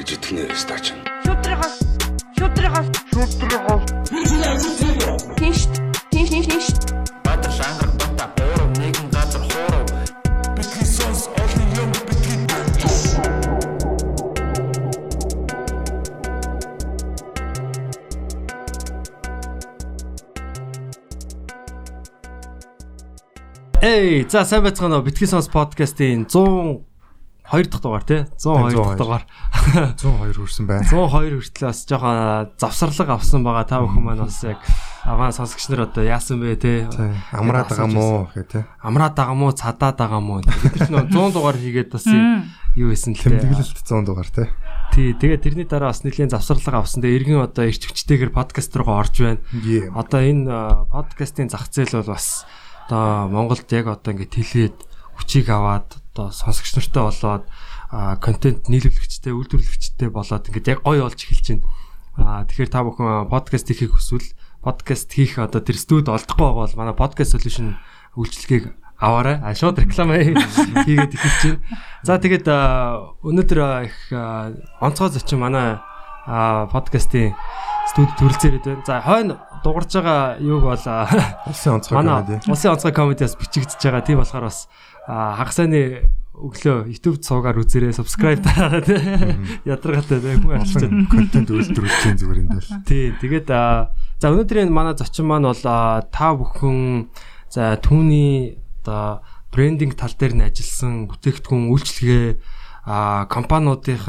[0.00, 0.96] гарч идэх нэ стач.
[1.28, 1.74] Шүтрэгос.
[2.32, 2.88] Шүтрэгос.
[3.12, 3.84] Шүтрэгос.
[5.36, 5.68] Тинш.
[6.08, 6.66] Тинш тинш тинш.
[7.24, 9.84] Баатар шангар бата бороо нэгэн газар хоороо
[10.56, 12.38] битгий сонс олон юм битгий
[23.82, 25.04] Эй, за сайн байцгаана уу?
[25.04, 28.24] Битгий сонс подкастын 102 дахь дугаар тий?
[28.38, 29.26] 102 дахь дугаар.
[29.60, 30.84] 102 хүрсэн байна.
[30.88, 33.68] 102 хүртэл бас жоохон завсарлага авсан байгаа.
[33.68, 34.60] Та бүхэн маань бас яг
[35.04, 36.56] аваа сонсогч нар одоо яасан бэ?
[36.56, 36.88] Тий.
[37.32, 38.64] Амраад байгаа мó гэх тий.
[38.80, 40.40] Амраад байгаа мó, цадаад байгаа мó.
[40.40, 42.06] Бид ч нөө 100 дугаар хийгээд бас
[42.74, 43.36] юу хийсэн л тий.
[43.36, 44.48] Тэмдэглэлт 100 дугаар тий.
[44.90, 47.04] Тий, тэгээ тэрний дараа бас нэлийн завсарлага авсан.
[47.04, 49.40] Тэгээ эргэн одоо ирч хүчтэйгээр подкаст руугаа орж байна.
[49.94, 50.44] Одоо энэ
[50.90, 52.42] подкастын зах зээл бол бас
[52.90, 54.76] одоо Монголд яг одоо ингээд хэлээд
[55.14, 57.44] хүчийг аваад одоо сонсогч нартай болоод
[57.90, 61.66] контент нийлүүлэгчтэй, үйлдвэрлэгчтэй болоод ингээд яг гоё болж эхэлж байна.
[62.20, 64.30] А тэгэхээр та бүхэн подкаст хийхийг хүсвэл
[64.62, 67.74] подкаст хийх одоо тэр студ олдохгүй байгаа бол манай podcast solution
[68.14, 69.42] үйлчилгээг аваарай.
[69.42, 71.60] А шууд реклам хийгээд эхэлж байна.
[72.06, 72.46] За тэгээд
[73.26, 73.96] өнөөдөр их
[74.78, 75.82] онцгой зочин манай
[76.70, 77.34] подкастын
[77.90, 78.86] студ төрөлцөөд байна.
[78.86, 80.78] За хойно дугарч байгаа юуг бол
[81.48, 82.38] Улсын онцгой комеди.
[82.46, 84.06] улсын онцгой комедиас бичигдэж байгаа.
[84.06, 84.68] Тийм болохоор бас
[85.08, 86.10] а, хагас сайны
[86.40, 89.00] өглөө YouTube цуугаар үзээрэй, subscribe дараарай тий.
[89.68, 90.64] Ядаргатай тий хүн байна.
[91.12, 92.70] контент үйлдвэрлэлийн зүгээр энэ бол.
[92.88, 97.12] Тий, тэгээд за өнөөдрийн манай зочин маань бол та бүхэн
[97.52, 99.20] за түүний одоо
[99.52, 102.26] брендинг тал дээр нь ажилласан бүтээгдэхүүн үйлчлэгээ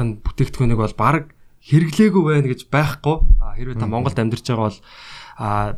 [0.00, 3.16] нь бүтээгдэхүүнийг бол баг хэрэглээгүй байна гэж байхгүй.
[3.58, 4.78] Хэрвээ та Монголд амьдарч байгаа бол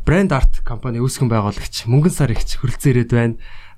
[0.05, 3.35] брэнд арт компани үүсгэн байгуулагч Мөнгөн сар ихч хүрэлцэн ирээд байна.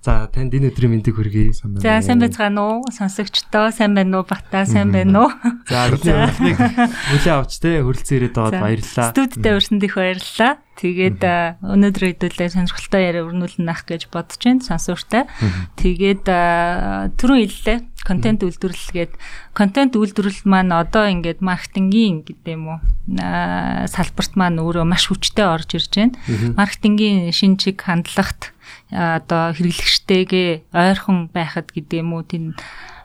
[0.08, 1.52] За танд энэ өдрийн мэндийг хүргэе.
[1.84, 2.88] За сайн байцгаана уу?
[2.88, 4.24] Сонсогчдоо сайн байна уу?
[4.24, 5.32] Бата сайн байна уу?
[5.68, 9.12] За бидний хүлээ авч те хүрэлцэн ирээд байгаад баярлалаа.
[9.12, 10.64] Студидтэй урьсанд их баярлалаа.
[10.80, 11.22] Тэгээд
[11.60, 15.28] өнөөдөр хэдүүлээ сонирхолтой яриа өрнүүлнэ ах гэж бодож байна сонсогчтой.
[15.76, 17.80] Тэгээд түрүүн хэллээ.
[18.08, 19.12] Контент үйлдвэрлэлгээд
[19.52, 22.80] контент үйлдвэрлэл маань одоо ингээд маркетингийн гэдэг юм уу?
[23.12, 26.16] салбарт маань өөрөө маш хүчтэй орж ирж байна.
[26.56, 28.56] Маркетингийн шин чиг хандлагт
[28.92, 32.24] одоо хэрэглэгчтэйгээ ойрхон байхад гэдэг юм уу?
[32.24, 32.56] Тийм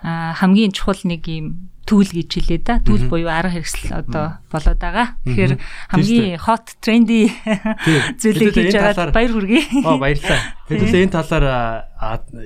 [0.03, 2.78] хамгийн чухал нэг юм түүл гэж хэлээ да.
[2.78, 5.19] Түүл буюу арга хэрэгсэл одоо болоод байгаа.
[5.26, 5.53] Тэгэхээр
[5.91, 7.26] хамгийн hot trendy
[8.22, 9.62] зүйлийг хийж байгаа баяр хүргэе.
[9.82, 10.41] Оо баярлалаа.
[10.71, 11.47] Хэдүүлээ энэ талаар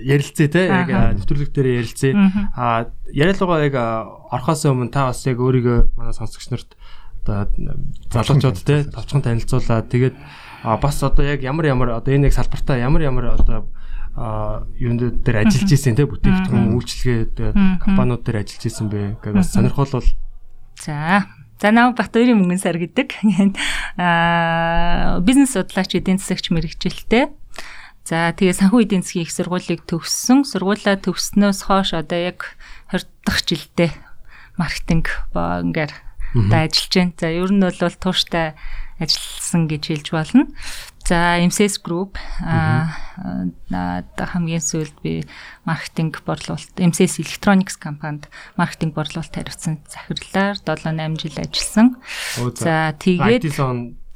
[0.00, 0.88] ярилцъя те яг
[1.20, 2.12] нэвтрүүлэг дээр ярилцъя.
[2.56, 3.76] А яриалгаа яг
[4.32, 6.72] орхоос өмнө та бас яг өөрийгөө манай сонсогч нарт
[7.28, 7.76] одоо
[8.12, 10.16] залуучууд те товчхон танилцуулаад тэгээд
[10.66, 13.70] а, бас одоо яг ямар ямар одоо энэ яг салбартаа ямар ямар одоо
[14.80, 17.52] юунд дээр ажиллаж исэн те бүтээгдэхүүн үйлчлэгээ тэгээ
[17.84, 20.08] компаниуд дээр ажиллаж исэн бэ гэж бас сонирхол бол
[20.80, 21.26] За.
[21.60, 23.16] За нав Батөрийн мөнгөн сар гэдэг.
[23.96, 27.32] Аа бизнес судлаач эдийн засагч мэрэгчлээ.
[28.04, 30.44] За тэгээ санхүү эдийн засгийн их сургуулийг төгссөн.
[30.44, 32.60] Сургуулаа төгснөөс хойш одоо яг
[32.92, 33.90] 20 дахь жилдээ
[34.60, 35.92] маркетинг боонгээр
[36.36, 37.16] одоо ажиллаж байна.
[37.16, 38.52] За ер нь бол тууштай
[38.98, 40.46] ажилласан гэж хэлж болно.
[41.06, 42.90] За MCS Group аа
[43.70, 45.22] хамгийн сүүлд би
[45.62, 48.26] маркетинг борлуулалт MCS Electronics компанид
[48.58, 51.96] маркетинг борлуулалт хариуцсан захирлаар 7 8 жил ажилласан.
[52.58, 52.90] За.
[52.98, 53.46] Тэгээд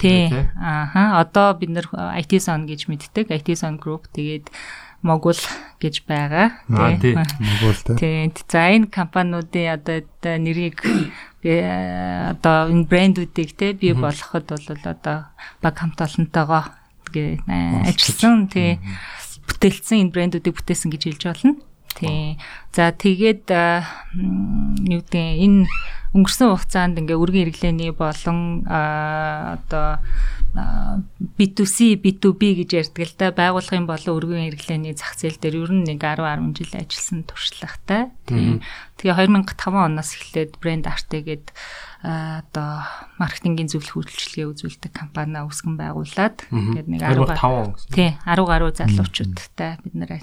[0.00, 3.30] тий ааха одоо бид нэр IT Zone гэж мэддэг.
[3.30, 4.50] IT Zone Group тэгээд
[5.02, 5.38] Могул
[5.80, 6.60] гэж байгаа.
[6.68, 7.16] Аа, тий.
[7.16, 7.96] Могул тий.
[7.96, 8.32] Тий.
[8.48, 10.04] За энэ компаниудын одоо
[10.36, 10.84] нэрийг
[11.40, 16.68] би э, одоо энэ брэндүүдийг те бий болгоход бол одоо баг хамт олонтойгоо
[17.16, 17.40] э,
[17.88, 18.76] ажилласан тий
[19.48, 21.56] бүтээлсэн энэ брэндүүдийг бүтээсэн гэж хэлж болно.
[21.96, 22.36] Тий.
[22.76, 23.82] За тэгээд э,
[24.84, 25.64] юу гэдэг энэ
[26.10, 30.02] өнгөрсөн хугацаанд ингээ үргийн хэрэглээний болон одоо
[30.58, 30.98] а,
[31.38, 35.86] B2C, B2B гэж ярьдаг л да байгууллагын болон өргөн хэрэглээний зах зээл дээр ер нь
[35.86, 38.10] нэг 10 10 жил ажилласан туршлагатай.
[38.26, 41.54] Тэгээ 2005 оноос эхлээд брэнд артэгээд
[42.02, 42.82] а, одоо
[43.22, 46.42] маркетингийн зөвлөх үйлчилгээ үзүүлдэг компани үүсгэн байгуулад.
[46.50, 47.94] Ингээд нэг 10 2005 он гэсэн.
[47.94, 50.18] Тий, 10 гаруй залуучуудтай бид нэр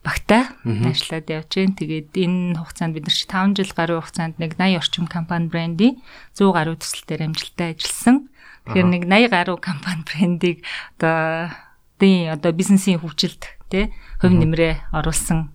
[0.00, 1.76] багтай ажиллаад явж байна.
[1.76, 6.00] Тэгээд энэ хугацаанд бид нар чи 5 жил гаруй хугацаанд нэг 80 орчим компани брендийг
[6.32, 8.16] 100 гаруй төсөлтөөр амжилттай ажилласан.
[8.64, 10.58] Тэгэхээр нэг 80 гаруй компани брендийг
[10.96, 11.52] одоо
[12.00, 13.92] тийм одоо бизнесийн хөгжилд тий
[14.24, 15.52] хөв нэмрээ оруулсан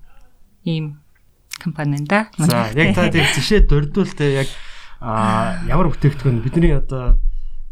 [0.61, 1.01] ийм
[1.57, 2.19] компани энэ да.
[2.37, 4.49] За яг та тийм жишээ дурдвал те яг
[5.01, 7.17] а ямар бүтээгдэхүүн бидний одоо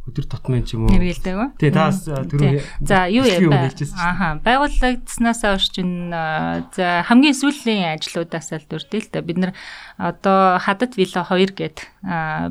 [0.03, 0.91] өдөр тутмын ч юм уу.
[0.91, 1.49] Нэргэлдэг үү?
[1.63, 4.11] Тий, таас түрүү За юу яа өмнө хэлчихсэн шүү дээ.
[4.11, 4.27] Аха.
[4.43, 9.23] Байгууллагдсанаас хойш чинь аа, за хамгийн сүүлийн ажлуудаас л дүртэй л да.
[9.23, 9.51] Бид нар
[9.95, 11.77] одоо хадад вилла 2 гээд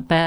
[0.09, 0.25] бай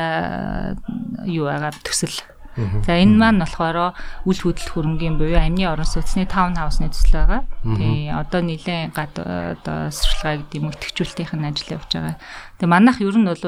[1.26, 2.14] юу байгаа төсөл
[2.56, 3.92] За энэ маань болохоор
[4.24, 7.42] үл хөдлөх хөрөнгийн буюу амьны орон сууцны таун хаусны төсөл байгаа.
[7.76, 12.16] Тий одоо нэлээд гад одоо сурчлагаа гэдэг юм өтгчүүлтийн ажил явж байгаа.
[12.56, 13.44] Тэгээ манайх ер нь бол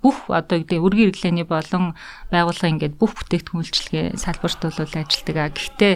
[0.00, 1.92] бүх одоо гэдэг үргийн хэрэглээний болон
[2.32, 5.36] байгууллагын ингээд бүх бүтээгдэхүүн үйлчилгээ салбарт бол ажилладаг.
[5.36, 5.94] А гэхдээ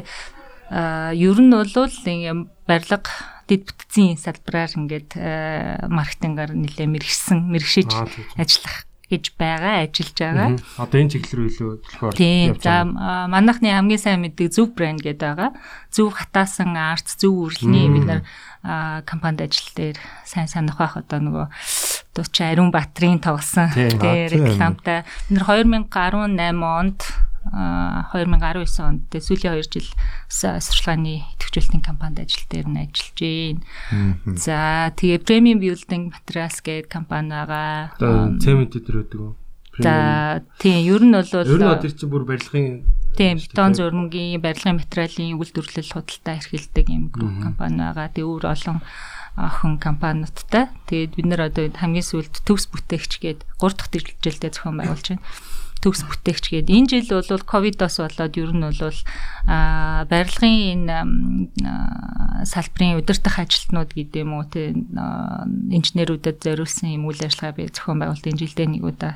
[1.17, 3.00] ер нь бол ингээм барилга
[3.47, 7.91] дэд бүтцийн салбараар ингээд аа, маркетингаар нэлээд мэрэгсэн мэрэгшиж
[8.35, 10.49] ажиллах гэж байгаа, ажиллаж байгаа.
[10.82, 11.70] Одоо энэ чиглэл рүү илүү
[12.19, 12.58] Тийм.
[12.58, 12.99] явж За байгаа.
[12.99, 15.50] а, манайхны хамгийн сайн мэддэг зөв брэнд гэдэг байгаа.
[15.94, 18.20] Зөв хатаасан арт, зөв үрэлний бид нар
[19.06, 23.94] компанид ажил дээр сайн санах байх одоо нөгөө одоо чи Ариун Баатрин тоглосон тийм.
[24.03, 25.06] рекламтай.
[25.31, 27.00] Бид нар 2018 онд
[27.55, 29.87] а 2019 онд сүүлийн 2 жил
[30.26, 31.06] сурчлагын
[31.56, 34.37] төвчлөлтийн компанид ажил дээр нь ажиллаж байна.
[34.37, 37.97] За тэгээ Premium Building Materials гэдэг компани байгаа.
[37.97, 39.32] Одоо цемент дээр өгдөг үү?
[39.81, 42.85] За тийм ер нь бол Ер нь одоо чинь бүр барилгын
[43.17, 48.12] Тийм, бетон зурмгийн барилгын материалын үйлдвэрлэл худалдаа эрхэлдэг юм групп компани байгаа.
[48.12, 48.79] Тэгээ өөр олон
[49.41, 50.69] охин компаниудтай.
[50.85, 55.25] Тэгээд бид нэр одоо хамгийн сүүлд төгс бүтээгч гээд 3 дахь жилдээ зохион байгуулж байна.
[55.87, 58.99] Төгс бүтээгч гээд энэ жил бол ковидос болоод ер нь бол
[59.47, 60.97] барилгын энэ
[62.43, 64.91] салбарын удирдах ажилтнууд гэдэг юм уу тийм
[65.71, 69.15] инженерүүдэд зориулсан юм үйл ажиллагаа би зохион байгуулт энэ жилдээ нэг удаа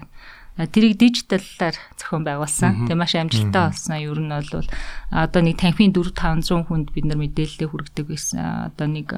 [0.59, 2.85] Тэрийг дижиталлаар зохион байгуулсан.
[2.85, 3.97] Тэгээ маш амжилттай болсон.
[3.97, 4.67] Ер нь бол
[5.09, 8.69] одоо нэг танхимын 4 500 хүнд бид нар мэдээлэлээ хүргэдэг байсан.
[8.69, 9.09] Одоо нэг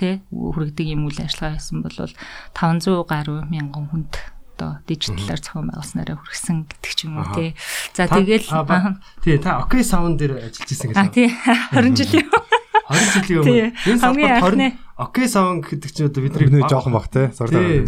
[0.00, 1.98] тий хүргэдэг юм үйл ажиллагаа байсан бол
[2.56, 4.12] 500 гаруй мянган хүнд
[4.58, 7.54] одоо дижиталлаар зохион байгуулснараа хүргэсэн гэдэг ч юм уу тий.
[7.94, 11.14] За тэгэл а, Тий, та окей саунд дээр ажиллаж исэн а гэсэн.
[11.14, 11.30] тий.
[11.70, 12.26] 20 жилийн
[12.90, 13.70] 20 жилийн өмнө.
[13.86, 17.30] Энэ салбарт анхны 20 окей саунд гэдэг чинь одоо бидний Бидний жоохон бах те.
[17.30, 17.86] Зурлаа.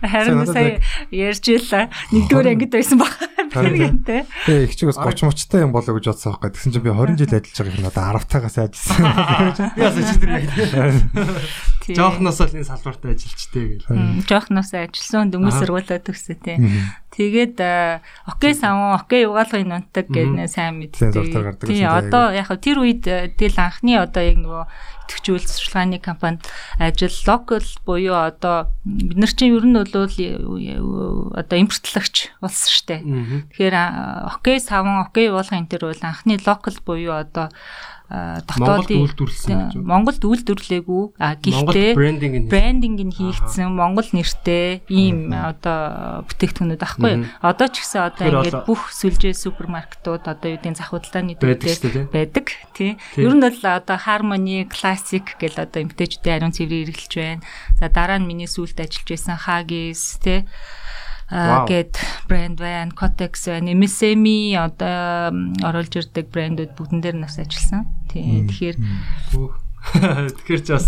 [0.00, 0.80] харин сая
[1.12, 1.92] ярьж илаа.
[2.10, 3.12] Нэгдүгээр ангид байсан баг.
[3.52, 6.50] Тэгээ их чигээс 30 мочтой юм болоо гэж бодсон байхгүй.
[6.56, 9.72] Тэгсэн чинь би 20 жил ажиллаж байгаа юм надад 10 тагаас ажилласан.
[9.76, 10.48] Яасан чи тэр яг
[11.94, 14.26] жоохноос л энэ салбарт ажиллажтэй гэл.
[14.26, 15.60] Жоохноос ажилласан дөнгөж Аха.
[15.62, 16.56] сургуулаа төгсөө тий.
[17.14, 21.62] Тэгээд а, окей саван окей угаалгын нунтаг гэдэг сайн мэддэг.
[21.62, 24.64] Тий одоо яг тэр үед э, тэгэл анхны одоо яг нөгөө
[25.06, 26.42] идэвхжүүл сурчлагын компанид
[26.78, 33.06] ажил локал буюу одоо бид нар чинь ер нь бол одоо импортлогч улс штэ.
[33.54, 37.48] Тэгэхээр а, окей саван окей угаалгын тэр бол анхны локал буюу одоо
[38.08, 38.38] а,
[39.74, 41.90] Монголд үйлдвэрлээгүй гэхдээ
[42.46, 43.66] брендинг нь хийгдсэн.
[43.74, 47.26] Монгол нэртэй ийм одоо бүтээгдэхүүнүүд байхгүй юу?
[47.42, 52.46] Одоо ч гэсэн одоо ингээд бүх сүлжээ супермаркетууд одоо юу гэдэг зах худалдааны дээр байдаг
[52.78, 52.94] тий.
[53.18, 57.42] Ер нь бол одоо Harmony Classic гэл одоо эмтээчүүдийн ариун цэврийг хэрэглэж байна.
[57.82, 60.46] За дараа нь миний сүүлд ажиллаж байсан Haggis тий
[61.30, 61.98] гэд
[62.30, 65.34] брэнд байна, Kotex байна, MSM-и одоо
[65.66, 67.90] оруулж ирдэг брэндүүд бүгдэн дээр нас ажилласан.
[68.06, 68.46] Тий.
[68.46, 68.76] Тэгэхээр
[70.38, 70.86] Тэгэхээр ч бас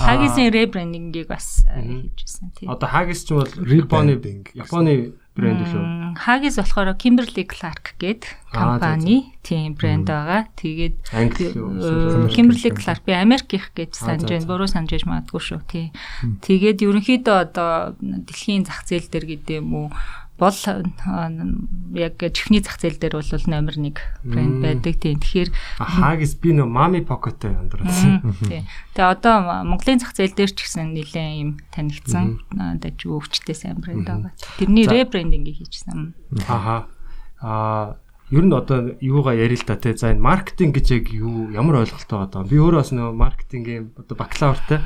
[0.00, 2.12] Haggis-ийн ребрендингийг бас Мгм.
[2.16, 2.68] хийжсэн тий.
[2.68, 4.16] одоо Haggis ч бол Японы.
[4.54, 6.16] Японы брэнд лөө.
[6.28, 10.44] Haggis болохоор Kimberly Clark гээд компани тийм брэнд байгаа.
[10.56, 12.70] Тэгээд э, Америк Kimberly.
[12.72, 14.46] Clark би Америк их гэж санаж байна.
[14.46, 15.60] Буруу санаж яж магадгүй шүү.
[15.68, 15.92] Тий.
[16.44, 19.88] Тэгээд ерөнхийдөө одоо дэлхийн зах зээл дээр гэдэг юм уу
[20.40, 20.54] бол
[21.94, 23.94] яг чихний зах зээл дээр бол номер 1
[24.26, 24.94] брэнд байдаг.
[24.98, 25.20] Тийм.
[25.20, 28.34] Тэгэхээр Haggis би нөө Mami Pocket-тэй амдруулсан.
[28.48, 28.66] тий.
[28.96, 32.42] Тэгээ одоо Монголын зах зээл дээр ч гэсэн нэлээд юм танигдсан
[32.82, 34.32] дажгүй өвчтэй сайн брэнд байгаа.
[34.58, 34.92] Тэрний За.
[34.98, 36.16] ребрендингийг хийжсэн.
[36.48, 36.88] Аха.
[37.38, 38.01] Аа
[38.32, 39.92] ер нь одоо юугаа ярил л да тий.
[39.92, 42.48] За энэ маркетинг гэж яг юу ямар ойлголттой байгаа даа.
[42.48, 44.80] Би өөрөө бас нөгөө маркетингийн одоо бакалавртай.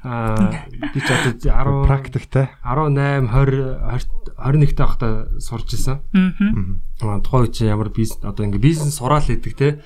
[0.00, 2.48] Аа би ч одоо 10 Практиктэй.
[2.64, 4.08] 18 20
[4.40, 6.00] 21 таахта сурж исэн.
[6.16, 7.20] Аа.
[7.20, 9.84] Тухайн үед ямар бизнес одоо ингээ бизнес сураал гэдэг те.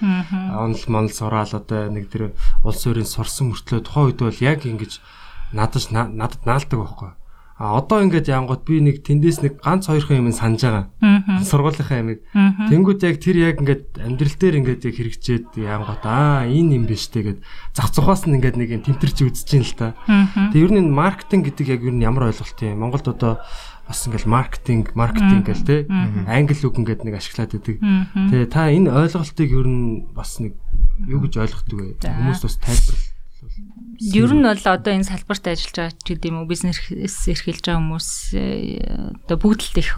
[0.55, 5.02] Онл монл сураал одоо нэг тэр улс өрийн сурсан мөртлөө тухайн үед бол яг ингэж
[5.50, 7.11] надад надад наалдаг байхгүй.
[7.56, 10.84] А одоо ингээд янгот би нэг тэндээс нэг ганц хоёрхан юм санаж байгаа.
[11.00, 11.40] Аа.
[11.40, 12.20] Сургуулийнхаа ямиг.
[12.68, 17.08] Тэнгүүд яг тэр яг ингээд амьдрал дээр ингээд яг хэрэгжээд янгот аа энэ юм биш
[17.08, 17.40] те гэд
[17.72, 19.96] зах зухаас нь ингээд нэг юм тэмтэрч үзэж ин л та.
[20.52, 22.76] Тэг ер нь энэ маркетинг гэдэг яг ер нь ямар ойлголт юм?
[22.76, 23.40] Монголд одоо
[23.88, 25.76] бас ингээл маркетинг, маркетинг гэл те
[26.28, 27.76] англи үг ингээд нэг ашиглаад байдаг.
[27.80, 30.58] Тэгээ та энэ ойлголтыг ер нь бас нэг
[31.08, 31.96] юу гэж ойлгохдаг вэ?
[32.04, 32.96] Хүмүүс бас тайлбар.
[34.00, 37.81] Ер нь бол одоо энэ салбарт ажиллаж байгаа ч гэдэг юм уу бизнес эрхэлж байгаа
[37.81, 38.45] хүмүүс э,
[39.25, 39.93] одоо бүгд л их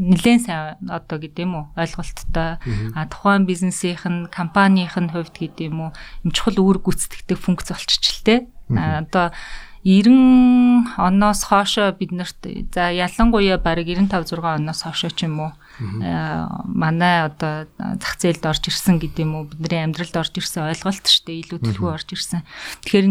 [0.00, 2.60] нэлээд сайн одоо гэдэг юм уу ойлголттой.
[2.96, 5.92] А тухайн бизнесийнх нь компанийн хувьд гэдэг юм уу
[6.24, 8.48] юм чухал үүрэг гүйцэтгэдэг функц болчихчлээ.
[8.68, 9.32] Одоо
[9.84, 15.52] 90 оноос хоошо бид нарт за ялангуяа бараг 95 6 оноос хоошо ч юм уу
[15.80, 21.24] манай одоо зах зээлд орж ирсэн гэдэг юм уу бидний амьдралд орж ирсэн ойлголт шүү
[21.24, 22.44] дээ илүү төлхөө орж ирсэн.
[22.84, 23.08] Тэгэхээр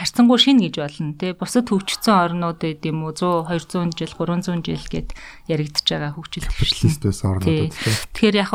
[0.00, 3.12] харьцангуй шин гэж болно тий бусад хөгжсөн орнууд гэдэг юм уу?
[3.12, 5.08] 100 200 жил 300 жил гэд
[5.46, 7.72] яригдж байгаа хөгжил төвчлөлтөөс орнууд.
[8.16, 8.52] Тэгэхээр яг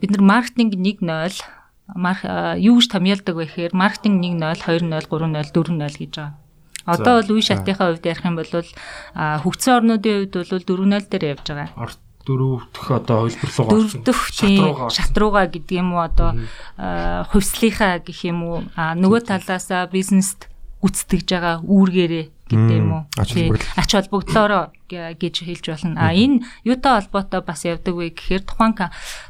[0.00, 1.56] бид нар маркетинг 1.0
[2.60, 6.34] юу гэж томьёолдог вэ гэхээр маркетинг 1.0 2.0 3.0 4.0 гэж байгаа.
[6.86, 11.46] Одоо бол үе шатынхаа хувьд ярих юм бол хөгжсөн орнуудын хувьд бол 4-0 дээр явж
[11.50, 11.70] байгаа.
[12.26, 16.34] Дөрөв дэх одоо хувилбарлуугаар дөрөв дэх тийм шатрууга гэдэг юм уу одоо
[17.30, 18.58] хувьслийнхаа гэх юм уу?
[18.74, 20.50] Нөгөө талаасаа бизнест
[20.82, 23.02] гүцэтгэж байгаа үүргээрээ гэдэг юм уу?
[23.78, 25.98] Ач холбогдлоор гэж хэлж болно.
[25.98, 28.74] А энэ юутай холбоотой бас явдаг вэ гэхээр тухайн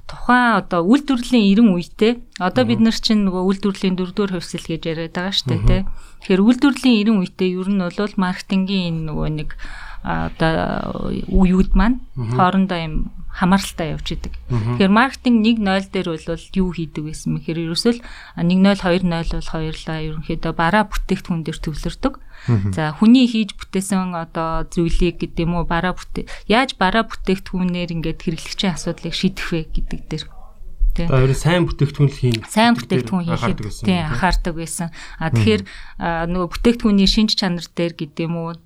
[0.05, 2.13] тухайн одоо үйлдвэрлэлийн 90 үедээ
[2.45, 5.83] одоо бид нар чинь нөгөө үйлдвэрлэлийн дөрөвдүгээр хувьсэл гэж яриад байгаа шүү дээ тий.
[6.25, 9.51] Тэгэхээр үйлдвэрлэлийн 90 үедээ ер нь бол маркетингийн нөгөө нэг
[10.07, 12.95] одоо үеуд маань хоорондоо юм
[13.37, 14.33] хамааралтай явж идэг.
[14.49, 18.01] Тэгэхээр маркетинг 1.0 дээр бол юу хийдэг байсан мэхээр ерөөсөл
[18.41, 22.15] 1.0 2.0 бол хоёрлаа ерөнхийдөө бараа бүтээгдэхүүн дээр төвлөрдөг.
[22.73, 25.69] За хүний хийж бүтээсэн одоо зүйлийг гэдэг юм уу?
[25.69, 30.25] Бараа бүтээ яаж бараа бүтээгдэхүүнээр ингээд хэрэглэгчийн асуудлыг шийдэх вэ гэдэг дээр
[30.97, 31.07] тий.
[31.07, 32.41] Тэр сайн бүтээгдэхүүн л хийн.
[32.49, 34.89] Сайн бүтээгдэхүүн хийхэд тий анхаардаг байсан.
[35.21, 35.63] А тэгэхээр
[36.33, 38.57] нөгөө бүтээгдэхүүний шинж чанар дээр гэдэг юм уу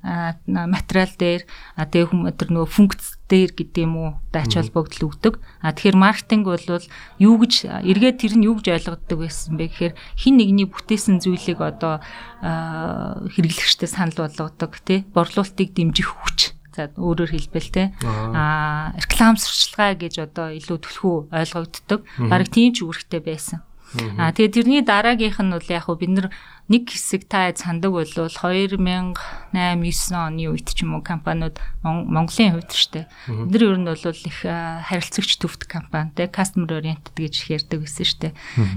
[0.47, 1.43] материал дээр
[1.75, 5.35] тэгээ хүмүүс тэр нөгөө функц дээр гэдэг юм уу дач холбогдол өгдөг.
[5.59, 6.87] А тэгэхээр маркетинг бол
[7.19, 11.59] юу гэж эргээд тэр нь юу гэж ойлгоддог байсан бэ гэхээр хин нэгний бүтээсэн зүйлийг
[11.59, 11.99] одоо
[12.41, 20.25] хэрэглэгчтэй санал болгодог тий борлуулалтыг дэмжих хүч За өөрөөр хэлбэл те аа реклам сурчлагаа гэж
[20.25, 22.01] одоо илүү төлхөө ойлгогддог.
[22.17, 23.61] Бараг тийм ч үүрэгтэй байсан.
[24.17, 26.27] Аа тэгээ тэрний дараагийнх нь бол яг бид нар
[26.71, 29.19] нэг хэсэг та сандаг бол 2008 9
[30.15, 33.11] оны үед ч юм уу компаниуд Монголын хувьд штэ.
[33.27, 38.29] Нар ер нь бол их харилцагч төвт компани те customer oriented гэж ярьдаг байсан штэ.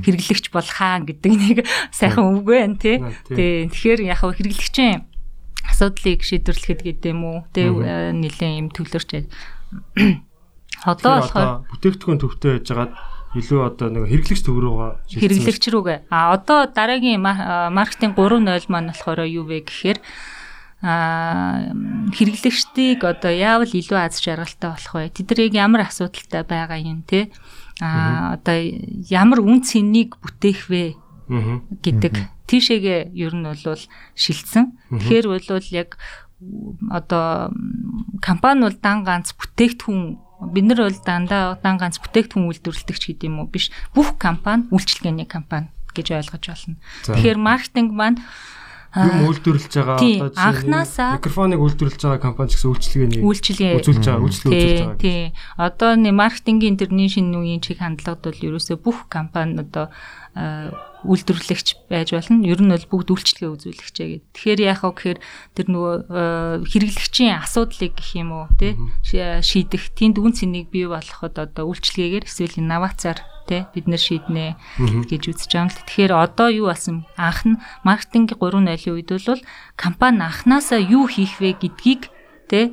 [0.01, 1.57] Хэрэглэгч бол хаан гэдэг нэг
[1.93, 2.97] сайхан үг байна те.
[3.29, 5.12] Тэгээ тэгэхээр яг хэрэглэгчийн
[5.61, 9.09] асуудлыг шийдвэрлэхэд гэдэг юм уу тэ нэлээд юм төвлөрч
[10.83, 12.91] одоо болохоор бүтээгдэхүүн төвтэй байжгаад
[13.33, 19.25] илүү одоо нэг хэрэглэгч төв рүүгээ хэрэглэгч рүүгээ а одоо дараагийн маркетинг 3.0 маань болохоор
[19.25, 19.99] юу вэ гэхээр
[20.83, 21.71] а
[22.11, 25.15] хэрэглэгчдийг одоо яавал илүү аз жаргалтай болох вэ?
[25.15, 27.31] Тэдрийг ямар асуудалтай байгаа юм те?
[27.79, 28.59] А одоо
[29.07, 30.99] ямар үн цэнийг бүтээх вэ?
[31.27, 32.13] Гэдэг
[32.47, 33.83] тийшээгээ ер нь бол
[34.15, 34.77] шилжсэн.
[34.91, 35.97] Тэгэхээр бол яг
[36.91, 37.51] одоо
[38.21, 40.01] компани бол дан ганц бүтээгдэхүүн
[40.51, 45.27] бид нар бол дандаа дан ганц бүтээгдэхүүн үйлдвэрлэдэгч гэдэг юм уу биш бүх компани үйлчилгээний
[45.27, 46.77] компани гэж ойлгож байна.
[47.07, 48.19] Тэгэхээр маркетинг маань
[48.93, 54.05] юм үйлдвэрлэж байгаа одоо чи анханасаа микрофоныг үйлдвэрлэж байгаа компани ч гэсэн үйлчилгээний үйлчилгээ үзүүлж
[54.05, 55.01] байгаа үйлчлэг үзүүлж байгаа.
[55.01, 55.23] Тий.
[55.57, 59.89] Одоо нэг маркетингийн тэрний шинэ үеийн чиг хандлагад бол ерөөсөө бүх компани одоо
[61.03, 62.43] үйлдвэрлэгч байж болно.
[62.47, 64.31] Ер нь бол бүгд үйлчлэгээ үзүүлэгчээ гэдэг.
[64.33, 65.19] Тэгэхээр яах вэ гэхээр
[65.53, 65.95] тэр нөгөө
[66.67, 72.59] хэрэглэгчийн асуудлыг гэх юм уу тий шийдэх тэнд үн цэнийг бий болгоход одоо үйлчлэгээгээр эсвэл
[72.63, 74.55] инновацаар тий бид нэр шийднэ
[75.11, 75.79] гэж үзэж байгаа юм л.
[75.83, 79.41] Тэгэхээр одоо юу басан анх нь маркетинг 3.0-ийн үед бол
[79.75, 82.07] компани анханасаа юу хийх вэ гэдгийг
[82.47, 82.71] тий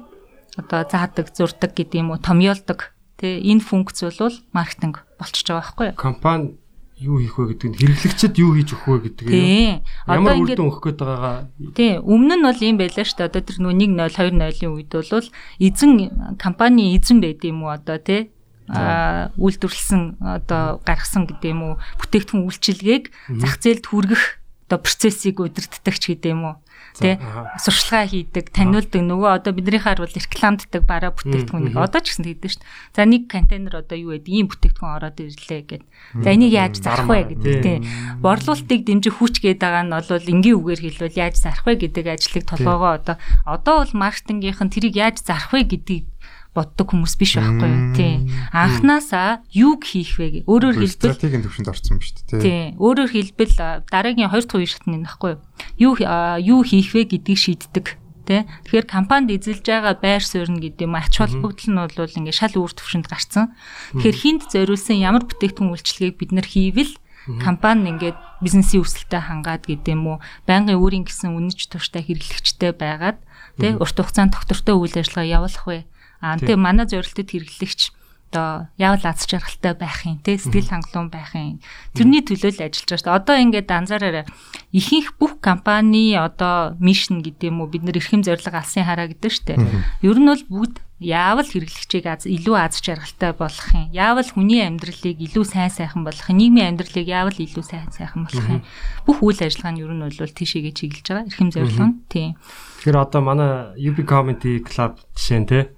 [0.58, 2.94] одоо заадаг, зурдаг гэдэг юм уу, томьёолдог.
[3.18, 5.96] Тэ энэ функц бол маркетинг болчихж байгаа байхгүй юу?
[5.96, 6.59] Компани
[7.00, 9.80] юу хийх вэ гэдэг нь хэрэглэгчэд юу хийж өгөх вэ гэдэг юм.
[10.04, 11.36] Ямар үр дүн өгөх гээд байгаагаа.
[11.72, 13.28] Тий, өмнө нь бол юм байлаа шүү дээ.
[13.32, 15.28] Одоо тэр нөгөө 1.0 2.0-ийн үед бол
[15.64, 15.92] эзэн
[16.36, 18.28] компани эзэн байд юм уу одоо тий
[18.70, 23.04] а үйлдвэрлэсэн одоо гаргасан гэдэг юм уу бүтээгдэхүүн үйлчилгээг
[23.42, 24.22] зах зээлд хүргэх
[24.70, 26.54] одоо процессыг удирддаг ч гэдэг юм уу
[26.98, 27.14] тий
[27.60, 32.62] сурчлага хийдэг таниулдаг нөгөө одоо биднийхаар бол рекламддаг бараа бүтээгдэхүүнийг одоо ч гэсэн хийдэг шүү
[32.62, 32.72] дээ.
[32.96, 34.30] За нэг контейнер одоо юу гэдэг?
[34.30, 35.84] Ийм бүтээгдэхүүн ороод ирлээ гэд.
[36.18, 37.54] За энийг яаж зарах вэ гэдэг.
[37.62, 37.78] Тий.
[38.18, 42.44] Борлуулалтыг дэмжих хүч гэдэг байгаа нь бол энгийн үгээр хэлбэл яаж зарах вэ гэдэг ажлыг
[42.48, 43.16] толгоогоо одоо.
[43.46, 46.06] Одоо бол маркетингийнх нь тэрийг яаж зарах вэ гэдгийг
[46.50, 48.14] боддог хүмүүс биш байхгүй юу тий.
[48.50, 50.40] Анханасаа юг хийх вэ гэ.
[50.50, 52.40] Өөрөөр хэлбэл стратегийн төвшөнд орсон биз дээ тий.
[52.42, 52.62] Тий.
[52.74, 53.54] Өөрөөр хэлбэл
[53.86, 55.38] дараагийн 2 дахь үе шатны нөхгүй
[55.78, 55.94] юу.
[55.94, 55.94] Юу
[56.42, 57.86] юу хийх вэ гэдгийг шийддэг
[58.26, 58.42] тий.
[58.66, 62.54] Тэгэхээр компанид эзэлж байгаа байр суурь нь гэдэг юм ач холбогдол нь бол ингээ шал
[62.58, 63.54] үүр төвшөнд гарцсан.
[63.94, 66.98] Тэгэхээр хинт зориулсан ямар бүтээгдэхүүн үйлчлэгийг бид нар хийвэл
[67.38, 73.20] компани ингээд бизнесийн өсөлтөд хангаад гэдэг юм уу байнгын өөрийн гэсэн үнэч турштай хэрэглэгчтэй байгаад
[73.60, 75.78] тий урт хугацаанд доктортой үйл ажиллагаа явуулах вэ
[76.20, 76.56] аа тий.
[76.56, 77.92] манай зорилтод хэрэглэгч
[78.30, 81.58] одоо яавал аз жаргалтай байх юм те сэтгэл хангалуун байх юм.
[81.98, 83.18] Тэрний төлөө л ажиллаж байгаа шүү дээ.
[83.18, 84.24] Одоо ингээд анзаараарай.
[84.70, 89.30] Ихэнх бүх компани одоо мишн гэдэг юм уу бид нэр эрхэм зорилго алсын хараа гэдэг
[89.34, 89.58] шүү дээ.
[90.06, 93.88] Ер нь бол бүгд яавал хэрэглэгчийг аз илүү аз жаргалтай болгох юм.
[93.88, 96.28] Яавал хүний амьдралыг илүү сайн сайхан болгох.
[96.28, 98.62] Нийгмийн амьдралыг яавал илүү сайн сайхан болгох юм.
[99.08, 101.28] Бүх үйл ажиллагаа нь ер нь бол тийшээгээ чиглэж байгаа.
[101.32, 101.96] Эрхэм зорилго нь.
[102.12, 102.36] Тийм.
[102.84, 105.72] Тэгэхээр одоо манай UB Community Club жишээ нь те.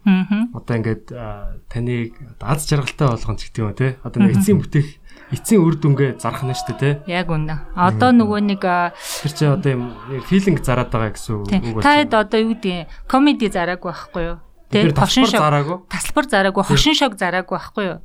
[0.58, 1.04] Одоо ингээд
[1.70, 3.94] таныг аз жаргалтай болгоно ч гэдэг юм те.
[4.02, 4.88] Одоо нэг эцсийн бүтээх
[5.30, 6.90] эцсийн үр дүнгээ зарах нь шүү дээ те.
[7.06, 7.78] Яг үнэ.
[7.78, 9.94] Одоо нөгөө нэг тэр чи одоо юм
[10.26, 12.10] филинг зараад байгаа гэсэн үг байна.
[12.10, 14.38] Таад одоо юу гэдэг комеди зараагүй байхгүй юу?
[14.72, 15.76] Тэр хошин шог зараагүй.
[15.92, 17.98] Тасалбар зараагүй, хошин шог зараагүй байхгүй юу?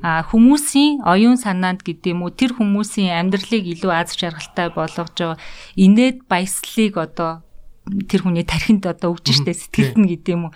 [0.00, 5.38] Аа хүмүүсийн оюун санаанд гэдэг юм уу тэр хүмүүсийн амьдралыг илүү аз жаргалтай болгож байгаа
[5.76, 7.44] инээд баяслалыг одоо
[7.84, 10.52] тэр хүний тархинд одоо өгж штэ сэтгэлд нь гэдэг юм уу.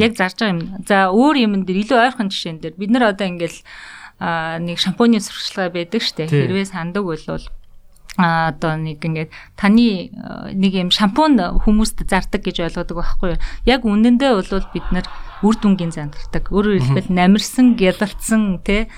[0.00, 0.60] Яг зарж байгаа юм.
[0.88, 3.60] За өөр юм дээр илүү ойрхон жишээн дээр бид нар одоо ингээл
[4.64, 6.32] нэг шампуны сурталчилгаа байдаг штэ.
[6.32, 7.20] Хэрвээ сандаг бол
[8.16, 10.10] а одоо нэг ингээд таны
[10.56, 13.38] нэг юм шампунь хүмүүст зардаг гэж ойлгодог байхгүй?
[13.70, 15.06] Яг үнэндээ бол бид нар
[15.40, 16.52] үр дүнгийн зандардаг.
[16.52, 18.88] Өөрөөр хэлбэл намирсан, гялалцсан тий.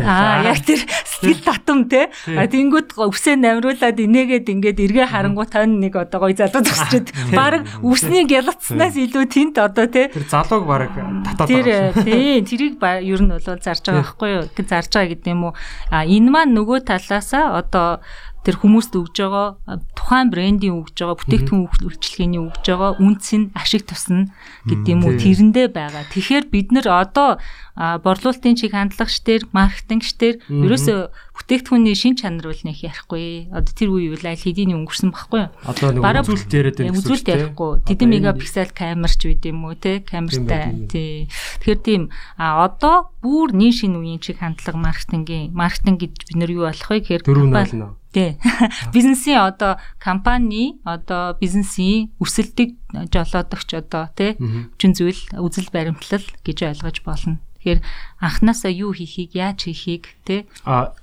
[0.00, 2.08] Аа яг тэр сэтгэл татам тий.
[2.32, 7.68] А тэнгууд өвсөө намруулад инээгээд ингээд эргээ харангуй тань нэг одоо гой залуу зогсчихэд баг
[7.84, 10.08] өвсний гялалцснаас илүү тент одоо тий.
[10.08, 10.90] Тэр залууг баг
[11.28, 11.92] татаад байгаа.
[11.92, 14.44] Тэр тий тэрийг ер нь бол зарж байгаа байхгүй юу?
[14.56, 15.54] Зарж байгаа гэдэг юм уу?
[15.92, 18.00] А энэ маань нөгөө талаасаа одоо
[18.46, 23.90] тэр хүмүүст өгж байгаа тухайн брендийн өгж байгаа бүтээгдэхүүн үйлчлэгээний өгж байгаа үнц нь ашиг
[23.90, 24.30] тусна
[24.70, 26.04] гэдэг юм уу тэрэндээ байгаа.
[26.10, 27.38] Тэгэхээр бид нар одоо
[27.76, 30.98] борлуулалтын чиг хандлагч дээр маркетингч дээр ерөөсөө
[31.36, 33.52] бүтээгдэхүүний шин чанар бол нэх ярихгүй.
[33.52, 35.52] Одоо тэр үе үйл аль хэдийн өнгөрсөн багхгүй юу?
[35.68, 36.96] Одоо нэг үзүүлэлт яриад байна.
[36.96, 37.72] Үзүүлэлт ярихгүй.
[37.84, 40.88] Тэдэн мегапиксел камерч үйд юм уу те камертай.
[40.88, 41.28] Тий.
[41.60, 42.02] Тэгэхээр тийм
[42.40, 46.88] а одоо бүр нийт шинэ үеийн чиг хандлага маркетингийн маркетинг гэж бид нэр юу болох
[46.88, 48.40] вэ гэхээр компани Тий.
[48.96, 52.72] Бизнесийн одоо компани одоо бизнесийн өсөлтийг
[53.12, 57.36] жолоодогч одоо тий хүчин зүйл үзэл баримтлал гэж ойлгож болно.
[57.60, 57.84] Тэгэхээр
[58.24, 60.96] анханасаа юу хийхийг яаж хийхийг тий а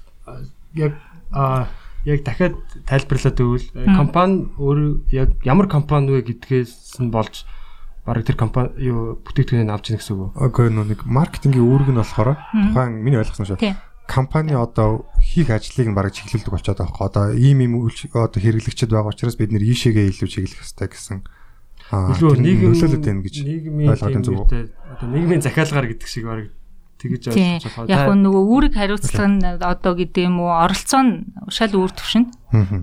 [0.74, 0.98] яг
[1.30, 1.70] а
[2.02, 2.58] яг дахиад
[2.90, 7.46] тайлбарлаад өгвөл компани өөр яг ямар компани вэ гэдгээс нь болж
[8.10, 10.34] бараг тэр компани юу бүтээгдэхүүнийг авч ийн гэсэн үг.
[10.34, 12.42] Окей нэг маркетингийн үүрэг нь болохоор
[12.74, 17.08] тухайн миний ойлгосон шүү компани одоо хийх ажлыг нь бараг чиглүүлдэг болчиход байгаа хөө.
[17.08, 21.20] Одоо ийм ийм одоо хэрэглэгчд байгаа учраас бид нэр ийшээгээ илүү чиглэх хэрэгтэй гэсэн.
[21.94, 24.48] илүү нийгэм нөлөөлөд байна гэж ойлгоод байна зүг.
[24.48, 26.48] Одоо нийгмийн захиалгаар гэдэг шиг бараг
[27.04, 27.92] тэгэж ойлгож байгаа.
[27.92, 31.14] Яг нь нөгөө үүрэг хариуцлага нь одоо гэдэг юм уу оролцоо нь
[31.52, 32.32] шал үр төвшин.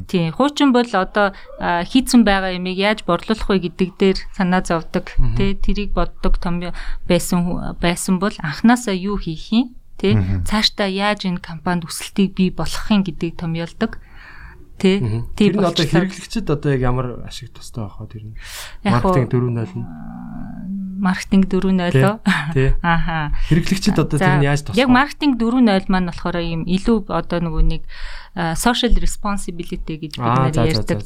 [0.07, 0.33] Тийм.
[0.37, 5.17] Хуучин бол одоо хийцэн байгаа ямиг яаж борлуулах вэ гэдэг дээр санаа зовдөг.
[5.37, 6.61] Тэ тэрийг боддог том
[7.09, 9.80] байсан байсан бол анханасаа юу хийх юм?
[10.01, 10.17] Тий.
[10.49, 14.01] Цаашдаа яаж энэ компанид өсөлтийг бий болгохын гэдгийг томьёолдог
[14.81, 15.05] тий.
[15.37, 18.37] Тийм одоо хэрэглэгчд одоо яг ямар ашиг тустай байх вэ тэр нь?
[18.81, 22.23] Маркетинг 4.0 нь маркетинг 4.0
[22.55, 22.71] тий.
[22.85, 27.41] Ааха хэрэглэгчд одоо тэр нь яаж тусах яг маркетинг 4.0 маань болохоор ийм илүү одоо
[27.41, 27.83] нөгөө нэг
[28.55, 31.03] social responsibility гэж бид нэр ярьдаг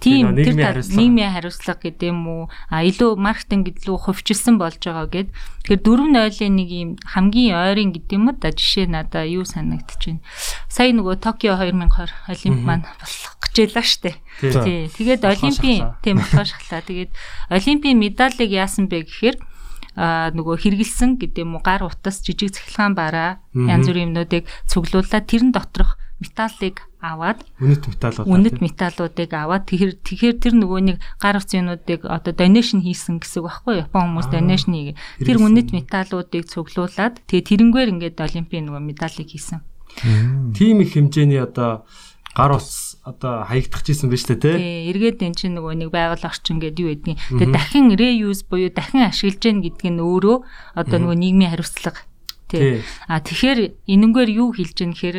[0.00, 2.44] тийм тэр нийгмийн хариуцлага гэдэг юм уу?
[2.72, 5.28] А илүү маркетинг илүү хувьчилсан болж байгаа гэд.
[5.68, 10.24] Тэгэхээр 4.0-ийн нэг юм хамгийн ойрын гэдэг юм да жишээ надаа юу санагдчихэв?
[10.72, 14.18] Сая нөгөө Токио 2020 олимп маань болох байлаа штэ.
[14.40, 14.90] Тий.
[14.90, 16.82] Тэгээд олимпийн тийм болохоо шахлаа.
[16.82, 17.10] Тэгээд
[17.50, 19.36] олимпийн медалийг яасан бэ гэхээр
[19.94, 25.30] а нөгөө хэрэгэлсэн гэдэг юм уу гар утас жижиг цахилгаан бараа янз бүрийн юмнуудыг цуглуулад
[25.30, 31.36] тэрэн доторх металлыг аваад үнэт металлууд үнэт металлуудыг аваад тэгэхээр тэгэхээр тэр нөгөө нэг гар
[31.38, 34.96] утсынуудыг одоо donation хийсэн гэсэн үг байхгүй Япон хүмүүс donation хийгээ.
[35.22, 39.60] Тэр үнэт металлуудыг цуглуулад тэгээ тэрнгээр ингээд олимпийн нөгөө медалийг хийсэн.
[40.56, 41.84] Тим их хэмжээний одоо
[42.34, 44.54] гар ус одоо хаягдчихжсэн биз дээ тий.
[44.58, 47.18] Тий, эргээд эн чинь нөгөө нэг байгаль орчин гэдэг юу гэдгийг.
[47.30, 50.36] Тэгээ дахин reuse буюу дахин ашиглаж гэн гэдэг нь өөрөө
[50.74, 52.02] одоо нөгөө нийгмийн хариуцлага.
[52.50, 52.82] Тий.
[53.06, 55.18] А тэгэхээр энэнгээр юу хэлж гэн гэхээр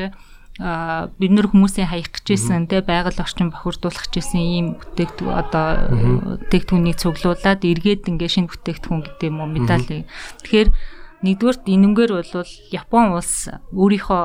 [0.59, 5.67] а бид нэр хүмүүсийн хаях гэжсэн те байгаль орчин бохирдуулах гэжсэн ийм бүтээгдэхүүн одоо
[6.47, 10.07] бүтээгдэхүүнийг цуглуулад эргээд ингээ шинэ бүтээгдэхүүн гэдэг юм уу медаль.
[10.47, 10.69] Тэгэхээр
[11.27, 14.23] нэгдүгээрт энэнгээр бол Япон улс өөрийнхөө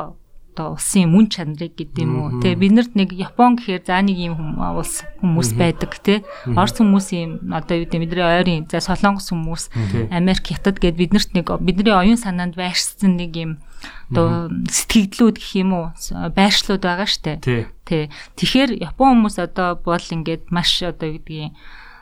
[0.60, 2.28] одоо улсын мөн чанарыг гэдэг юм уу?
[2.44, 7.08] Те бид нарт нэг Япон гэхээр за нэг юм улс хүмүүс байдаг те Орос хүмүүс
[7.16, 9.64] юм одоо юу гэдэг бидний ойрын за Солонгос хүмүүс
[10.12, 13.52] Америк хятад гэд биднэрт нэг бидний оюун санаанд байршсан нэг юм
[14.12, 15.86] одоо сэтгэгдлүүд гэх юм уу?
[16.36, 17.40] Байршлууд байгаа штэ.
[17.88, 21.56] Тий Тэгэхээр Япон хүмүүс одоо бол ингээд маш одоо юу гэдгийг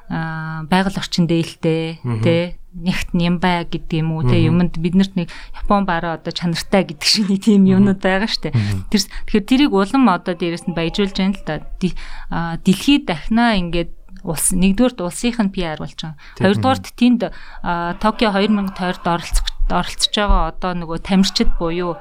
[0.09, 6.21] байгаль орчин дээлтэй тий нэгт нямбай гэдэг юм уу те юмд биднэрт нэг Япон бараа
[6.21, 8.53] одоо чанартай гэдэг шиг нэг тийм юмнууд байгаа штэ.
[8.93, 11.65] Тэр тэгэхээр тэрийг улам одоо дээрэс нь баяжуулж байна л да.
[12.61, 16.21] Дэлхийд дахнаа ингээд улс нэгдүгээрт улсынх нь PR болж байгаа.
[16.37, 17.21] Хоёрдугаарт тэнд
[18.03, 21.97] Токио 2020-д оролцох оролцож байгаа одоо нөгөө тамирчид буюу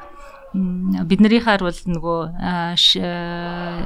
[0.58, 2.22] биднэрийнхаар бол нөгөө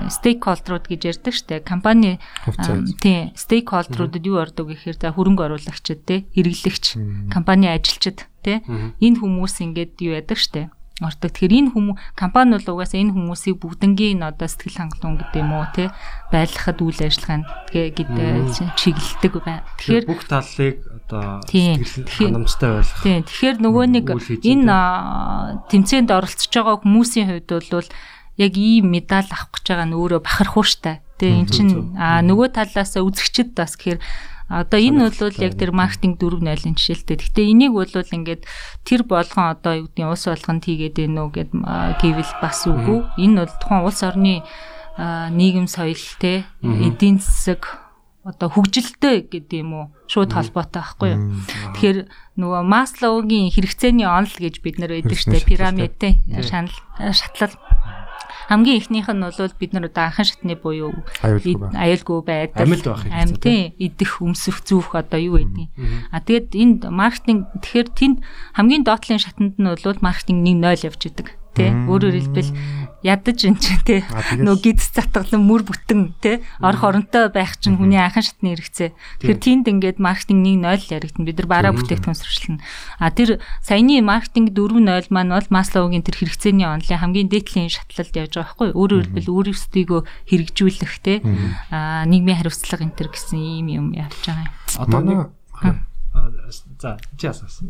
[0.09, 1.61] стейкхолдерууд гэж ярьдаг штэ.
[1.61, 2.17] Компани
[3.03, 6.97] тий стейкхолдеруудад юу ордог гэхээр за хөрөнгө оруулагчид те хэрэглэгч
[7.29, 10.71] компани ажилчид те энэ хүмүүс ингээд юу яадаг штэ
[11.07, 11.31] ордог.
[11.33, 15.67] Тэгэхээр энэ хүмүүс компани бол угаасаа энэ хүмүүсийг бүгднгийн одоо сэтгэл хангалуун гэдэг юм уу
[15.73, 15.89] те
[16.29, 18.19] байлгахад үйл ажиллагаа тэгээ гэдэг
[18.77, 19.65] чиглэлдэг байна.
[19.81, 20.77] Тэгэхээр бүх талыг
[21.11, 23.03] одоо сэтгэл ханамжтай байлгах.
[23.03, 23.21] Тийм.
[23.25, 24.05] Тэгэхээр нөгөө нэг
[24.45, 24.77] энэ
[25.67, 27.89] тэмцээнд оролцож байгаа хүмүүсийн хувьд бол
[28.39, 31.03] яг ийм медаль авах гэж байгаа нь өөрөө бахархууштай.
[31.19, 31.67] Тэгээ эн чин
[31.99, 33.99] а нөгөө талаас үзэгчд бас гэхээр
[34.51, 37.17] Одоо энэ бол яг тэр маркетинг 4.0-ын жишээлтэй.
[37.23, 38.43] Гэхдээ энийг бол ингээд
[38.83, 41.51] тэр болгон одоо юу гэдэг нь улс болгонд хийгээд байна уу гэд
[42.03, 42.99] гэвэл бас үгүй.
[43.15, 44.43] Энэ бол тухайн улс орны
[44.99, 47.79] нийгэм соёл те эдийн засаг
[48.27, 49.85] одоо хөгжилтэй гэдэг юм уу?
[50.05, 51.21] Шууд холбоотой байхгүй юу.
[51.73, 51.99] Тэгэхээр
[52.37, 57.55] нөгөө Маслоугийн хэрэгцээний онол гэж бид нар байдаг штэ пирамидтэй шатлал
[58.49, 62.61] хамгийн ихнийх нь бол бид нар одоо анхан шатны буюу аюулгүй байдаг.
[62.61, 63.41] Амьд байх хэрэгтэй.
[63.41, 65.69] Тийм идэх, өмсөх, зүүх одоо юу байдгийг.
[66.11, 68.17] А тэгээд энд маркетинг тэгэхээр тэнд
[68.57, 72.49] хамгийн доотлын шатанд нь бол маркетинг 1.0 явж идэг тий өөрөөр хэлбэл
[73.01, 74.01] ядаж эн чинь тий
[74.37, 78.93] нөө гидс затгалан мөр бүтэн тий орох оронтой байх чинь хүний анхан шатны хэрэгцээ.
[79.21, 81.25] Тэгэхээр тийнд ингээд маркетинг 1.0 яригдана.
[81.25, 82.61] Бид нар бараа бүтээгдэхүүн сурчлана.
[83.01, 88.37] А тэр саяны маркетинг 4.0 маань бол Маслоугийн тэр хэрэгцээний онлын хамгийн дээдлийн шатлалд явж
[88.37, 88.77] байгаа байхгүй юу?
[88.77, 91.17] Өөрөөр хэлбэл өөрөөсдийгөө хэрэгжүүлэх тий
[91.73, 94.53] а нийгмийн хариуцлага энэ төр гэсэн ийм юм явж байгаа юм.
[94.77, 95.19] Одоо нэг
[96.79, 97.67] за чи асуусан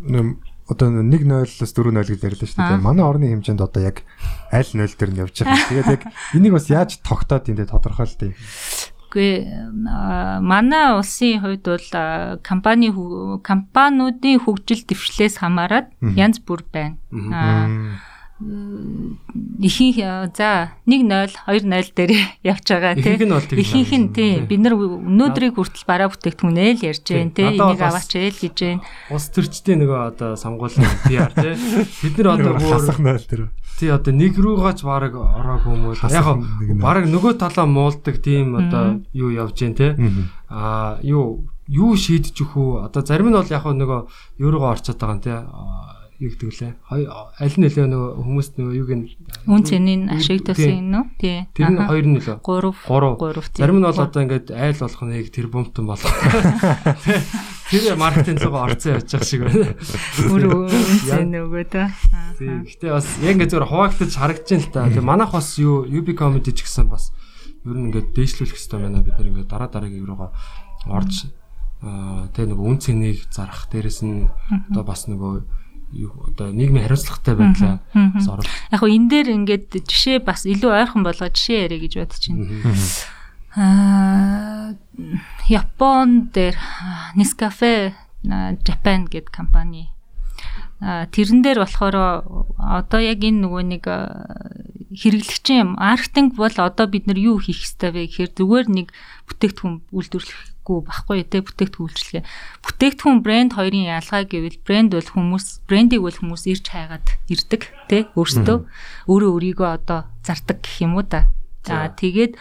[0.72, 2.80] одоо 1-0-оос 4-0 гэж ярьлаа шүү дээ.
[2.80, 4.08] Манай орны хэмжээнд одоо яг
[4.56, 5.68] аль 0 дээр нь явж байгаа.
[5.68, 8.32] Тэгээд яг энийг бас яаж тогтоод энэ тодорхойлтыг.
[9.12, 9.44] Үгүй
[10.40, 11.88] манай улсын хувьд бол
[12.40, 12.88] компани
[13.44, 16.96] компаниудын хөгжил дэвшлээс хамаарат янз бүр байна.
[17.12, 17.68] Аа
[19.62, 19.98] ихэнх
[20.36, 22.12] за 1-0 2-0 дээр
[22.52, 27.32] явж байгаа тийм ихэнх нь тийм бид нар өнөөдрийг хүртэл бараа бүтээгдэхүүн ээл ярьж байна
[27.32, 28.82] тийм энийг аваач ээл гэж байна
[29.14, 31.58] ус төрчтэй нөгөө одоо сонгуулийн PR тийм
[32.02, 33.44] бид нар одоо хасах 0 дээр
[33.82, 35.98] тий одоо нэг рүүгаач бараг ороогүй юм уу?
[36.06, 36.28] Яг
[36.78, 42.58] бараг нөгөө талаа муулдаг тийм одоо юу явж байна тийм а юу юу шийдэж өгөх
[42.62, 42.72] үү?
[42.86, 44.00] Одоо зарим нь бол яг нөгөө
[44.38, 45.42] еврогоо орчод байгаа юм тийм
[46.22, 46.74] юу гэдэг лээ.
[46.86, 49.06] Аль нь нөлөө нөгөө хүмүүс нөгөө юуг нь
[49.50, 51.50] үн цэнийн ашиг төсөн нөө тий.
[51.58, 52.38] Тэр нь хоёр нөлөө.
[52.46, 56.14] 3 3 Зарим нь бол одоо ингээд айл болох нэг тэр бумтан болох.
[57.74, 59.74] Тэр маркетинг руу орцсон явж байгаа шиг байна.
[60.30, 61.90] Өөр үн цэн нөгөө та.
[62.38, 62.54] Тий.
[62.70, 64.90] Гэтэ бас яг ингээд зөвөр хуваагдаж харагдаж байна л та.
[64.94, 67.10] Тэгээ манайх бас юу UB comedy ч гэсэн бас
[67.66, 69.02] ер нь ингээд дээшлүүлэх хэрэгтэй байна.
[69.02, 70.30] Бид нар ингээд дараа дараагийн юуруугаа
[70.86, 71.34] орж
[71.82, 74.30] тэгээ нөгөө үн цэнийг зарах дээрэс нь
[74.70, 75.42] одоо бас нөгөө
[76.00, 78.46] одоо нийгмийн хариуцлагатай байдлаа бас орох.
[78.72, 82.46] Яг хөө энэ дээр ингээд жишээ бас илүү ойрхон болгоо жишээ яриа гэж бодож байна.
[83.52, 84.76] Аа
[85.48, 86.56] Япон дээр
[87.20, 87.92] Nescafe
[88.24, 89.92] Japan гэдэг компани.
[90.80, 91.96] Тэрэн дээр болохоор
[92.58, 93.84] одоо яг энэ нөгөө нэг
[94.96, 98.88] хэрэглэгчийн маркетинг бол одоо бид нар юу хийх ёстой вэ гэхээр зүгээр нэг
[99.28, 102.24] бүтээгдэхүүн үйлдвэрлэх хэрэггүй байхгүй те бүтээгдэхүүн үйлчлэгээ.
[102.64, 108.08] Бүтээгдэхүүн брэнд хоёрын ялгаа гэвэл брэнд бол хүмүүс брендийг бол хүмүүс ирж хайгаад ирдэг те
[108.16, 108.58] өөрсдөө
[109.12, 111.28] өөрөө өөрийгөө одоо зардаг гэх юм уу та.
[111.68, 112.40] За тэгээд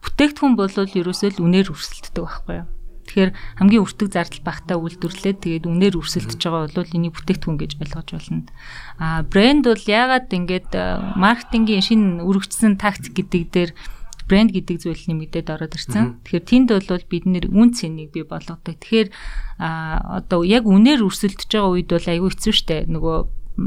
[0.00, 2.68] бүтээгдэхүүн бол ерөөсөө л үнээр өрсөлддөг байхгүй юу?
[3.10, 8.08] Тэгэхээр хамгийн өртөг зардал багтаа үйлдвэрлээд тэгээд үнээр өрсөлдөж байгаа бол энийг бүтээгдэхүүн гэж ойлгож
[8.14, 8.46] болно.
[9.02, 10.70] А брэнд бол яагаад ингээд
[11.18, 13.70] маркетингийн шинэ үргэлжсэн тактик гэдэг дээр
[14.30, 16.22] брэнд гэдэг зүйл нэмэгдээд ороод ирсэн.
[16.22, 18.78] Тэгэхээр тэнд бол бид нэр үн цэнийг бий болгодог.
[18.78, 19.10] Тэгэхээр
[19.58, 22.86] а одоо яг үнээр өрсөлдөж байгаа үед бол айгүй хэцүү шттэ.
[22.86, 23.16] Нөгөө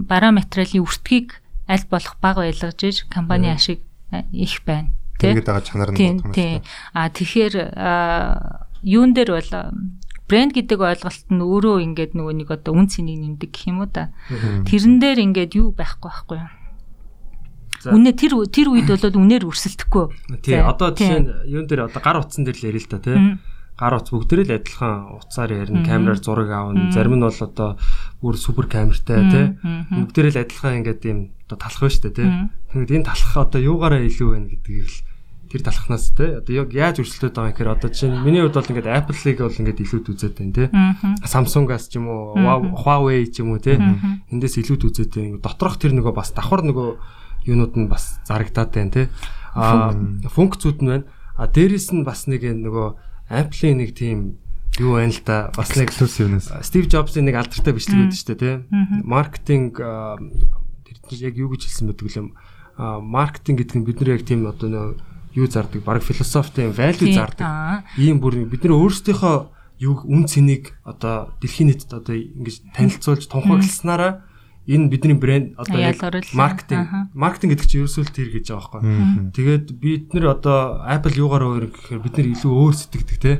[0.08, 3.84] бараа материалын өртгийг аль болох бага байлгаж иж компани ашиг
[4.32, 4.96] их байна.
[5.20, 6.64] Тэгээд байгаа чанар нь юм байна.
[6.96, 7.56] А тэгэхээр
[8.88, 9.52] юун дээр бол
[10.32, 13.92] брэнд гэдэг ойлголт нь өөрөө ингээд нөгөө нэг одоо үн цэнийг нэмдэг гэх юм уу
[13.92, 14.16] да.
[14.64, 16.63] Тэрэн дээр ингээд юу байхгүй байхгүй юу?
[17.90, 20.06] Үнэ тэр тэр үед болоод үнээр өрсөлдөхгүй.
[20.46, 23.18] Тий, одоо жишээ нь юун дээр одоо гар утсан дээр л ярил л та тий.
[23.74, 26.94] Гар утас бүгдээрээ л адилхан утсаар ярина, камераар зураг аавна.
[26.94, 27.70] Зарим нь бол одоо
[28.22, 29.46] бүр супер камертай тий.
[29.92, 31.20] Бүгдээрээ л адилхан ингээд юм
[31.50, 32.30] одоо талах байна шүү дээ тий.
[32.70, 34.98] Тэгвэл энэ талах одоо юугаараа илүү байна гэдгийг л
[35.54, 38.72] тэр талхнаас те одоо яг яаж өрсөлдөд байгаа юм гэхээр одоо чинь миний хувьд бол
[38.74, 40.66] ингээд Apple-ыг бол ингээд илүүд үзээд байна те
[41.30, 42.34] Samsung-аас ч юм уу
[42.74, 45.38] Huawei ч юм уу те эндээс илүүд үзээд байна.
[45.38, 46.90] Доторх тэр нөгөө бас давхар нөгөө
[47.46, 49.04] юунууд нь бас зарагдаад байна те.
[49.56, 49.94] А
[50.30, 51.06] функцүүд нь байна.
[51.38, 52.88] А дээрэс нь бас нэг нөгөө
[53.30, 54.38] Apple-ийн нэг тийм
[54.80, 58.42] юу байна л да бас нэг эксклюзивнес Steve Jobs-ийн нэг алдартай бичлэг байдаг шүү дээ
[58.42, 58.52] те.
[59.06, 62.34] Маркетинг тэр яг юу гэж хэлсэн байдаг юм
[62.78, 64.98] маркетинг гэдэг нь бид нар яг тийм одоо
[65.34, 67.86] юу зардаг баг философитой value зардаг.
[67.98, 69.36] ийм бүр бид нар өөрсдийнхөө
[69.82, 74.26] юу үн цэнийг одоо дэлхийн нийтэд одоо ингэж танилцуулж тунхагласнараа
[74.68, 75.76] энэ бидний брэнд одоо
[76.34, 77.12] маркетинг.
[77.12, 79.32] маркетинг гэдэг чинь ерөөсөө л тэр гэж байгаа байхгүй.
[79.36, 83.34] Тэгээд бид нар одоо Apple юугаар өөр гэхээр бид нар илүү өөр сэтгэдэг те.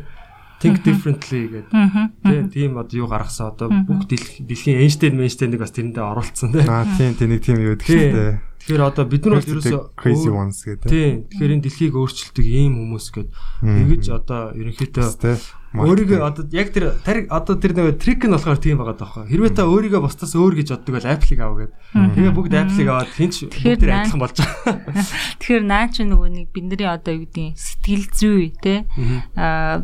[0.60, 2.52] Think differently гэдэг.
[2.52, 6.64] Тийм одоо юу гаргасан одоо бүх дэлхийн Einstein Einstein-ыг бас тэрэндээ оруулсан те.
[6.68, 8.34] Аа тийм тийм нэг тийм юу гэдэг шүү дээ.
[8.64, 10.88] Тэгэхээр одоо бид нар бол ерөөсөө crazy ones гэдэг.
[10.88, 11.16] Тийм.
[11.32, 13.30] Тэгэхээр энэ дэлхийг өөрчилдөг ийм хүмүүс гээд
[13.64, 16.94] ингэж одоо ерөнхийдөө өөрийгөө одоо яг тэр
[17.34, 19.26] одоо тэр нэг трик нь болохоор тийм байгаа даахгүй.
[19.26, 21.74] Хэрвээ та өөрийгөө бусдаас өөр гэж боддог бол Apple-ыг аваа гээд.
[22.14, 24.76] Тэгээ бүгд Apple-ыг аваад хинч бүгд адилхан болж байгаа.
[25.42, 28.86] Тэгэхээр наа чи нөгөө нэг бидний одоо юу гэдэг сэтгэл зүй те
[29.34, 29.82] аа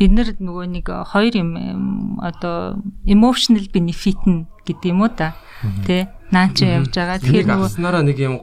[0.00, 1.50] бид нар нөгөө нэг хоёр юм
[2.24, 5.36] одоо emotional benefit нь гэдэг юм уу та?
[5.84, 7.20] Те наа чи явж байгаа.
[7.20, 8.34] Тэгэхээр нөгөө нэг юм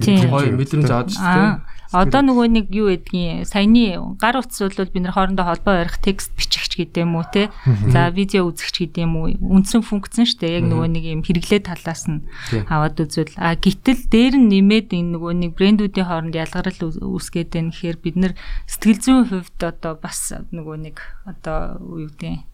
[0.00, 1.76] гоё мэдрэмж аваад шүү дээ.
[1.88, 6.36] Одоо нөгөө нэг юу гэдгийг саяны гар утас бол бид нар хоорондоо холбоо барих текст
[6.36, 7.48] бичигч гэдэг юм уу те.
[7.88, 9.32] За видео үзэгч гэдэг юм уу.
[9.32, 10.56] Үндсэн функц нь шүү дээ.
[10.60, 12.28] Яг нөгөө нэг юм хэрэглээ талаас нь
[12.68, 17.72] аваад үзвэл а гítэл дээр нь нэмээд энэ нөгөө нэг брэндүүдийн хооронд ялгарл үүсгээд байна
[17.72, 18.32] гэхээр бид нар
[18.68, 22.44] сэтгэл зүйн хувьд одоо бас нөгөө нэг одоо юу гэдэг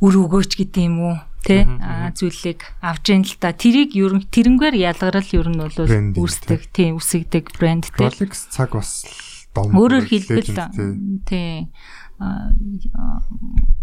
[0.00, 1.66] үр өгөөч гэдэг юм уу тэ?
[2.14, 3.52] Зүйлийг авж ийн л та.
[3.52, 5.76] Тэрийг ер нь тэрнгээр ялгарл ер нь бол
[6.16, 8.08] үүсдэг тийм үсэгдэг брэнд тэ.
[8.08, 9.04] Rolex цаг бас
[9.52, 10.48] дом өөрөөр хэлбэл
[11.28, 11.74] тийм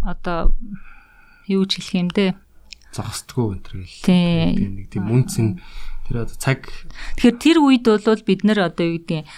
[0.01, 0.55] одоо
[1.45, 2.31] юу ч хэлэх юм дээ
[2.93, 5.61] зогсдгоо энэ төр гэл тийм нэг тийм үнц нь
[6.09, 6.65] тэр одоо цаг
[7.19, 9.29] тэгэхээр тэр үед бол бид нэр одоо юу гэдэг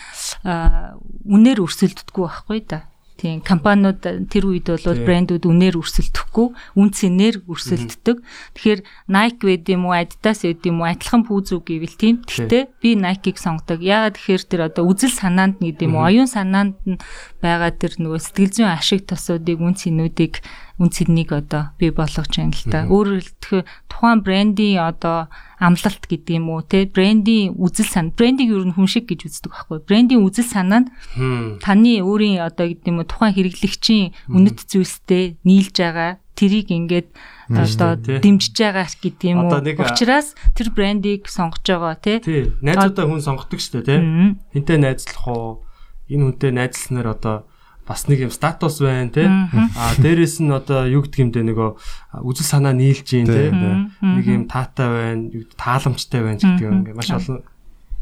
[1.28, 2.91] үнээр өрсөлддөггүй байхгүй да
[3.22, 8.18] Тийм компаниуд тэр үед бол брэндүүд үнээр өрсөлдөхгүй, үн цэнээр өрсөлддөг.
[8.58, 8.82] Тэгэхээр
[9.14, 12.26] Nike байд юм уу, Adidas байд юм уу, адилхан пүүзүү гэвэл тийм.
[12.26, 13.86] Гэхдээ би Nike-г сонгодог.
[13.86, 16.98] Яагаад тэгэхээр тэр одоо үзэл санаанд нэг юм уу, оюун санаанд нь
[17.46, 20.42] байгаа тэр нөгөө сэтгэл зүйн ашиг тосуудыг, үн цэнүүдийг
[20.80, 22.88] үн цэнийг одоо бий болгож байна л та.
[22.88, 25.28] Өөрөөр хэлбэл тухайн брендийн одоо
[25.60, 29.52] амлалт гэдэг юм уу те брендийн үзэл сан брендийг ер нь хүн шиг гэж үздэг
[29.52, 29.78] байхгүй.
[29.84, 30.92] Брендийн үзэл санаа нь
[31.62, 37.08] таны өөрийн одоо гэдэг юм уу тухайн хэрэглэгчийн үнэт зүйлстэй нийлж байгаа тэрийг ингээд
[37.54, 39.62] одоо дэмжиж байгаа гэдэг юм уу?
[39.62, 42.18] учраас тэр брендийг сонгож байгаа тий
[42.64, 44.00] найзуудаа хүн сонгодог шүү дээ тий
[44.58, 45.62] хинтээ найзлах уу?
[46.10, 47.46] Энэ хүнтэй найзлснаар одоо
[47.92, 49.28] бас нэг юм статус байна те.
[49.28, 51.70] А дээрэс нь одоо юу гэдэг юм бэ нөгөө
[52.24, 53.52] үзэл санаа нийлж гин те.
[53.52, 56.88] Нэг юм таатай байна тааламжтай байна гэдэг юм.
[56.88, 57.44] Ингээ маш олон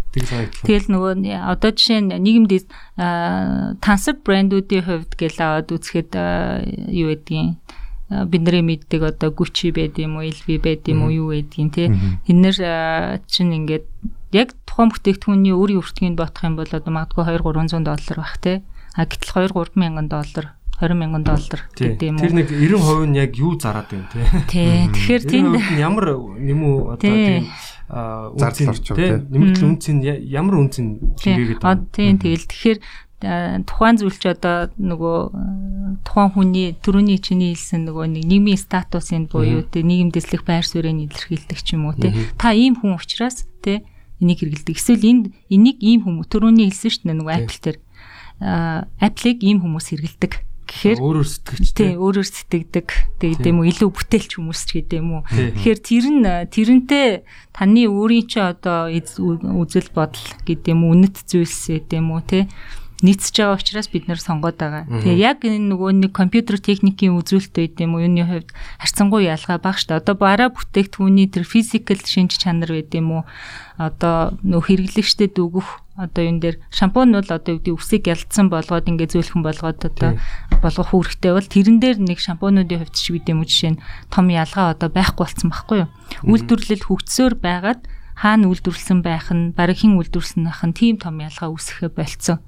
[0.09, 1.13] Тэгэл нөгөө
[1.45, 2.65] одоо жишээ нь нийгэмд
[3.77, 6.17] тансаг брэндүүдийн хувьд гэл аваад үзэхэд
[6.89, 7.61] юу гэдгийг
[8.09, 11.93] бидний мэддэг одоо Gucci байд юм уу, LV байд юм уу, юу байдгийг те.
[12.25, 13.85] Тэнэр чинь ингээд
[14.33, 18.65] яг тухайн бүтээгдэхүүний өөрийн өртгийг бодох юм бол одоо магадгүй 2 300 доллар бах те.
[18.95, 22.23] А гэтэл 2 3 мянган доллар 20 мянган доллар гэдэг юм уу.
[22.23, 24.23] Тэр нэг 90% нь яг юу зараад байна те.
[24.47, 24.87] Тий.
[24.87, 26.05] Тэгэхээр тэнд ямар
[26.39, 27.51] нэмүү одоо тийм
[27.89, 31.83] зардал орч тийм нэмэгдэл үнц нь ямар үнц нь хэмгээгээд байна.
[31.91, 32.47] Тийм тэгэл.
[32.47, 32.79] Тэгэхээр
[33.67, 39.67] тухайн зүйл чи одоо нөгөө тухайн хүний төрөний чиний хэлсэн нөгөө нэг нийгмийн статусын буюу
[39.67, 43.83] тэ нийгэм дэслэх байр суурийг илэрхийлдэг ч юм уу тэ та ийм хүн учраас тэ
[44.23, 44.75] энийг хэрэгэлдэг.
[44.79, 47.77] Эсвэл энд энийг ийм хүмүүс төрөний хэлсэн шүү дээ нөгөө Apple дээр
[48.39, 50.33] Apple-ыг ийм хүмүүс хэрэгэлдэг
[50.69, 53.69] гэхээр өөрөөр сэтгэгч тий өөрөөр сэтгэдэг тэгээд юм уу?
[53.73, 55.23] Илүү бүтээлч хүмүүс ч гэдэг юм уу?
[55.25, 57.07] Тэгэхээр тэр нь тэрнтэй
[57.51, 62.45] таны өөрийн чи одоо үзэл бодол гэдэг юм үнэт зүйлс гэдэг юм уу тий
[63.01, 64.83] нийцж байгаа учраас бид нэр сонгоод байгаа.
[64.83, 68.03] Тэгээ яг энэ нөгөө нэг компьютер техникийн үзүүлэлт байд юм уу?
[68.03, 70.03] Юуны хувьд харьцангуй ялгаа баг штэ.
[70.03, 73.23] Одоо бараа бүтээгдэхүүний тэр физикал шинж чанар байд юм уу?
[73.79, 78.87] Одоо нөх хэрэглэгчдэд өгөх одоо энэ дээр шампунь бол одоо юу гэдэг үсийг ялцсан болгоод
[78.87, 80.15] ингээ зөөлхөн болгоод одоо
[80.63, 84.31] болгох үүрэгтэй бол тэрэн дээр нэг шампунуудын хувьд ч үгүй юм уу жишээ нь том
[84.31, 85.89] ялгаа одоо байхгүй болсон байхгүй юу.
[86.23, 87.81] Үйлдвэрлэл хөгжсөөр байгаад
[88.15, 92.43] хаана үйлдвэрлэсэн байх нь бараг хин үйлдвэрлэснийх нь тийм том ялгаа үүсэхэ болцсон.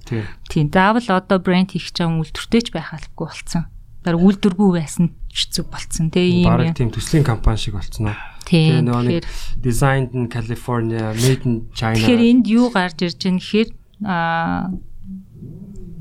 [0.48, 0.68] Тийм.
[0.72, 3.64] Заавал одоо брэнд хийх гэж байгаа үйлдвэртэй ч байх албагүй болцсон.
[4.04, 6.12] Бараг үйлдвэргүй байсан ч зүг болцсон.
[6.12, 8.31] Тэгээ ийм бараг тийм төслийн компани шиг болцсон уу?
[8.46, 9.26] Тэгээ нөгөө нэг
[9.62, 12.00] designed in California, made in China.
[12.00, 13.70] Тэгэхээр энд юу гарч ирж байгаа гэхээр
[14.06, 14.74] аа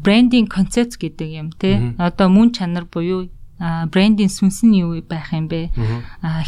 [0.00, 1.92] брендинг концепт гэдэг юм те.
[2.00, 3.29] Одоо мөн чанар буюу
[3.61, 5.68] брендинг сүнс нь юу байх юм бэ?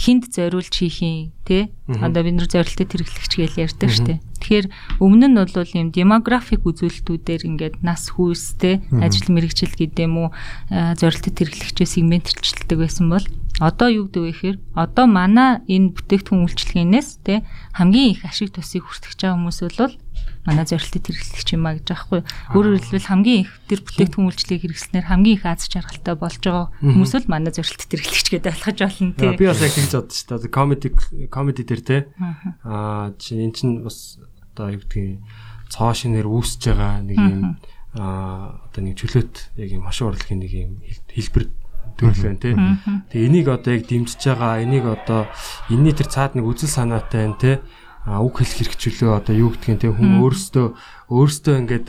[0.00, 1.68] Хинд зориулж хийх юм тий?
[1.84, 4.20] Одоо бид нар зорилттой хэрэглэгч гэж ярьдаг штеп.
[4.40, 10.28] Тэгэхээр өмнө нь бол юм демографик үзүүлэлтүүдээр ингээд нас хүүстэй ажил мэрэгжил гэдэг юм уу
[10.72, 13.26] зорилттой хэрэглэгчээ сегментчлдэг байсан бол
[13.60, 17.44] одоо юу гэдэг вэ гэхээр одоо манай энэ бүтээгдэхүүн үйлчилгээнээс тий
[17.76, 19.96] хамгийн их ашиг тусыг хүртэж байгаа хүмүүс бол
[20.46, 22.20] манай зорилттой хэрэглэгч юм а гэж аахгүй.
[22.56, 27.12] Өөрөөр хэлбэл хамгийн их тэр бүтээгдэхүүн үйлчлэгийг хэрэглэснээр хамгийн их аз жаргалтай болж байгаа хүмүүс
[27.14, 29.30] л манай зорилттой хэрэглэгч гэдэг ойлгож болно тий.
[29.38, 30.50] Би бас яг тэгж бодсон шүү дээ.
[30.50, 30.88] Комеди
[31.30, 32.00] комеди дээр тий.
[32.66, 34.18] Аа чи эн чин бас
[34.50, 35.22] одоо юу гэдгийг
[35.70, 37.62] цоо шинээр үүсэж байгаа нэг юм
[37.94, 40.72] аа одоо нэг чөлөөт яг юм хашуу урлагийн нэг юм
[41.06, 41.44] хэлбэр
[41.96, 42.54] төрөл байна тий.
[43.12, 45.28] Тэгээ энийг одоо яг дэмжиж байгаа энийг одоо
[45.68, 47.56] энэний тэр цаад нэг үзэл санаатай байна тий
[48.02, 50.66] үг хэлэх хэрэгчлөө одоо юу гэдгийг те хүн өөрөөсөө
[51.06, 51.88] өөрөөсөө ингээд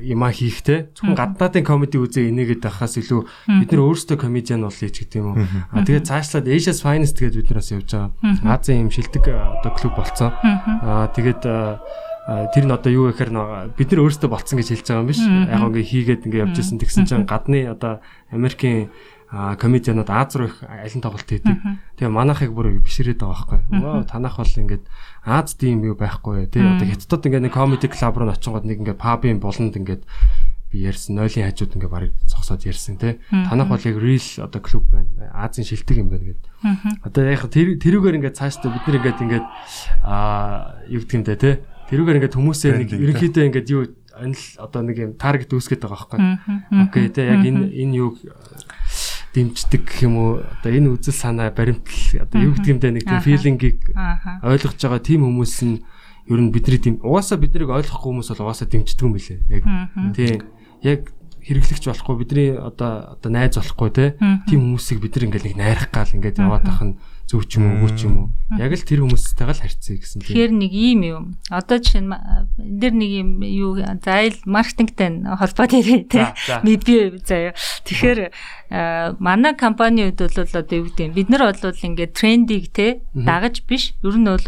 [0.00, 3.20] юмаа хийхтэй зөвхөн гаднаадын комеди үзээ энийгээд байхаас илүү
[3.60, 5.44] бид нар өөрөөсөө комедиан болъё ч гэдэг юм уу.
[5.76, 8.48] А тэгээд цаашлаад Asia's Finest гэдэг бид нараас явж байгаа.
[8.48, 10.32] Азийн юм шилдэг одоо клуб болцсон.
[10.40, 15.10] А тэгээд тэр нь одоо юу гэхээр бид нар өөрөөсөө болцсон гэж хэлж байгаа юм
[15.12, 15.20] биш.
[15.20, 18.00] Яг ингээ хийгээд ингээ явж исэн тэгсэн чинь гадны одоо
[18.32, 18.88] Америкийн
[19.32, 21.56] а комедианууд Аз руу их алин тоглолт хийдэг.
[21.96, 23.80] Тэгээ манайхыг бүр бишрээд байгаа байхгүй.
[23.80, 24.84] Оо танах бол ингээд
[25.24, 26.60] Аз тийм юу байхгүй тий.
[26.60, 30.04] Одоо хятадд ингээд нэг комеди клуб руу очингод нэг ингээд пабын болонд ингээд
[30.68, 33.24] би ярьсан нойлын хажууд ингээ барыг зогсоод ярьсан тий.
[33.32, 35.32] Танах бол яг real одоо клуб байна.
[35.32, 36.48] Азийн шилдэг юм байна гэдэг.
[37.00, 39.46] Одоо яг тэр тэрүүгээр ингээ цаашдаа бид нар ингээд ингээд
[40.04, 41.54] аа юу гэдэг юм дэ тий.
[41.88, 43.82] Тэрүүгээр ингээ хүмүүсээ нэг ерөнхийдөө ингээд юу
[44.60, 46.20] одоо нэг юм таргет үүсгэж байгаа байхгүй.
[46.88, 48.16] Окей тий яг энэ энэ юу
[49.32, 50.32] дэмждэг гэх юм уу?
[50.44, 53.80] Одоо энэ үзэл санаа баримтал одоо юу гэдэг юм дэ нэг тийм филингийг
[54.44, 55.76] ойлгож байгаа тийм хүмүүс нь
[56.28, 59.40] ер нь бидний тийм угаасаа биднийг ойлгохгүй хүмүүс бол угаасаа дэмждэг юм билээ.
[59.48, 59.64] Яг
[60.14, 60.36] тийм.
[60.84, 61.00] Яг
[61.42, 64.06] хэрэглэгч болохгүй бидний одоо одоо найз болохгүй те.
[64.46, 66.94] Тийм хүмүүсийг бид нар ингээл нэг найрах гал ингээд яваад тах нь
[67.28, 68.28] зөв ч юм уу үгүй ч юм уу.
[68.58, 70.28] Яг л тэр хүмүүстэйгээ л харьцъя гэсэн тийм.
[70.28, 71.24] Тэгэхээр нэг ийм юм.
[71.48, 72.12] Одоо жишээ нь
[72.60, 76.28] дээр нэг юм юу зайл маркетингтэй холбоо дээр тийм.
[76.62, 76.74] Би
[77.24, 77.56] заяа.
[77.88, 78.20] Тэгэхээр
[79.22, 83.96] манай компани хувьд бол одоо юу гэдэг бид нар бол ингээд трендийг те дагаж биш.
[84.04, 84.42] Ер нь бол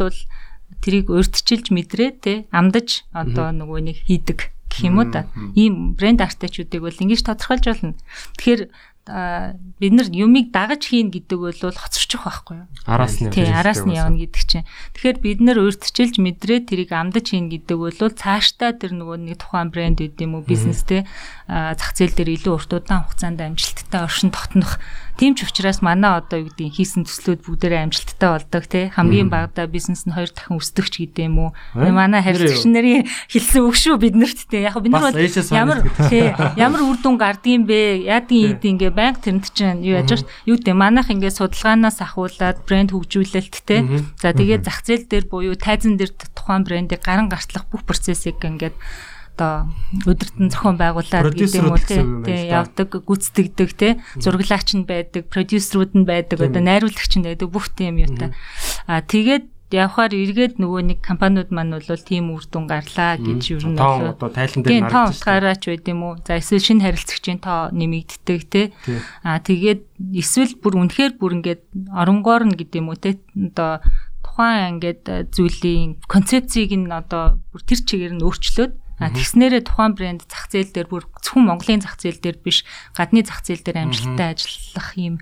[0.85, 5.31] тэрийг урьдчилж мэдрээ те амдаж одоо нөгөө нэг хийдэг гэх юм уу та.
[5.55, 7.95] Ийм брэнд артичуудыг бол ингэж тодорхойлж болно.
[8.37, 8.61] Тэгэхээр
[9.05, 12.67] бид нар юмыг дагаж хийн гэдэг бол хоцорчих байхгүй юу?
[12.89, 13.29] Араас нь.
[13.29, 14.65] Тий, араас нь явна гэдэг чинь.
[14.97, 19.69] Тэгэхээр бид нар өөртчилж мэдрээ тэрийг амдаж хийн гэдэг бол цаашдаа тэр нөгөө нэг тухайн
[19.69, 21.05] брэнд үт юм уу бизнестэй
[21.45, 24.81] зах зээл дээр илүү урт удаан хугацаанд амжилттай оршин тогтнох
[25.15, 28.91] Тийм ч учраас манай одоо юу гэдэг хийсэн төслүүд бүгдээрээ амжилттай болдог тий.
[28.91, 31.49] Хамгийн багадаа бизнес нь хоёр дахин өсдөг ч гэдэг юм уу.
[31.71, 34.67] Манай харилцагч нарын хэлсэн үг шүү биднэрт тий.
[34.67, 35.23] Яг бид нар бол
[35.55, 35.79] ямар
[36.11, 38.11] тий ямар үр дүн гардыг бэ?
[38.11, 42.67] Яадгийн ийд ингээ банк тэрэнд чинь юу яаж ш юу гэдэг манайх ингээ судалгаанаас ахуулаад
[42.67, 43.87] брэнд хөгжүүлэлт тий.
[44.19, 48.75] За тэгээд зах зээл дээр буюу тайзан дээр тухайн брендийг гаран гартлах бүх процессыг ингээд
[49.35, 49.67] одоо
[50.07, 53.99] өдөртөн зохион байгуулад гэдэг юм уу тий явдаг гүйцэтгэдэг тий.
[54.15, 58.31] Зураглаач нь байдаг продюсерүүд нь байдаг одоо найруулагч нь байдаг бүх тийм юм та
[58.87, 63.65] а тэгээд явхаар эргээд нөгөө нэг компаниуд маань бол тийм үр дүн гарлаа гэж ер
[63.65, 64.87] нь бол одоо тайлан дээр.
[64.87, 66.15] Тийм утгаараач байд юм уу.
[66.21, 68.71] За эсвэл шинэ харилцагчийн тоо нэмэгддэг те.
[69.25, 69.81] Аа тэгээд
[70.21, 73.17] эсвэл бүр үнэхээр бүр ингээд оронгоор нь гэдэг юм уу те.
[73.33, 73.81] Одоо
[74.21, 80.21] тухайн ингээд зүйлийн концепцийг нь одоо бүр тэр чигээр нь өөрчлөөд А тэгснээрээ тухайн брэнд
[80.27, 82.63] зах зээл дээр бүр зөвхөн Монголын зах зээл дээр биш
[82.95, 85.15] гадны зах зээл дээр амжилттай ажиллах юм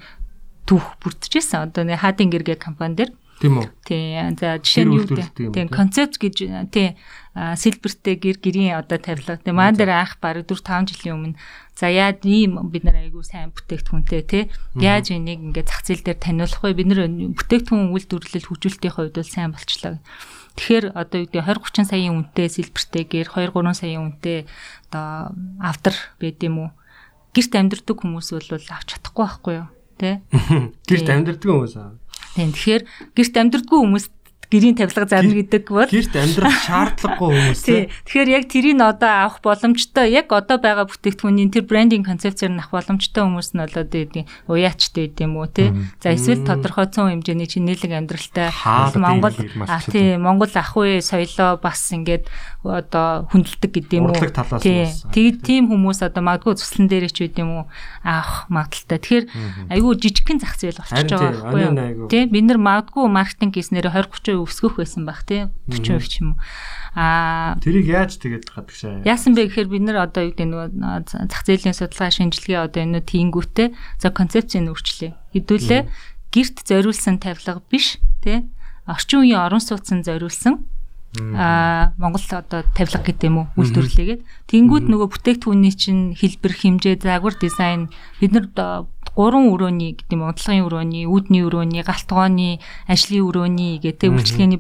[0.70, 1.74] түүх бүрдчихсэн.
[1.74, 3.68] Одоо нэг хаадын гэргээ компани дээр Тийм үү?
[3.84, 4.16] Тий.
[4.40, 5.52] За жишээ нь юу гэдэг?
[5.52, 6.96] Тийм концепт гэж тий
[7.36, 9.42] сэлбэртэй гэр гэрийн одоо тавилга.
[9.42, 11.38] Тэгээ маань дээр анх бараг 4 5 жилийн өмнө
[11.76, 14.44] за яад ийм бид нар айгүй сайн бүтээгдэхүүнтэй тий
[14.78, 16.78] яаж энийг ингээд зах зээл дээр таниулах вэ?
[16.78, 20.00] Бид нар бүтээгдэхүүн үйлдвэрлэл хөгжүүлэлтийн хувьд бол сайн болчлаа.
[20.54, 24.40] Тэгэхээр одоо юу гэдэг 20 30 саяын үнэтэй сэлбэртэйгээр 2 3 саяын үнэтэй
[24.94, 26.70] одоо автор байд юм уу?
[27.34, 29.68] Гэрт амьдардаг хүмүүс бол авч чадахгүй байхгүй юу?
[29.98, 30.22] Тэ?
[30.86, 31.98] Гэрт амьдардаг хүмүүс аа.
[32.34, 34.06] Тийм тэгэхээр гэрт амьдардгүй хүмүүс
[34.54, 35.90] гэрийн тавилга зарна гэдэг бол.
[35.90, 37.90] гэрт амьдрах шаардлагагүй хүмүүс тий.
[38.06, 40.14] Тэгэхээр яг тэрийг одоо авах боломжтой.
[40.14, 44.30] Яг одоо байгаа бүтээгдэхүүний тэр брендинг концепцээр нь авах боломжтой хүмүүс нь бол одоо ийм
[44.46, 45.74] уяачтай гэдэг юм уу тий.
[45.98, 48.54] За эсвэл тодорхой цөөн хэмжээний чинэлэг амьдралтай
[48.94, 49.34] Монгол
[49.90, 52.30] тий Монгол ах үе соёлоо бас ингээд
[52.64, 54.16] одоо хүндэлдэг гэдэг юм уу.
[54.16, 57.64] Тэгээд тийм хүмүүс одоо магадгүй цуслан дээр ч үт юм уу
[58.08, 59.04] авах магадaltaй.
[59.04, 59.26] Тэгэхээр
[59.68, 62.08] айгүй жижигхэн зах зээл болчихж байгаа байхгүй юу?
[62.08, 62.24] Тий.
[62.32, 65.52] Бид нар магадгүй маркетинг хийснээр 20 30% өсгөх байсан байх тий.
[65.68, 66.40] 40% ч юм уу.
[66.96, 70.70] Аа тэрийг яаж тэгээд гадагшаа яасан бэ гэхээр бид нар одоо юу гэдэг нөгөө
[71.10, 75.18] зах зээлийн судалгаа шинжилгээ одоо энэ тийнгүүтээ за концепцийг өөрчлөе.
[75.34, 75.82] Хэдүүлээ
[76.30, 78.46] гэрт зориулсан тавилга биш тий
[78.86, 80.62] орчин үеийн орон сууцсан зориулсан
[81.20, 83.48] а Монгол одоо тавилга гэдэг юм уу?
[83.54, 88.50] Үйлдвэрлэгээд тэнгууд нөгөө бүтээгдэхүүний чинь хэлбэр хэмжээ загвар дизайн бид нар
[89.14, 92.58] гурван өрөөний гэдэг юм унтлагын өрөөний үүдний өрөөний галтгооны
[92.90, 94.58] ажлын өрөөний гэдэг үйлчлэгээний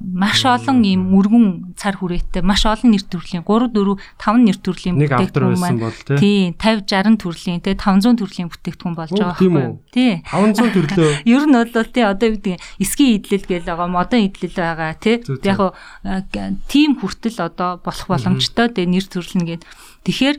[0.00, 4.96] маш олон ийм мөргүн цар хүрээтэй маш олон нэр төрлийн 3 4 5 нэр төрлийн
[4.98, 5.80] бүтээгдэхүүн маань
[6.18, 10.12] тий 50 60 төрлийн тий 500 төрлийн бүтээгдэхүүн болж байгаа байхгүй тий.
[10.26, 11.12] 500 төрлөө?
[11.32, 15.22] Ер нь бол тий одоо юу гэдэг эсгийн идэлэл гээл байгаа модон идэлэл байгаа тий.
[15.46, 15.60] Яг
[16.66, 19.62] тийм хүртэл одоо болох боломжтой тий нэр төрлөн гээд
[20.06, 20.38] Тэгэхээр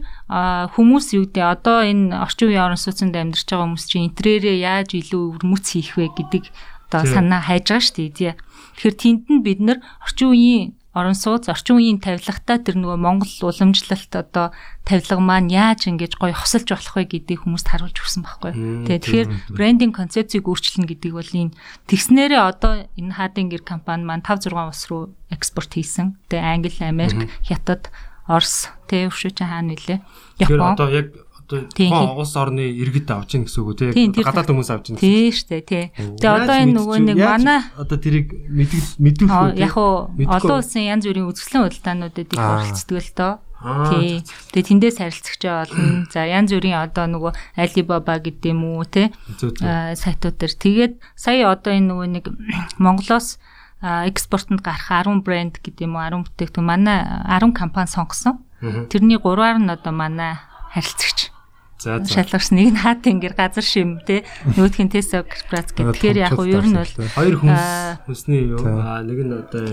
[0.71, 4.95] хүмүүс юу гэдэг одоо энэ орчин үеийн орон сууцнд амьдарч байгаа хүмүүс чинь интерьерээ яаж
[4.95, 6.47] илүү өвөрмөц хийх вэ гэдэг
[6.87, 8.33] одоо санаа хайж байгаа шүү дээ.
[8.79, 10.65] Тэгэхээр тэнд нь бид нар орчин үеийн
[10.97, 14.49] орон сууц, орчин үеийн тавилгатай тэр нөгөө Монгол уламжлалт одоо
[14.81, 18.51] тавилга маань яаж ингэж гоё хосолж болох вэ гэдгийг хүмүүст харуулж өгсөн байхгүй.
[18.89, 21.53] Тэгээ тэгэхээр брендинг концепцийг өөрчилнө гэдэг бол энэ
[21.85, 26.17] тэгснээрээ одоо энэ хаадын гэр компани маань 5 6 улс руу экспорт хийсэн.
[26.33, 27.93] Тэгээ Англи, Америк, Хятад,
[28.25, 29.99] Орос, тэгээ өвшөөч хаана нэлээ.
[30.41, 30.73] Япон.
[30.73, 31.13] Одоо яг
[31.47, 33.91] одоо улс орны иргэд авч ийн гэсэн үг үү?
[33.95, 35.85] Тий гадаад хүмүүс авч ийн тий штэ тий.
[35.95, 41.31] Тэгээ одоо энэ нөгөө нэг манай одоо тэрийг мэдүүлэх яг уу олон улсын янз бүрийн
[41.31, 44.21] үзэсгэлэн худалдаануудад их оролцдог л доо Тий.
[44.53, 46.05] Тэгээ тэндээс харилцагч олно.
[46.13, 50.53] За янз бүрийн одоо нөгөө Alibaba гэдэг юм уу те сайтууд төр.
[50.53, 52.25] Тэгээд сая одоо энэ нөгөө нэг
[52.77, 53.41] Монголоос
[53.81, 58.45] экспортод гарах 10 брэнд гэдэг юм уу 10 бүтээгдэхүүн манай 10 компани сонгосон.
[58.61, 60.37] Тэрний 3-аар нь одоо манай
[60.69, 61.33] харилцагч
[61.77, 62.09] За за.
[62.09, 64.25] Шалгарч нэг нь хаа тэнгэр газар шим те
[64.57, 65.93] нөгөөх нь Tesla корпорац гэх.
[65.93, 68.65] Тэгэхээр яг уу ер нь бол хоёр хүнс хүнсний юу?
[68.65, 69.69] Аа нэг нь одоо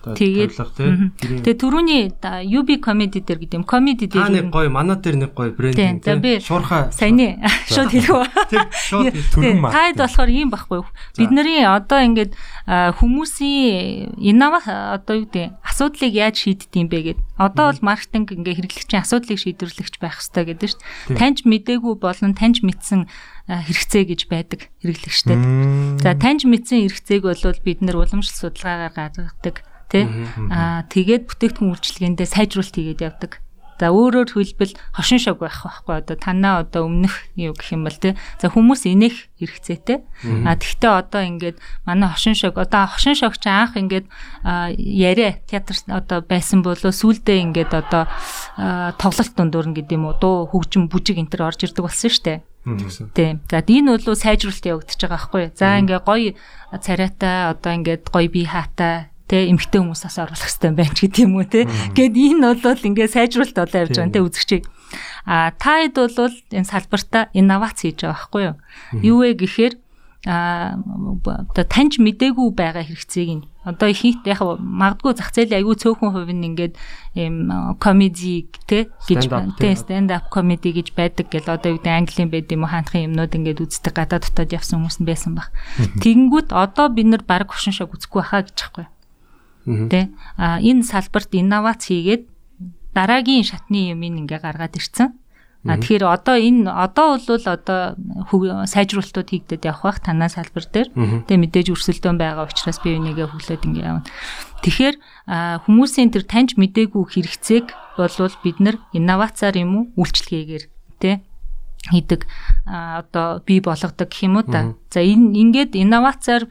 [0.00, 2.16] Тэгээд тэгээ түрүүний
[2.48, 3.64] UB comedy дээр гэдэг юм.
[3.68, 6.24] Comedy дээр нэг гоё манай дээр нэг гоё брэнд тийм.
[6.40, 7.36] Шуурхаа саяны
[7.68, 9.60] шууд хэлэх үү.
[9.60, 10.80] Таад болохоор ийм байхгүй.
[11.20, 12.32] Бид нарын одоо ингээд
[12.96, 14.64] хүмүүсийн иннова
[14.96, 17.20] одоо юу гэдэг асуудлыг яаж шийддэг юм бэ гэд.
[17.36, 21.20] Одоо бол маркетинг ингээ хэрэглэгчийн асуудлыг шийдвэрлэгч байх хэрэгтэй гэдэг шүү дээ.
[21.20, 23.04] Таньж мдээгүй болон таньж мэдсэн
[23.48, 25.36] хэрэгцээ гэж байдаг хэрэглэгчтэй.
[26.00, 29.56] За таньж мэдсэн хэрэгцээг бол бид нар уламжлал судалгаагаар гаргадаг
[29.90, 30.06] тий.
[30.48, 33.32] Аа тэгээд бүтээгдэхүүн үйлчилгээндээ сайжруулалт хийгээд явдаг.
[33.80, 37.96] За өөрөөр хэлбэл хошин шог байх байхгүй одоо танаа одоо өмнөх юу гэх юм бол
[37.96, 38.12] тий.
[38.36, 40.04] За хүмүүс инех хэрэгцээтэй.
[40.44, 41.56] А тэгтээ одоо ингээд
[41.88, 44.04] манай хошин шог одоо хошин шог ч анх ингээд
[44.76, 48.04] яриа театр одоо байсан болоо сүулдэ ингээд одоо
[49.00, 52.44] тоглолт дундуурна гэдэг юм уу дуу хөгжим бүжиг энэ төр орж ирдэг болсон дээ.
[53.16, 53.40] Тийм.
[53.48, 55.44] За энэ бол сайжруулалт явагдаж байгаа байхгүй.
[55.56, 56.36] За ингээ гоё
[56.84, 61.22] царайтай одоо ингээд гоё бие хаатай те эмгтэй хүмүүс бас оруулах хэрэгтэй байна ч гэдэг
[61.22, 61.70] юм уу те.
[61.94, 64.64] Гэт энэ бол ингээ сайжруулалт болоо явж байгаа те үзэгчийг.
[65.22, 68.56] А та хэд бол энэ салбартаа инновац хийж байгаа байхгүй юу?
[69.06, 69.74] Юу вэ гэхээр
[70.26, 70.76] а
[71.24, 76.28] одоо таньж мдээгүй байгаа хэрэгцээг нь одоо ихэнх яг магадгүй зах зээлийн аягүй цөөхөн хувь
[76.28, 76.76] нь ингээд
[77.16, 77.48] ийм
[77.80, 82.52] комеди те гэж те stand up comedy гэж байдаг гэл одоо юу гэдэг английн байд
[82.52, 85.48] юм уу хаанхын юмнууд ингээд үздэг гадаа дотоод явсан хүмүүс нь байсан баг.
[86.04, 88.86] Тэгэнгүүт одоо бид нар баг хөшин шог үзэхгүй хаа гэж байхгүй.
[89.90, 92.26] Тэ а энэ салбарт инновац хийгээд
[92.94, 95.14] дараагийн шатны юм ингээ гаргаад ирцэн.
[95.68, 97.92] А тэгэхээр одоо энэ одоо бол одоо
[98.64, 100.88] сайжруулалтууд хийгдэд явах бах танаа салбар дээр.
[101.28, 104.08] Тэгээ мэдээж өрсөлдөөн байгаа учраас би энийгээ хөглөөд ингээ явна.
[104.64, 104.96] Тэгэхээр
[105.68, 107.66] хүмүүсийн тэр таньж мдээгүй хэрэгцээг
[108.00, 110.64] болвол бид нар инновацаар юм уу үйлчлэгээгээр
[110.96, 111.14] тий
[111.88, 112.28] хийдэг
[112.68, 114.76] одоо бий болгодог гэх юм уу та.
[114.92, 116.44] За энэ ингээд инновацаар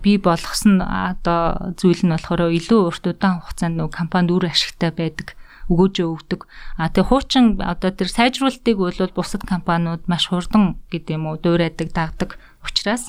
[0.00, 5.36] бий болгосон одоо зүйл нь болохоор илүү урт удаан хугацаанд нөө компанид үр ашигтай байдаг
[5.68, 6.40] өгөөжөө өгдөг.
[6.76, 11.92] А тэгээ хуучин одоо тэр сайжруулалтыг бол бусад компаниуд маш хурдан гэдэг юм уу дуурайдаг
[11.92, 13.08] дагдаг учраас.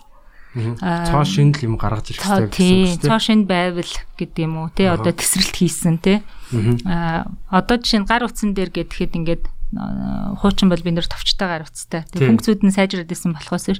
[0.56, 4.72] Цоо шинэл юм гаргаж ирэх хэрэгтэй гэсэн үг тийм цоо шинэ байвал гэдэг юм уу
[4.72, 6.24] тий одоо тесрэлт хийсэн тий.
[6.88, 9.44] А одоо жишээ нь гар утсан дээр гэхэд ингээд
[10.40, 12.08] хуучин бол бид нэр товчтойгоор уцтай.
[12.08, 13.76] Тэгээ функцүүд нь сайжраад исэн болохоос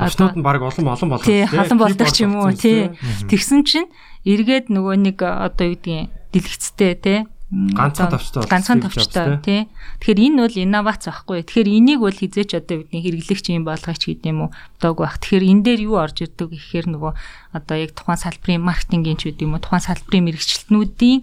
[0.00, 1.24] товчнууд нь баг олон олон болоо.
[1.24, 2.90] Тий, олон болдог ч юм уу тий.
[3.28, 3.92] Тэгсэн чинь
[4.24, 7.18] эргээд нөгөө нэг одоо юу гэдгийг дэлгэцтэй тий
[7.54, 9.60] ганцхан товчтой ганцхан товчтой тий.
[10.02, 11.44] Тэгэхээр энэ бол инновац байхгүй.
[11.46, 14.50] Тэгэхээр энийг бол хизээч одоо бидний хэрэглэгч юм болгооч гэдэг юм уу
[14.82, 15.20] доогүй бах.
[15.22, 17.12] Тэгэхээр энэ дээр юу орж ирдэг гэхээр нөгөө
[17.54, 21.20] одоо яг тухайн салбарын маркетингийн ч гэдэг юм уу тухайн салбарын мэрэгчлэтнүүдийн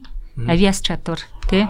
[0.48, 1.20] авиас чадвар
[1.52, 1.68] тий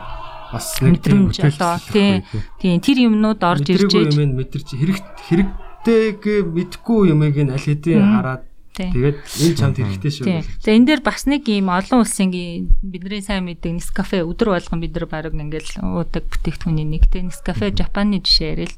[0.51, 2.21] бас нэг тийм одоо тий
[2.59, 6.21] тийм тэр юмнууд орж ирж байгаа юм мэдэрч хэрэг хэрэгтэйг
[6.51, 10.25] мэдхгүй юмыг нь аль хэдийн хараад Тэгээд энэ чамд хэрэгтэй шүү.
[10.63, 12.31] За энэ дээр бас нэг ийм олон улсын
[12.79, 17.75] бидний сайн мэддэг Nescafe өдөр болгон бид нар баг ингээл уудаг бүтээгдэхүүний нэг те Nescafe
[17.75, 18.77] Japаны жишээ ярил.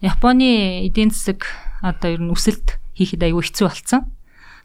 [0.00, 1.44] Японы эдийн засаг
[1.84, 4.08] одоо ер нь өсөлт хийхэд аюу хэцүү болсон.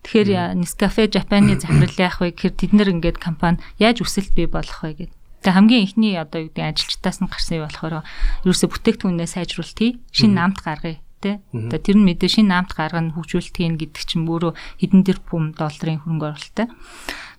[0.07, 4.79] Тэгэхээр Nescafe Japаны захирал яах вэ гэхээр тэд нэр ингээд компани яаж өсөлт бий болох
[4.79, 5.16] вэ гэдэг.
[5.45, 8.03] Тэгээ хамгийн ихний одоо юу гэдэг ажилчтаас нь гарсан юм болохоор
[8.43, 11.37] ерөөсө бүтээгдэхүүнээ сайжруултыг шинэ намт гаргая тий.
[11.53, 16.01] Одоо тэр нь мэдээ шинэ наамт гаргана хөгжүүлэлт хийн гэдэг чинь өөрөө хэдэн тэрбум долларын
[16.01, 16.67] хөрөнгө оруулалттай.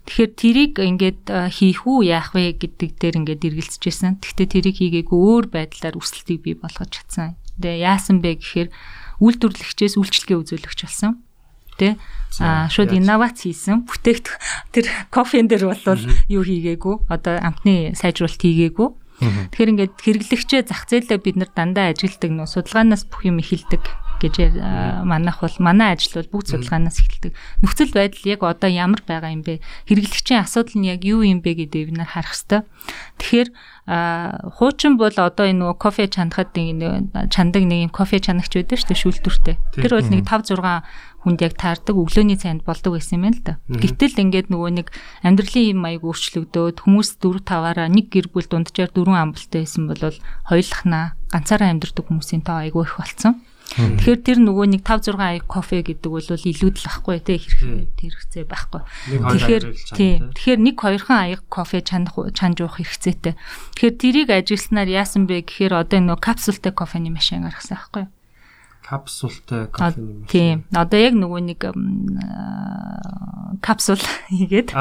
[0.09, 1.23] Тэгэхээр тэрийг ингээд
[1.53, 4.25] хийх үү яах вэ гэдэг дээр ингээд эргэлзэжсэн.
[4.25, 7.37] Гэхдээ тэрийг хийгээгүй өөр байдлаар өсөлтийг бий болгож чадсан.
[7.61, 8.69] Тэгээ яасан бэ гэхээр
[9.21, 11.21] үйлдвэрлэгчээс үйлчлэгээ үзүүлэгч болсон.
[11.77, 12.01] Тэ
[12.37, 13.89] шууд инновац хийсэн.
[13.89, 14.27] Бүтээгт
[14.75, 17.09] тэр кофен дээр бол юу хийгээгүй.
[17.09, 18.89] Одоо амтны сайжруулалт хийгээгүй.
[19.19, 23.83] Тэгэхээр ингээд хэрэглэгчээ зах зээлээ бид нар дандаа ажилтдаг нөө судалгаанаас бүх юм эхэлдэг
[24.19, 24.35] гэж
[25.07, 27.33] манайх бол манай ажил бол бүгд судалгаанаас эхэлдэг.
[27.63, 29.63] Нөхцөл байдал яг одоо ямар байгаа юм бэ?
[29.87, 32.63] Хэрэглэгчийн асуудал нь яг юу юм бэ бид нар харах хэрэгтэй.
[33.19, 33.49] Тэгэхээр
[33.89, 38.89] хуучин бол одоо энэ нөгөө кофе чанахад нэг чандаг нэг юм кофе чанагч байдаг шүү
[38.93, 39.57] дээ шүүлтүртэй.
[39.81, 40.85] Тэр бол нэг 5 6
[41.25, 43.57] хүнд яг таардаг өглөөний цайнд болдог байсан юм л да.
[43.67, 44.93] Гэтэл ингээд нөгөө нэг
[45.25, 50.05] амьдралын юм маяг өөрчлөгдөөд хүмүүс 4 5-аараа нэг гэр бүл дунджаар дөрвөн амбалтай байсан бол
[50.47, 53.41] хоёулахнаа ганцаараа амьдардаг хүмүүсийн тоо айгүй их болцсон.
[53.69, 57.45] Тэгэхээр тэр нөгөө нэг 5 6 аяг кофе гэдэг бол илүүд л байхгүй хэрэг
[58.01, 58.83] хэрэгцээ байхгүй.
[59.29, 60.13] Тэгэхээр тий.
[60.25, 63.37] Тэгэхээр нэг хоёрхан аяг кофе чанах чанж уух хэрэгцээтэй.
[63.77, 68.05] Тэгэхээр тэрийг ажилласнаар яасан бэ гэхээр одоо нөгөө капсултай кофений машин гаргасан байхгүй
[68.89, 70.29] капсултай кофений машин.
[70.33, 70.65] Тийм.
[70.73, 71.61] Одоо яг нөгөө нэг
[73.61, 74.01] капсул
[74.33, 74.73] хийгээд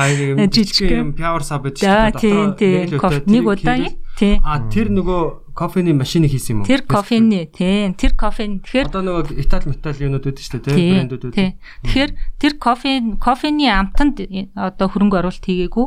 [0.47, 2.15] жижиг юм power sub чинь
[2.55, 4.39] дотроо нэг удаа тий.
[4.43, 6.69] А тэр нөгөө кофений машиныг хийсэн юм уу?
[6.69, 10.93] Тэр кофений тийм тэр кофе тэгэхээр одоо нөгөө Итали метал юмнууд үүдэн шүү дээ тийм
[11.09, 11.51] брэндүүд үүдэн.
[11.81, 14.21] Тэгэхээр тэр кофе кофений амтанд
[14.53, 15.85] одоо хөрөнгө оруулалт хийгээгүй.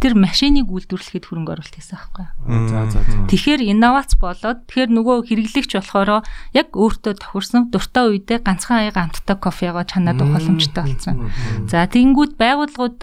[0.00, 2.26] Тэр машиныг үйлдвэрлэхэд хөрөнгө оруулалт хийсэн байхгүй.
[2.72, 3.18] За за за.
[3.28, 6.24] Тэгэхээр инновац болоод тэгэхээр нөгөө хэрэглэгч болохоор
[6.56, 11.28] яг өөртөө тохирсон дуртай үедээ ганцхан аяга амттай кофегаа чанаад уух боломжтой болсон.
[11.68, 12.96] За тэгэнгүүт байгууллагууд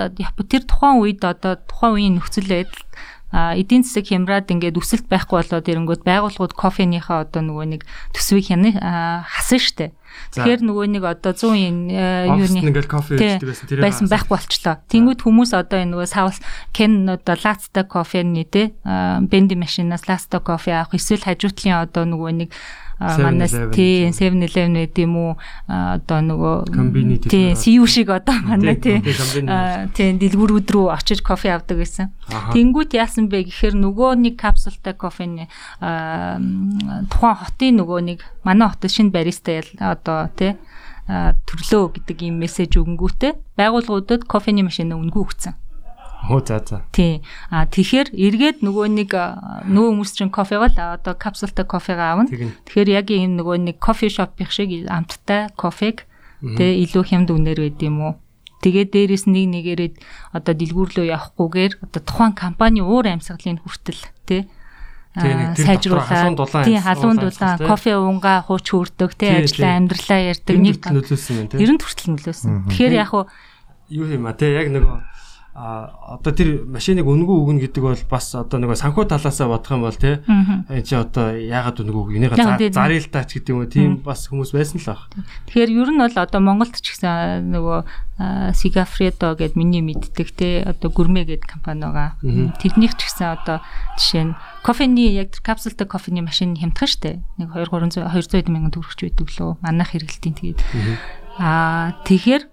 [0.50, 2.82] тэр тухайн үед одоо тухайн үеийн нөхцөл байдал
[3.32, 7.82] эдийн засаг хямраад ингээд өсөлт байхгүй болоод ирэнгүүт байгууллагууд кофенийхаа одоо нөгөө нэг
[8.16, 9.92] төсвийг хяны хасан штэ.
[10.32, 11.92] Тэгэхээр нөгөө нэг одоо 100
[12.32, 14.76] юуны ингээл кофе хийдэг байсан тэр байсан байхгүй болчлоо.
[14.88, 16.40] Тэнгүүд хүмүүс одоо энэ нөгөө савс
[16.72, 18.72] кен одоо ласта кофений те
[19.28, 22.50] бенди машинаас ласта кофе авах эсвэл хажуутлын одоо нөгөө нэг
[23.00, 25.34] манаас тий 7-Eleven гэдэг юм уу?
[25.70, 29.02] Одоо нөгөө тий CU шиг одоо манай тий.
[29.94, 32.10] тий дэлгүүрүүд рүү очиж кофе авдаг гэсэн.
[32.54, 35.46] Тэнгүүт яасан бэ гэхээр нөгөө нэг капсултай кофений
[35.80, 40.58] тухайн хотын нөгөө нэг манай хотод шинэ бариста одоо тий
[41.08, 45.56] төрлөө гэдэг ийм мессеж өгөнгүүтээ байгууллагуудад кофений машин өнгө өгсөн.
[46.30, 46.82] Оо за за.
[46.92, 47.22] Тий.
[47.50, 49.12] А тэгэхээр эргээд нөгөө нэг
[49.70, 52.28] нөгөө хүмүүс чинь кофегаа л одоо капсултай кофегаа аавна.
[52.28, 56.10] Тэгэхээр яг энэ нөгөө нэг кофе шопих шиг амттай кофег
[56.42, 58.14] тэ илүү хямд үнээр байд юм уу?
[58.60, 59.92] Тэгээд дээрэс нэг нэгээрээ
[60.34, 64.50] одоо дэлгүүрлөө явахгүйгээр одоо тухайн компани уур амьсгалын хүртэл тэ
[65.18, 71.48] сайжруулаад тий халуун дулаан кофе уунгаа хууч хүрдэг тий ажлаа амьдралаа ярьдаг нэг нөлөөсөн юм
[71.54, 72.50] тий 90 хүртэл нөлөөсөн.
[72.70, 73.12] Тэгэхээр яг
[73.94, 75.17] юу юм а тий яг нөгөө
[75.58, 75.90] а
[76.22, 79.98] одоо тэр машиныг өнгөө өгнө гэдэг бол бас одоо нэг санхүү талаасаа бодох юм бол
[79.98, 84.30] тий энэ чи одоо яагаад өнгөө өгнө энийг зарил таач гэдэг юм уу тийм бас
[84.30, 85.10] хүмүүс байсан л баг.
[85.50, 87.80] Тэгэхээр ер нь бол одоо Монголд ч гэсэн нөгөө
[88.54, 92.22] Sigafredo гэд миний мэддэг тий одоо гүрмэ гэд компани байгаа.
[92.62, 93.58] Тэрнийх ч гэсэн одоо
[93.98, 97.22] жишээ нь кофений яг тэр капсултай кофений машин хямдхан штэ.
[97.42, 99.58] Нэг 2 300 200 мянган төгрөгч байдаг лөө.
[99.62, 100.60] Манайх хэрэглэлтийн тэгээд
[101.38, 102.44] Аа тэгэхээр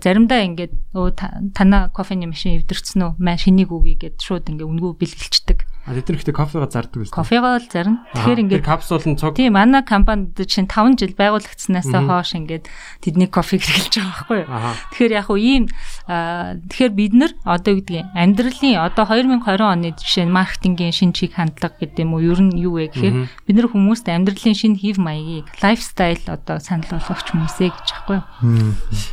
[0.00, 1.08] заримдаа ингээд өө
[1.52, 3.12] танаа кофений машин эвдэрсэн үү?
[3.20, 5.68] Машиныг үгүй гэд шууд ингээ үнгүү бэлгэлцдэг.
[5.86, 7.14] А тэд нар ихтэй кофегаа зардаг гэсэн.
[7.14, 8.02] Кофегаа бол зарна.
[8.10, 9.38] Тэгэхээр ингээд капсул нь цуг.
[9.38, 12.66] Тийм манай компанид чинь 5 жил байгуулагдсанаас хойш ингээд
[13.06, 14.50] тэдний кофег хэрэглэж байгаа байхгүй юу.
[14.90, 15.64] Тэгэхээр яг уу ийм
[16.10, 21.78] тэгэхээр бид нар одоо гэдгийг амьдралын одоо 2020 оны жишээ нь маркетингийн шин чиг хандлага
[21.78, 23.14] гэдэг юм уу ер нь юу вэ гэхээр
[23.46, 28.26] бид нар хүмүүст амьдралын шин хев маягийг лайфстайл одоо санал болгох хүмүүсээ гэж байхгүй юу.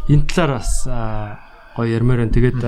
[0.09, 0.89] Энэ талаар бас
[1.77, 2.33] гоё ярмаар байна.
[2.33, 2.59] Тэгээд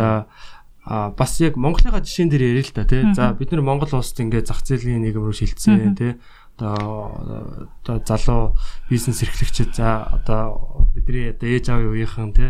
[0.86, 3.02] а бас яг Монголынхаа жишээн дээр ярил л та тий.
[3.18, 6.22] За бид нар Монгол улсад ингээд зах зээлийн нийгэм рүү шилжсэн тий.
[6.62, 8.56] Одоо одоо залуу
[8.90, 12.50] бизнес эрхлэгчид за одоо бидний одоо ээж аавын үеийнхэн тий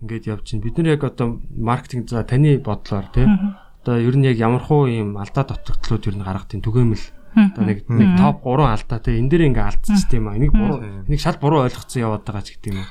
[0.00, 3.28] ингээд явж чинь бид нар яг одоо маркетинг за таны бодлоор тий.
[3.84, 7.04] Одоо ер нь яг ямархуу ийм алдаа дутагдлууд ер нь гаргах тийм түгээмэл
[7.36, 9.20] одоо нэг нэг топ 3 алдаа тий.
[9.20, 12.56] Энэ дээр ингээ алдчихсан юм а энийг буруу энийг шал буруу ойлгоцсон яваад байгаа ч
[12.56, 12.88] гэдэг юм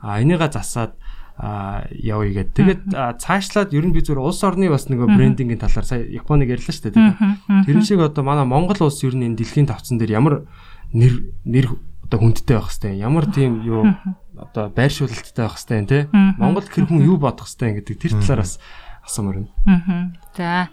[0.00, 0.96] а энийга засаад
[1.40, 2.54] явъя гэдэг.
[2.54, 2.82] Тэгээд
[3.18, 6.92] цаашлаад ер нь би зүгээр улс орны бас нөгөө брендингийн талаар сая Японыг ярьлаа шүү
[6.92, 7.66] дээ.
[7.66, 10.44] Тэр шиг одоо манай Монгол улс ер нь энэ дэлхийн тавцан дээр ямар
[10.92, 11.66] нэр нэр
[12.04, 13.88] одоо хүндтэй байх хэвээр ямар тийм юу
[14.36, 16.02] одоо байршуулалттай байх хэвээр тий.
[16.12, 18.60] Монгол хэр хүн юу бодох хэвээр гэдэг тэр талаар бас
[19.02, 20.12] асуумаар байна.
[20.36, 20.68] За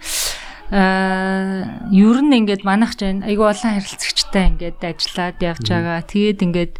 [0.69, 6.03] ер нь ингээд манайх ч айгүй олон харилцагчтай ингээд ажиллаад явж байгаа.
[6.03, 6.73] Тэгээд ингээд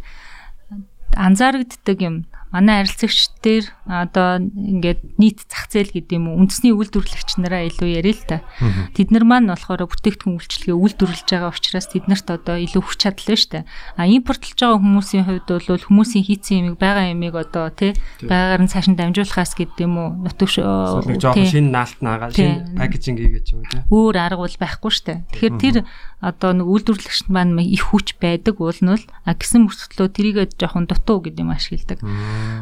[1.16, 2.16] анзаарэгддэг юм
[2.52, 7.90] манай харилцагч дээр одоо ингээд нийт зах зээл гэдэг юм уу үндэсний үйлдвэрлэгч нараа илүү
[7.98, 8.46] ярил л та.
[8.94, 13.42] Тэд нар маань болохоор бүтээгдэхүүн үйлчлэгээ үйлдвэрлэж байгаа учраас тэднэрт одоо илүү хүч чадал нь
[13.42, 13.66] штэ.
[13.98, 18.70] А импортлж байгаа хүмүүсийн хувьд бол хүмүүсийн хийцэн ямиг байгаа ямиг одоо тий байгаагаар нь
[18.70, 23.66] цааш нь дамжуулахаас гэдэг юм уу жоохон шинэ наалт наагаад шинэ пакэжинг хийгээд ч юм
[23.66, 23.82] уу тий.
[23.90, 25.26] Өөр арга бол байхгүй штэ.
[25.34, 25.76] Тэгэхээр тэр
[26.20, 30.84] одоо нэг үйлдвэрлэгчд маань их хүч байдаг уул нь л а гисэн мөрсөлтөө тэрийгээ жоохон
[30.84, 31.98] дутуу гэдэг юм ашигладаг.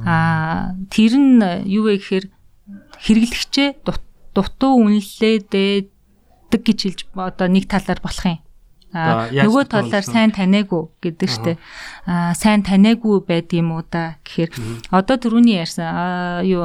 [0.07, 2.27] Аа тэр нь юу вэ гэхээр
[3.03, 3.69] хэрэглэгчээ
[4.35, 8.39] дутуу үнэлээд гэж хэлж одоо нэг талаар болох юм.
[8.89, 11.53] А нөгөө талаар сайн таниагүй гэдэг штэ.
[12.09, 14.49] А сайн таниагүй байд юм уу да гэхээр.
[14.89, 16.65] Одоо түрүүний ярьсан юу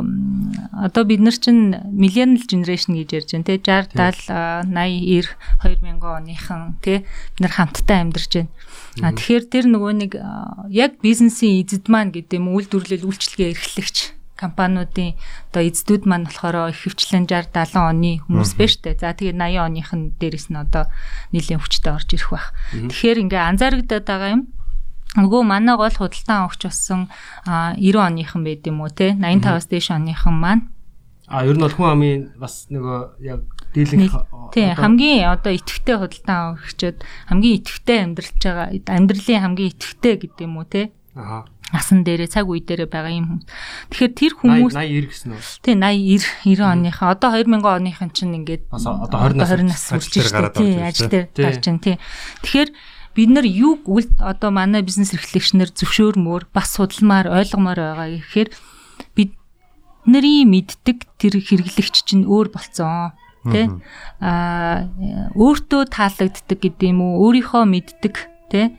[0.71, 3.59] одоо бид нар чинь millennial generation гэж ярьж байна те.
[3.59, 3.99] 60
[4.71, 7.03] 70 80 90 2000 оныхан те.
[7.03, 8.51] Бид нар хамтдаа амьдарч байна.
[9.03, 10.11] А тэгэхээр тэр нөгөө нэг
[10.71, 15.15] яг бизнесийн эзэд маань гэдэг юм үйлдвэрлэл үйлчлэгээ эрхлэгч компаниудын
[15.53, 18.97] одоо эздүүд маань болохоор ихэвчлэн 60 70 оны хүмүүс байна штэ.
[18.97, 20.89] За тэгээ 80 оных нь дээрэс нь одоо
[21.31, 22.47] нэлийн хүчтэй орж ирэх байх.
[22.73, 24.43] Тэгэхээр ингээ анзаарэгдэад байгаа юм.
[25.13, 27.01] Нөгөө манай гол худалдан авахч болсон
[27.45, 30.73] 90 оныхан байд юм уу те 85-аас дээш оныхан маань
[31.27, 36.37] А ер нь бол хүн амын бас нөгөө яг дийлэнх тий хамгийн одоо итгэвтэй худалдан
[36.57, 36.97] авахчид
[37.31, 42.45] хамгийн итгэвтэй амьдралж байгаа амьдралын хамгийн итгэвтэй гэдэг юм уу те Аа насан дээрээ цаг
[42.45, 43.45] үе дээрээ байгаа юм хүмүүс.
[43.89, 45.41] Тэгэхээр тэр хүмүүс 80 90 гэсэн үү?
[45.65, 50.13] Тий 80 90 оныхаа одоо 2000 оныхын чинь ингээд одоо 20 нас 20 нас үрж
[50.13, 51.97] штэ тий ажил дээр гарч чинь тий.
[52.45, 52.69] Тэгэхээр
[53.17, 58.49] бид нар юу үл одоо манай бизнес эрхлэгчнэр зөвшөөрмөр бас судалмаар ойлгомоор байгаа гэхээр
[59.17, 59.33] бид
[60.05, 63.17] нарийн мэддэг тэр хэрэглэгч чинь өөр болцсон
[63.49, 63.65] тий.
[64.21, 64.89] А
[65.33, 67.33] өөртөө таалагддаг гэдэг юм уу?
[67.33, 68.77] Өөрийнхөө мэддэг тий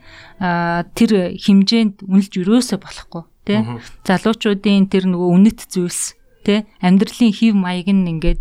[0.95, 3.59] тэр хэмжээнд үнэлж өрөөсө болохгүй тий
[4.07, 6.15] залуучуудын тэр нөгөө үнэт зүйлс
[6.47, 8.39] тий амьдралын хев маяг нь ингээд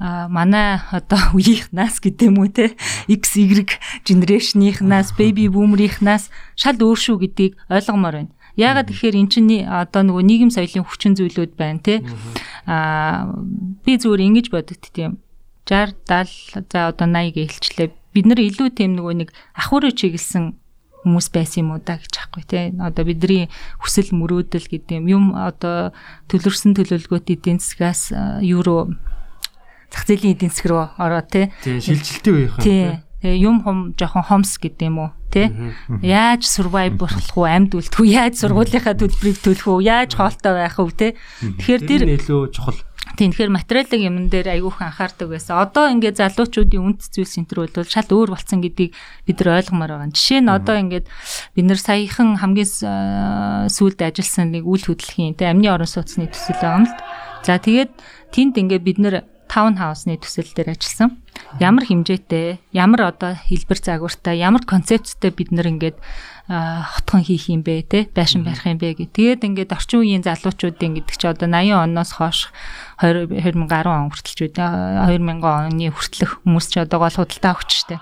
[0.00, 2.72] манай одоо үеийнхнаас гэдэг юм уу те?
[3.04, 3.68] X Y
[4.08, 8.32] generation-ийнхнаас baby boomer-ийнхнаас шал өөр шүү гэдгийг ойлгомоор байна.
[8.56, 12.00] Яагаад тэгэхээр эн чинь одоо нөгөө нийгэм соёлын хүчин зүйлүүд байна те.
[12.64, 13.28] Аа
[13.84, 15.20] би зүгээр ингэж бодогд тийм
[15.68, 17.88] 60 70 за одоо 80 гээ хэлчлээ.
[18.16, 20.56] Бид нар илүү тийм нөгөө нэг ахуурыг чиглэсэн
[21.04, 22.64] хүмүүс байсан юм уу да гэж аахгүй тий.
[22.76, 23.48] Одоо бидний
[23.80, 25.96] хүсэл мөрөөдөл гэдэг юм юм одоо
[26.28, 28.12] төлөрсөн төлөвлөгөөт эдийн засгаас
[28.44, 28.82] юу руу
[29.88, 31.24] зах зээлийн эдийн засаг руу ороо.
[31.24, 32.84] Тий шилжилтийн үеийнхэн тий.
[33.20, 35.48] Тэгээ юм хум жоохон хомс гэдэг юм уу тий.
[36.04, 40.76] Яаж survive болох уу амьд үлдэх үү яаж сургуулийнхаа төлбөрийг төлөх үү яаж хоолтой байх
[40.80, 41.12] үү тий.
[41.40, 42.80] Тэгэхээр тэр илүү чухал
[43.18, 45.58] тэгэхээр материалын юмн дээр айгүйхан анхаардаг байсан.
[45.58, 48.92] Одоо ингээд залуучуудын үнэт зүйл сентр бол шал өөр болсон гэдгийг
[49.26, 50.14] бид нар ойлгомоор байгаа.
[50.14, 51.06] Жишээ нь одоо ингээд
[51.56, 56.78] бид нар саяхан хамгийн сүүлд ажилласан нэг үйл хөдлөлийн тэ амны орон сууцны төсөл байгаа
[56.78, 56.94] юм л.
[57.46, 57.90] За тэгээд
[58.30, 59.14] тэнд ингээд бид нар
[59.50, 61.18] таун хаусны төсөл дээр ажилласан.
[61.58, 65.98] Ямар хэмжээтэй, ямар одоо хэлбэр загвартай, ямар концепттэй бид нар ингээд
[66.50, 69.14] хотхон хийх юм бэ те байшин барих юм бэ гэх.
[69.14, 72.50] Тэгээд ингээд орчин үеийн залуучуудын гэдэг чи одоо 80 оноос хойш
[73.00, 77.96] 2010 он хүртэл ч үү 2000 оны хүртэлх хүмүүс ч одоо гол худалдаа авч штэ.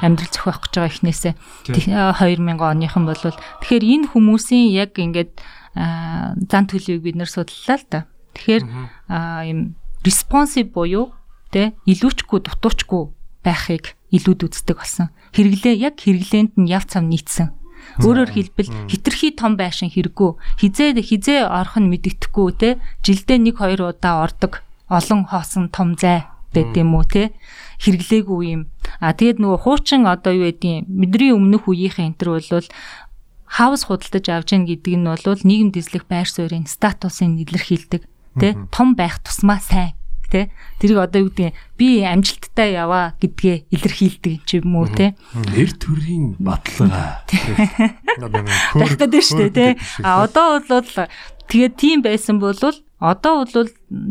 [0.00, 1.34] Амьдрал зохиох гэж байгаа ихнээсээ
[1.68, 5.36] 2000 оныхан бол тэгэхээр энэ хүмүүсийн яг ингээд
[5.76, 8.00] зан төлөвийг бид нэр судлалаа л да.
[8.32, 8.64] Тэгэхээр
[9.44, 11.12] ийм responsive буюу
[11.52, 13.02] те илүүчгүй дутуучгүй
[13.44, 15.12] байхыг илүүд үздэг болсон.
[15.36, 17.52] Хэрэглээ яг хэрэглээнд нь яв цав нийцсэн.
[18.02, 20.30] Өөрөөр хэлбэл хитрхи том байшин хэрэггүй.
[20.62, 22.68] Хизээ хизээ орох нь мэддэхгүй те
[23.02, 27.34] жилдээ 1 2 удаа ордог олон хоосон том зай байд юм уу те
[27.82, 28.62] хэрэглээгүй юм.
[29.02, 32.68] А тэгээд нөгөө хуучин одоо юу гэдгийг бидний өмнөх үеийнхэн энэ төр бол
[33.48, 38.02] хаус худалдаж авч яах гэдэг нь бол нийгэм дэслэх байр суурийн статусыг илэрхийлдэг
[38.40, 39.96] тий том байх тусмаа сайн
[40.28, 40.44] тий
[40.78, 46.36] тэрийг одоо юу гэдэг би амжилттай яваа гэдгээ илэрхийлдэг ч юм уу тий нэр төрийн
[46.38, 47.24] баталгаа.
[48.78, 49.70] Байх гэдэг шүү дээ тий
[50.04, 50.88] а одоо бол
[51.48, 52.56] тэгээд тийм байсан бол
[53.00, 53.68] одоо бол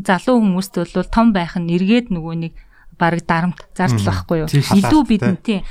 [0.08, 2.54] залуу хүмүүст бол том байх нь эргээд нөгөө нэг
[2.98, 4.50] бараг дарамт зардал байхгүй юу.
[4.50, 5.62] Илүү бид тийм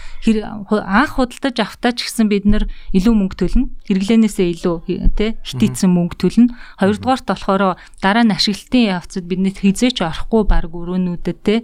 [0.71, 3.67] анх худалдаж автаа ч гэсэн бид нэр илүү мөнгө төлнө.
[3.91, 4.77] Хэрэглэнээсээ илүү
[5.19, 6.55] тий хитээцсэн мөнгө төлнө.
[6.79, 11.59] Хоёрдугаарт болохоор дараа нь ашиглалтын явцад бидний хизээч орохгүй бараг өрөөнүүдэд тий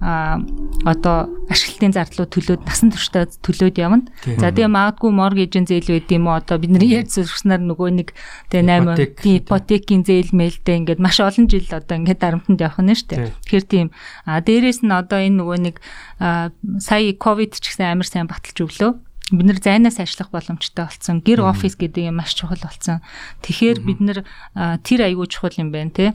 [0.00, 0.36] а
[0.84, 4.04] одоо ашиглалтын зардлууд төлөөд насан туршдаа төлөөд явна.
[4.36, 6.36] За тэгээ магадгүй моргежийн зээл байд юм уу?
[6.36, 8.08] Одоо бидний ярьж зөвшнөр нөгөө нэг
[8.52, 13.08] тэгээ 8 ипотекийн зээл мэлдэ ингээд маш олон жил одоо ингээд дарамтанд явах нь шүү
[13.08, 13.32] дээ.
[13.40, 13.88] Тэгэхээр тийм.
[14.28, 15.76] А дээрэс нь одоо энэ нөгөө нэг
[16.20, 18.92] сая ковид ч гэсэн амар сайн баталж өглөө.
[19.32, 21.24] Бид нар зайнаас ажиллах боломжтой болсон.
[21.24, 23.02] Гэр офис гэдэг юм маш чухал болсон.
[23.42, 24.18] Тэгэхээр бид нар
[24.86, 26.06] тэр аягүй чухал юм байна те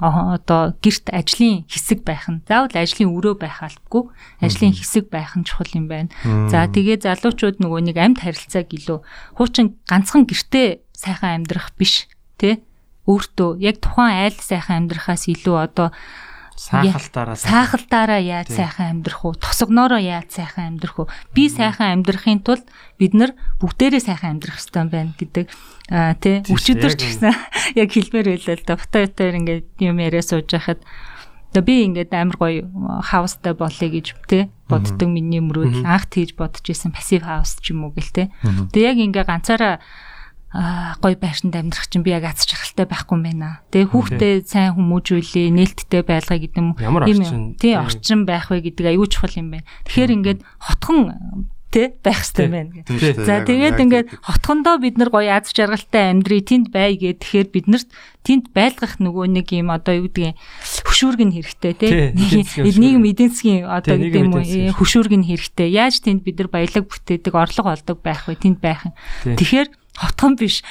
[0.00, 2.42] одоо гэрт ажлын хэсэг байх нь.
[2.48, 4.10] Заавал ажлын өрөө байх албагүй
[4.42, 6.10] ажлын хэсэг байх нь чухал юм байна.
[6.50, 8.98] За тэгээ залуучууд нөгөө нэг амьд харилцааг илүү.
[9.38, 12.62] Хуучин ганцхан гэртээ сайхан амьдрах биш тий
[13.06, 15.90] өөртөө яг тухайн айл сайхан амьдрахаас илүү одоо
[16.52, 19.34] Саахалтаараа саахалтаараа яаж сайхан амьдрах уу?
[19.34, 21.08] Тосгоноороо яаж сайхан амьдрах уу?
[21.34, 22.62] Би сайхан амьдрахын тулд
[23.00, 25.48] бид нар бүгдээрээ сайхан амьдрах хэрэгтэй байна гэдэг
[25.92, 27.36] аа тий өчигдөр ч гэсэн
[27.80, 28.80] яг хэлмээр байлаа л да.
[28.80, 30.80] Фотоотоор ингээд юм яриа сууж байхад
[31.52, 32.64] Тэгээ би ингээд амар гоё
[33.04, 37.84] хаустай болъё гэж тий боддог миний мөрөөдөл анх тийж бодож исэн пассив хаус ч юм
[37.84, 38.26] уу гэл тий.
[38.72, 39.84] Тэгээ яг ингээ ганцаараа
[40.52, 43.60] аа гой байшинд амьдрах чинь би яг аз жаргалтай байхгүй юм байна.
[43.68, 46.72] Тэгээ хүүхдээ сайн хүмүүжүүлээ, нээлттэй байлгаа гэдэг юм.
[46.76, 47.56] Ямар орчин?
[47.56, 49.68] Тий, орчин байх вэ гэдэг аюул чухал юм байна.
[49.88, 51.96] Тэгэхээр ингээд хотхон тэ?
[52.04, 52.84] Байх хэрэгтэй байна.
[53.24, 57.66] За тэгээд ингээд хотхондоо бид нар гоё аз жаргалтай амьдрий тэнд бай гэхэд тэгэхээр бид
[57.72, 57.88] нарт
[58.22, 60.36] тэнд байлгах нөгөө нэг юм одоо юу гэдгийг
[60.84, 61.88] хөшүүрг нь хэрэгтэй тэ?
[62.12, 64.76] Нийгэм эдийн засгийн одоо гэдэг юм уу?
[64.76, 65.12] хөшүүрг.
[65.16, 65.68] нь хэрэгтэй.
[65.72, 68.36] Яаж тэнд бид нар баялаг бүтээдэг, орлого олдог байх вэ?
[68.36, 68.94] Тэнд байх юм.
[69.24, 70.64] Тэгэхээр хотхон биш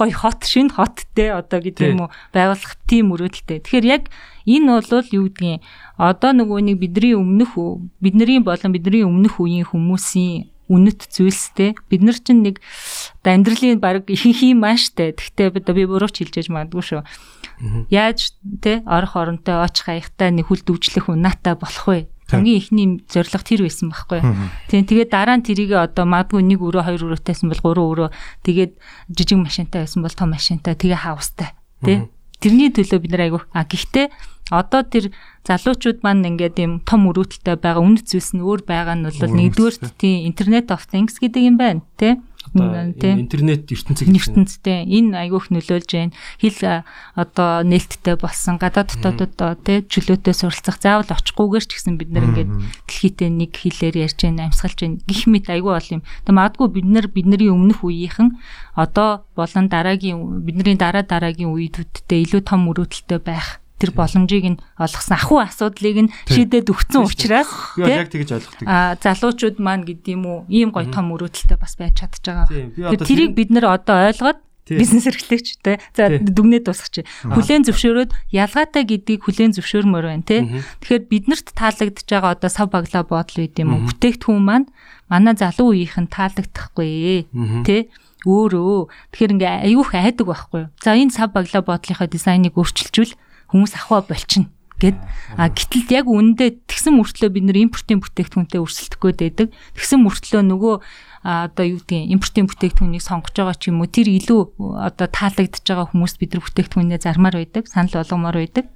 [0.00, 2.10] гоё хот шинэ хот те одоо гэдэг юм уу?
[2.32, 3.60] Байгуулах тийм мөрөөдөлтэй.
[3.64, 4.08] Тэгэхээр яг
[4.46, 5.62] энэ бол юу гэдгийг
[5.98, 7.54] одоо нөгөө нэг бидний өмнөх
[8.00, 12.64] бидний болон бидний өмнөх үеийн хүмүүсийн үнэт зүйлстэй бид нар чинь нэг
[13.20, 15.12] амьдралын баг ихэнх юм маш тэ.
[15.12, 17.02] Гэхдээ би бурууч хэлж яж магадгүй шүү.
[17.92, 18.32] Яаж
[18.64, 22.08] те орох оронтой очих хаягтай нэг хүл дүүжлэх унаатай болох вэ?
[22.30, 24.20] Хамгийн ихний зорилго тэр байсан байхгүй.
[24.72, 28.08] Тийм тэгээд дараа нь тэрийг одоо магадгүй нэг өрөө хоёр өрөөтэйсэн бол гурван өрөө
[28.46, 28.72] тэгээд
[29.12, 31.52] жижиг машинтай байсан бол том машинтай тэгээ хаустай.
[31.84, 32.08] Тийм
[32.42, 33.42] тэрний төлөө бид нар айгүй.
[33.54, 34.06] А гэхдээ
[34.50, 35.14] одоо тэр
[35.46, 39.76] залуучууд маань ингээд юм том өрөөтөлтэй байгаа үнэт зүйлс нь өөр байгаа нь бол нэгдүгээр
[39.96, 41.86] тийм интернет of things гэдэг юм байна
[42.52, 46.12] тийм интернет ертөнцийг ертөнцтэй энэ айгүйх нөлөөлж байна.
[46.36, 46.84] Хил
[47.16, 52.50] одоо нээлттэй болсон гадаад дотоодод тий чөлөөтэй суралцах заавал очихгүйгээр ч гэсэн бид нар ингээд
[52.84, 55.00] дэлхийдээ нэг хэлээр ярьж байна, амьсгалж байна.
[55.08, 56.02] Гэх мэт айгүй бол юм.
[56.28, 58.36] Тэг магадгүй бид нар бидний өмнөх үеийнхэн
[58.76, 65.18] одоо болон дараагийн бидний дараа дараагийн үеүүдтэй илүү том мөрөөдөлтэй байх тэр боломжийг нь олгосон.
[65.18, 67.50] Ахуй асуудлыг нь шийдээд өгсөн учраас
[67.82, 68.66] яг тэгж ойлгохдаг.
[68.70, 72.46] А залуучууд маань гэдэг юм уу ийм гоё том өрөөдөлтэй бас байж чадж байгаа.
[72.94, 74.38] Тэр тэрийг бид нэр одоо ойлгоод
[74.70, 77.02] бизнес эрхлэгч те за дүгнээ дуусгач.
[77.26, 80.46] Хүлэн зөвшөөрөөд ялгаатай гэдгийг хүлэн зөвшөөрмөр байна те.
[80.78, 83.90] Тэгэхээр биднэрт таалагдж байгаа одоо сав баглаа бодол үйд юм уу?
[83.90, 84.70] Бүтээгдэхүүн маань
[85.10, 87.26] манай залуу үеийнхэн таалагдахгүй
[87.66, 87.90] те
[88.22, 88.86] өөрөө.
[89.10, 90.62] Тэгэхээр ингээ аюух айдаг байхгүй.
[90.78, 93.18] За энэ сав баглаа бодлынхаа дизайныг өөрчилжүүл
[93.52, 94.50] хүмүүс ахва болчихно
[94.82, 94.98] гэд
[95.38, 99.48] а гэтэл яг үнэндээ тэгсэн мөртлөө бид нэр импортын бүтээгдэхүүнтэй өрсөлдөх гээд байдаг.
[99.78, 100.74] Тэгсэн мөртлөө нөгөө
[101.22, 105.86] одоо юу гэдгийг импортын бүтээгдэхүүнийг сонгож байгаа ч юм уу тэр илүү одоо таалагдж байгаа
[105.94, 108.66] хүмүүст бид нар бүтээгдэхүүнээ зармаар байдаг, санал болгомоор байдаг.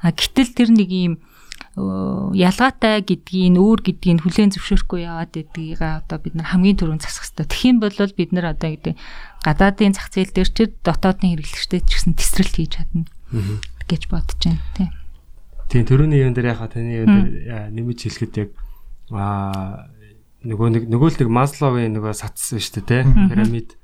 [0.00, 1.14] А гэтэл тэр нэг юм
[1.76, 7.48] ялгаатай гэдгийг өөр гэдгийг хүлээн зөвшөөрөхгүй яваад байдгийг одоо бид нар хамгийн түрүүнд засах хэрэгтэй.
[7.48, 8.94] Тэгхийн бол бид нар одоо гэдэг
[9.40, 13.08] гадаадын зах зээл дээр ч дотоодын хэрэглэгчтэй ч гэсэн тесрэлт хийж чадна
[13.88, 14.90] гэж бодож байна тийм.
[15.72, 18.50] Тийм төрөний юм дээр яхаа таны юм дээр нэмж хэлэхэд яг
[19.12, 19.88] аа
[20.42, 23.78] нөгөө нэг нөгөө л нэг Масловын нөгөө сатс шүү дээ тийм пирамид.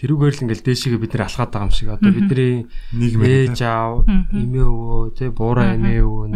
[0.00, 1.88] Тэрүүгээр л ингээл дээшигээ бид нар алхаад байгаа юм шиг.
[1.92, 6.26] Одоо бидний нийгэм ээж аав эмээ өвөө тийм буураа эмээ өвөө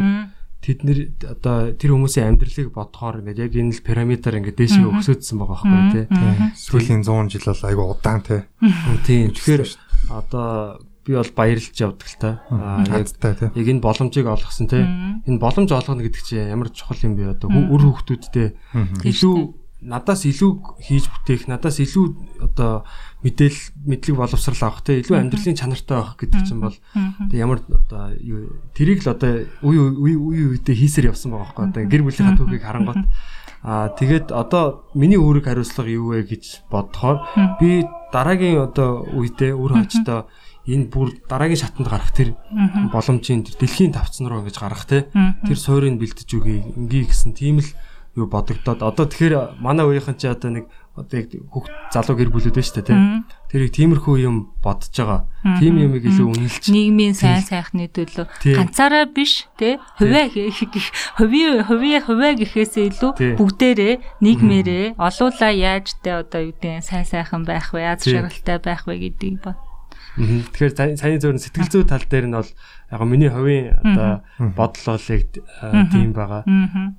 [0.62, 5.36] тэд нэр одоо тэр хүмүүсийн амьдралыг бодохоор ингээд яг энэ л пирамидаар ингээд дээшээ өсөдсөн
[5.42, 6.06] байгаа байхгүй тий.
[6.54, 8.40] Сүүлийн 100 жил бол айгу удаан тий.
[9.02, 9.34] Тийм.
[9.34, 9.62] Тэгэхээр
[10.14, 12.30] одоо би бол баярлж явдаг л та.
[12.50, 13.10] Аа яг
[13.54, 14.86] яг энэ боломжийг олгосон тий.
[15.26, 17.34] Энэ боломж олгоно гэдэг чинь ямар чухал юм бэ?
[17.38, 18.54] Одоо үр хүүхдүүдтэй
[19.02, 19.36] илүү
[19.82, 22.06] надаас илүү хийж бүтээх, надаас илүү
[22.46, 22.86] одоо
[23.26, 26.76] мэдээл мэдлэг боловсрал авах те илүү амьдралын чанартай байх гэдэг чинь бол
[27.34, 28.14] ямар одоо
[28.78, 32.62] тэрийг л одоо үе үе үе үедээ хийсээр явсан байгаа байхгүй одоо гэр бүлийнхаа түүхийг
[32.62, 33.02] харангуут.
[33.62, 37.26] Аа тэгээд одоо миний үүрэг хариуцлага юу вэ гэж бодохоор
[37.58, 37.82] би
[38.14, 40.30] дараагийн одоо үедээ үр хачтаа
[40.66, 42.38] энэ бүр дараагийн шатанд гарах тэр
[42.94, 45.10] боломжийн тэр дэлхийн тавцсан руу ингэж гарах те.
[45.46, 47.70] Тэр суурийг бэлдэж үгүй ингээ гэсэн тийм л
[48.14, 52.52] юу бодогдоод одоо тэгэхээр манай үеийнхэн чи одоо нэг одоо яг хүүхд залуу гэр бүлүүд
[52.52, 55.24] байна шүү дээ тийм тэрийг тиймэрхүү юм бодож байгаа.
[55.56, 58.28] Тийм юмыг илүү үнэлж нийгмийн сайн сайхны төлөө.
[58.44, 59.80] Ганцаараа биш тий.
[59.96, 60.28] хувиа
[61.16, 67.48] хувийн хувийн хувиа гэхээсээ илүү бүгдээрээ нийгмээрээ олуулаа яаж тэ одоо юу гэдэг сайн сайхан
[67.48, 67.96] байх вэ?
[67.96, 69.71] Аз жаргалтай байх вэ гэдгийг бод
[70.12, 72.50] Тэгэхээр саяны зөвхөн сэтгэл зүй тал дээр нь бол
[72.92, 74.20] яг миний хувийн одоо
[74.52, 75.24] бодол бол яг
[75.88, 76.44] тийм байгаа.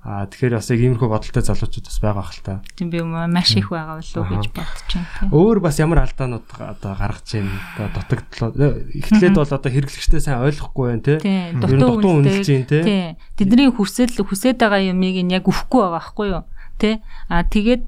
[0.01, 2.53] Аа тэгэхээр бас яг иймэрхүү бодолтой залуучууд бас байгаа хэл та.
[2.73, 5.29] Тийм би маш их байгаа болов уу гэж бодож байна.
[5.29, 7.53] Өөр бас ямар алдаанууд одоо гаргаж байна.
[7.77, 8.49] Одоо дутагдлаа.
[8.97, 11.15] Эхлээд бол одоо хэрэглэгчтэй сайн ойлгохгүй байна те.
[11.53, 13.13] Дутуу үнэлж байна те.
[13.37, 16.43] Тэдний хүсэл хүсээд байгаа юмыг нь яг өвөхгүй байгаа байхгүй юу?
[16.81, 16.97] Тэ.
[17.29, 17.85] Аа тэгээд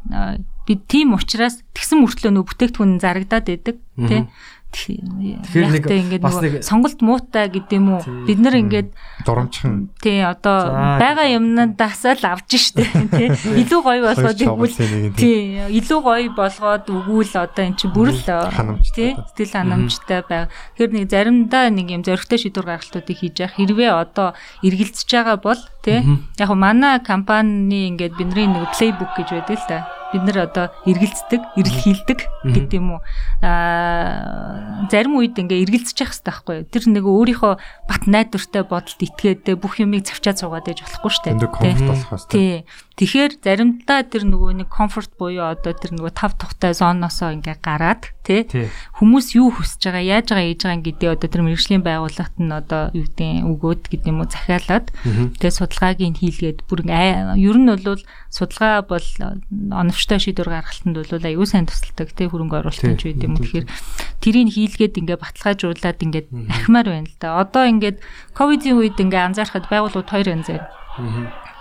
[0.66, 3.78] би тийм учраас тэгсэн мөртлөө нөө бүтээгдэхүүн зарагдаад байдаг
[4.10, 4.26] тий
[4.76, 8.04] Тэгэхээр нэг ингээд нөгөө сонголт муутай гэдэг юм уу?
[8.28, 8.92] Бид нар ингээд
[9.24, 9.96] дурамчхан.
[10.04, 12.84] Тий, одоо байгаа юмнаас л авч штэ
[13.16, 13.32] тий.
[13.64, 14.76] Илүү гоё болгоод игүүл
[15.16, 18.22] тий, илүү гоё болгоод өгүүл одоо эн чинь бүр л
[18.92, 20.52] тий, сэтгэл ханамжтай байга.
[20.76, 24.28] Тэгэхээр нэг заримдаа нэг юм зөрөгтэй шийдвэр гаргалтуудыг хийж явах хэрвээ одоо
[24.60, 26.04] эргэлзэж байгаа бол тий.
[26.36, 29.80] Яг манай компани ингээд бидний нэг плейбук гэж байдаг л да
[30.16, 33.02] бид нар одоо эргэлздэг, эрэлхийлдэг гэдэг юм уу.
[33.44, 36.70] Аа зарим үед ингээ эргэлзэж явах хэрэгтэй байхгүй юу?
[36.72, 37.54] Тэр нэг өөрийнхөө
[37.92, 41.36] бат найдвартай бодолд итгээд бүх юмыг завчаад суугаад ээж болохгүй шүү дээ.
[41.52, 42.64] Комфорт болох хэрэгтэй.
[42.96, 48.16] Тэгэхээр заримдаа тэр нөгөө нэг комфорт буюу одоо тэр нөгөө тав тухтай зооноосоо ингээ гараад
[48.24, 48.48] тий
[48.96, 52.82] хүмүүс юу хүсэж байгаа, яаж байгаа, ээж байгаа гэдэг одоо тэр мэрэгжлийн байгууллагт нь одоо
[52.96, 54.88] юу гэдэг өгөөд гэдэг юм уу захиалаад
[55.36, 58.00] тэгээ судалгааг нь хийлгээд бүр ер нь бол
[58.32, 59.08] судалгаа бол
[59.52, 63.68] оновчтой шийдвэр гаргалтанд бол аюу сайн тусалдаг тий хөрөнгө оруулалтын ч үед юм тэгэхээр
[64.24, 66.24] тэрийг хийлгээд ингээ баталгаажуулаад ингээ
[66.56, 67.44] ахмаар байна л да.
[67.44, 68.00] Одоо ингээд
[68.32, 70.72] ковидын үед ингээ анзаархад байгууллагууд хоёр янз байна.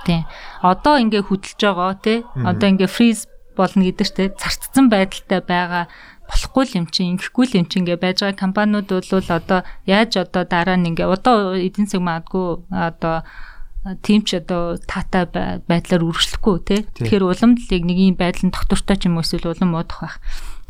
[0.06, 0.22] Тий.
[0.62, 2.22] Одоо ингээ хөдөлж байгаа тий.
[2.46, 3.26] Одоо ингээ фриз
[3.56, 5.86] болно гэдэг чинь зарцсан байдалтай байгаа
[6.28, 10.76] болохгүй юм чинь ингэхгүй юм чинь ингээ байж байгаа компаниуд бол одоо яаж одоо дараа
[10.80, 13.24] нь ингээ одоо эдийн засаг магадгүй одоо
[14.00, 15.28] тийм ч одоо таатай
[15.68, 16.80] байдлаар үргэлжлэхгүй тий.
[16.96, 20.16] Тэгэхээр уламжлалыг нэг юм байдал нь доктортой ч юм уу эсвэл улам муудах байх.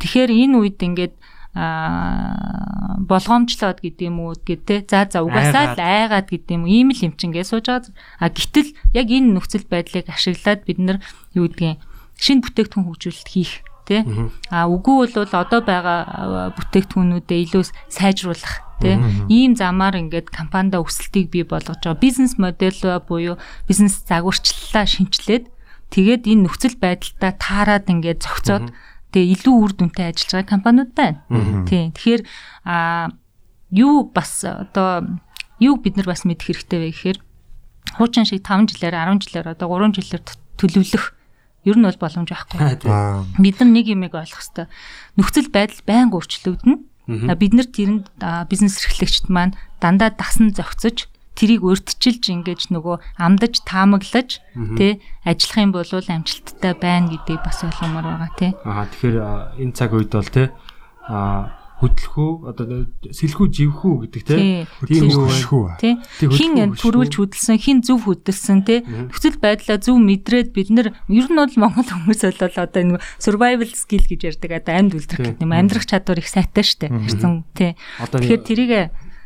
[0.02, 1.14] Тэгэхээр энэ үед ингээд
[1.54, 7.04] аа болгоомжлоод гэдэг юм уу гэдэг за за угаасаа л айгаад гэдэг юм ийм л
[7.06, 7.94] юм чингээ сууж байгаа.
[8.18, 10.98] А гэтэл яг энэ нөхцөл байдлыг ашиглаад бид нар
[11.38, 11.78] юу гэдгийг
[12.18, 14.02] шинэ бүтээгдэхүүн хөгжүүлэлт хийх тий.
[14.50, 18.96] А үгүй бол одоо байгаа бүтээгдэхүүнүүдэд илүү сайжруулах тий.
[19.28, 22.00] Ийм замаар ингээд компанида өсөлтийг бий болгож байгаа.
[22.00, 23.36] Бизнес модель буюу
[23.68, 25.48] бизнес загварчлалаа шинчлээд
[25.94, 28.72] тэгээд энэ нөхцөл байдалтай таарад ингээд зохицоод
[29.14, 31.22] тэгээ илүү үр дүнтэй ажиллаж байгаа компаниуд байна.
[31.70, 31.94] Тийм.
[31.94, 32.22] Тэгэхээр
[32.66, 33.08] а
[33.70, 35.22] юу бас одоо
[35.62, 37.18] юу бид нар бас мэдэх хэрэгтэй вэ гэхээр
[37.94, 40.22] хуучин шиг 5 жилээр 10 жилээр одоо 3 жилээр
[40.58, 41.13] төлөвлөх
[41.64, 42.58] ер нь бол боломж байхгүй.
[43.40, 44.66] Бид нар нэг юмыг ойлгох хэрэгтэй.
[45.16, 46.76] Нөхцөл байдал байнга өөрчлөгдөнө.
[47.36, 48.06] Бид нар тэрэнд
[48.48, 54.38] бизнес эрхлэгчд маань дандаа дасан зохицож тэрийг өртчилж ингэж нөгөө амдаж таамаглаж
[54.78, 58.50] тий ажиллах юм бол амжилттай байна гэдгийг бас ойлгомоор байгаа тий.
[58.62, 59.16] Аа тэгэхээр
[59.58, 60.48] энэ цаг үед бол тий
[61.10, 64.64] аа хөдлөхүү одоо сэлхүү живхүү гэдэг тийм
[65.12, 65.76] үү?
[65.76, 65.96] тийм
[66.32, 71.36] хин төрүүлж хөдөлсөн хин зөв хөдөлсөн тийм нөхцөл байдлаа зөв мэдрээд бид нар ер нь
[71.36, 75.52] бол монгол хүмүүс бол одоо энэ survival skill гэж ярьдаг одоо амьд үлдэх гэдэг юм
[75.52, 78.72] амьдрах чадвар их сайтай штэ хэрсэн тийм тэгэхээр тэрийг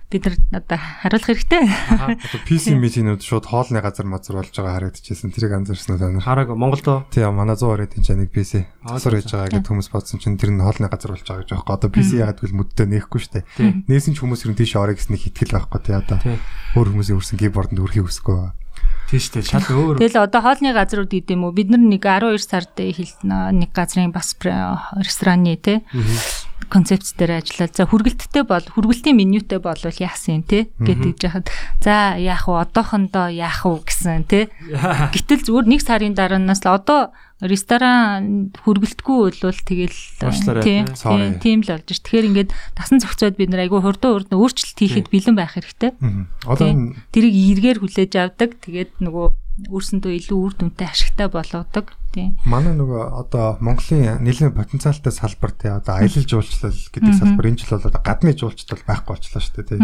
[0.09, 1.65] бид нар одоо харуулах хэрэгтэй.
[2.49, 5.37] PC meeting-үүд шууд хоолны газар мазар болж байгаа харагдчихсэн.
[5.37, 6.09] Тэрийг анзаарсан уу та?
[6.25, 7.05] Хараг Монголдо.
[7.13, 10.57] Тийм манай 100 оройд энэ нэг PC асар хийж байгаа гэдэг хүмүүс бодсон чинь тэр
[10.57, 11.75] нь хоолны газар болж байгаа гэж байхгүй.
[11.77, 13.45] Одоо PC ягаад гэвэл мүддээ нээхгүй шүү дээ.
[13.85, 16.19] Нээсэн ч хүмүүс ер нь тийш орё гэсний хитгэл байхгүй тий одоо.
[16.73, 18.57] Өөр хүмүүсийн өрсөн keyboard-д өрхийг өсөхгүй.
[19.13, 19.45] Тийм шүү дээ.
[19.45, 19.97] Шал өөр.
[20.01, 21.53] Тэгэл одоо хоолны газрууд гэдэг юм уу?
[21.53, 25.85] Бид нар нэг 12 сард хэлсэн нэг газрын бас рестораны тий
[26.67, 31.47] концепц дээр ажиллаад за хүргэлттэй бол хүргэлтийн менютэй болвол яасан юм те гэдэг жахад.
[31.81, 32.67] За яах вэ?
[32.67, 34.51] Одоохондоо яах вэ гэсэн те.
[35.15, 39.99] Гэтэл зүгээр нэг сарын дараанаас л одоо ресторан хүргэлтгүй болвол тэгэл
[41.39, 42.03] тийм л болж ш.
[42.03, 45.95] Тэгэхээр ингээд тасан зохицоод бид нар айгүй хурдан хурдан өөрчлөлт хийхэд бэлэн байх хэрэгтэй.
[46.43, 48.59] Одоо тэрийг эргээр хүлээж авдаг.
[48.59, 49.27] Тэгээд нөгөө
[49.71, 51.98] өөрсөндөө илүү үр дүнтэй ашигтай болгодог.
[52.19, 52.35] Тийм.
[52.43, 57.79] Манай нөгөө одоо Монголын нэлээд потенциалтай салбар тий одоо аялал жуулчлал гэдэг салбар энэ жил
[57.79, 59.79] бол одоо гадны жуулчлал байхгүй болчлаа шүү дээ тий.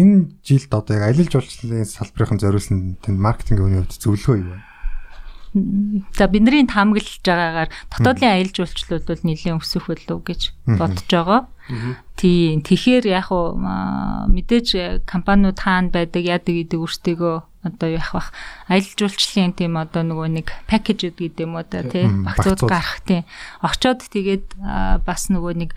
[0.00, 4.62] Энэ жилд одоо яг аялал жуулчлалын салбарын зориулсан тэнд маркетингийн хувьд зөвлөгөө юу вэ?
[6.18, 11.46] За бидний таамаглаж байгаагаар дотоодын аялал жуулчлалууд бол нэлээд өсөх болов гэж бодож байгаа.
[12.18, 12.66] Тийм.
[12.66, 18.28] Тэгэхээр яг уу мэдээж компаниуд хаана байдаг яадаг гэдэг өөртөө одоо яах бах
[18.68, 22.04] аялал жуулчлалын тийм одоо нөгөө нэг пакэжүүд гэдэг юм уу та тий?
[22.04, 23.24] Багцууд гарах тийм
[23.64, 24.60] очоод тэгээд
[25.08, 25.72] бас нөгөө нэг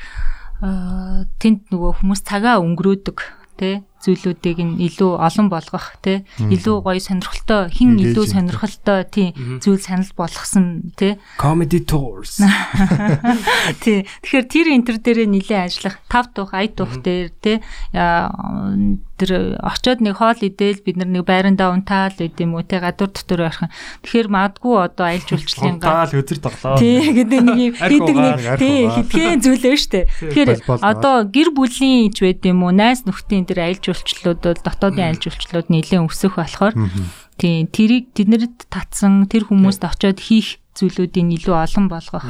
[0.61, 3.17] тэнд нөгөө хүмүүс цагаа өнгөрөөдөг
[3.57, 3.81] тий?
[3.97, 6.21] Зүйлүүдийг нь илүү олон болгох тий?
[6.37, 9.33] Илүү гоё сонирхолтой хин илүү сонирхолтой тий?
[9.57, 11.17] Зүйл санал болгосон тий?
[11.41, 12.37] Comedy tours.
[13.83, 14.05] Тий.
[14.21, 17.57] Тэгэхээр тэр энтер дээрээ нилээ ажиллах тав тух ая тух дээр тий
[19.17, 23.09] тэр очоод нэг хоол идээл бид нар нэг байрандаа унтаал байд юм уу те гадуур
[23.09, 23.59] дотор байх.
[24.05, 26.77] Тэгэхээр магадгүй одоо аялал жуулчлалын гал өдөр тоглоо.
[26.77, 30.01] Тий гэдэг нэг юм хийдэг нэг тий хитгэн зүйлээ штэ.
[30.21, 30.49] Тэгэхээр
[30.85, 35.23] одоо гэр бүлийн ч байд юм уу найс нөхдийн тэр аялал жуулчлалууд бол дотоодын аялал
[35.25, 36.73] жуулчлалууд нэлээд өсөх болохоор
[37.37, 42.25] тий тэрийг тэднэрд татсан тэр хүмүүст очоод хийх зүйлүүдийн илүү олон болгох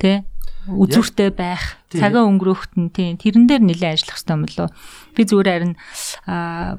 [0.00, 0.24] тий
[0.66, 4.68] үзүүртэй байх, цагаа өнгөрөөхт нь тийм тэрэн дээр нэлээд ажиллах хэрэгтэй юм болоо.
[5.14, 5.74] Би зүгээр харин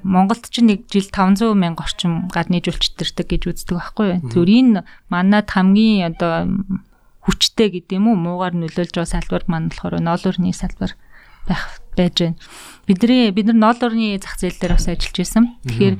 [0.03, 4.19] Монголд ч нэг жил 500 мянга орчим гадны жуулчдэрдэг гэж үздэг байхгүй юу.
[4.27, 6.51] Зүгээр энэ манад хамгийн одоо
[7.23, 8.19] хүчтэй гэдэг юм уу?
[8.19, 10.95] Муугаар нөлөөлж байгаа салбар маань болохоор ноолуурны салбар
[11.47, 12.37] байх байж байна.
[12.87, 15.43] Бидний бид нар ноолуурны зах зээл дээр бас ажиллаж байсан.
[15.65, 15.95] Тэгэхээр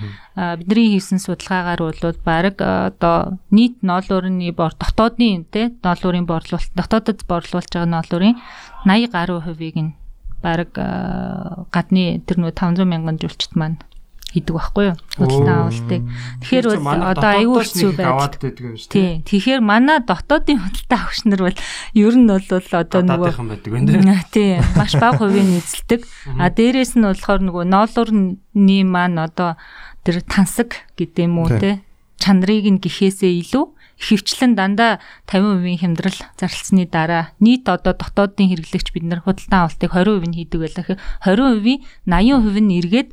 [0.61, 7.71] бидний хийсэн судалгаагаар бол баг одоо нийт ноолуурны бор дотоодын тий ноолуурын борлуулалт дотоодод борлуулж
[7.73, 8.37] байгаа ноолуурын
[8.85, 9.91] 80 гаруй хувийг нь
[10.45, 10.71] баг
[11.73, 13.81] гадны тэр нөө 500 мянган жуулчт маань
[14.28, 14.97] хийдэг байхгүй юу?
[15.15, 16.01] Худалдан авалтыг.
[16.43, 18.53] Тэгэхээр бол одоо аюул хэцүү байдаг.
[18.91, 19.23] Тийм.
[19.23, 21.57] Тэгэхээр манай дотоодын худалдан авагч нар бол
[21.95, 22.43] ер нь бол
[22.75, 23.32] одоо нөгөө
[24.30, 26.01] тийм маш бага хувийн эзэлдэг.
[26.36, 29.55] А дээрэс нь болохоор нөгөө ноолуурны маань одоо
[30.03, 31.82] тэр тансаг гэдэг юм уу те
[32.19, 33.65] чанарыг нь гэхээсээ илүү
[33.97, 40.30] хөвчлэн дандаа 50% хямдрал зарлцсны дараа нийт одоо дотоодын хэрэглэгч бид нар худалдан авалтыг 20%
[40.30, 40.86] нь хийдэг байлаа.
[41.25, 43.09] 20% 80% нь эргээд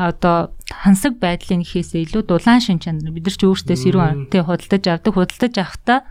[0.00, 4.84] одоо хансаг байдлын ихээсээ илүү дулаан шин чанар бид нар ч өөртөө сэрүүн тий худалдаж
[4.88, 6.08] авдаг худалдаж авахта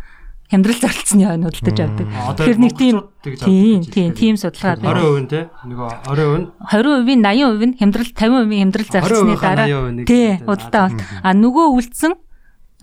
[0.54, 2.08] хямдрал зарлцсны хойно худалдаж авдаг.
[2.38, 8.10] Тэгэхээр нэг тийм тийм тийм тийм судалгаа 20% тий нөгөө 20% 20%-ийн 80% нь хямдрал
[8.14, 9.68] 50% хямдрал зарлцсны дараа
[10.06, 11.02] тий худалдаа авалт.
[11.26, 12.14] А нөгөө үлдсэн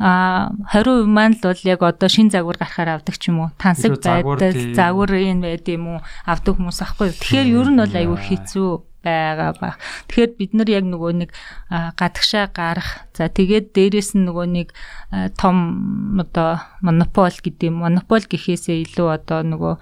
[0.03, 3.51] а 20% маань л бол яг одоо шин загвар гарахаар авдаг ч юм уу?
[3.63, 6.01] Тансаг байдал загвар юм байд юм уу?
[6.27, 7.15] Авдаг хүмүүс ахгүй.
[7.15, 8.71] Тэгэхээр ер нь бол айгүй хэцүү
[9.07, 9.79] байгаа баг.
[10.11, 11.31] Тэгэхээр бид нар яг нөгөө нэг
[11.71, 13.07] гадагшаа гарах.
[13.15, 14.69] За тэгээд дээрэс нь нөгөө нэг
[15.39, 17.87] том одоо монопол гэдэг юм.
[17.87, 19.75] Монопол гэхээсээ илүү одоо нөгөө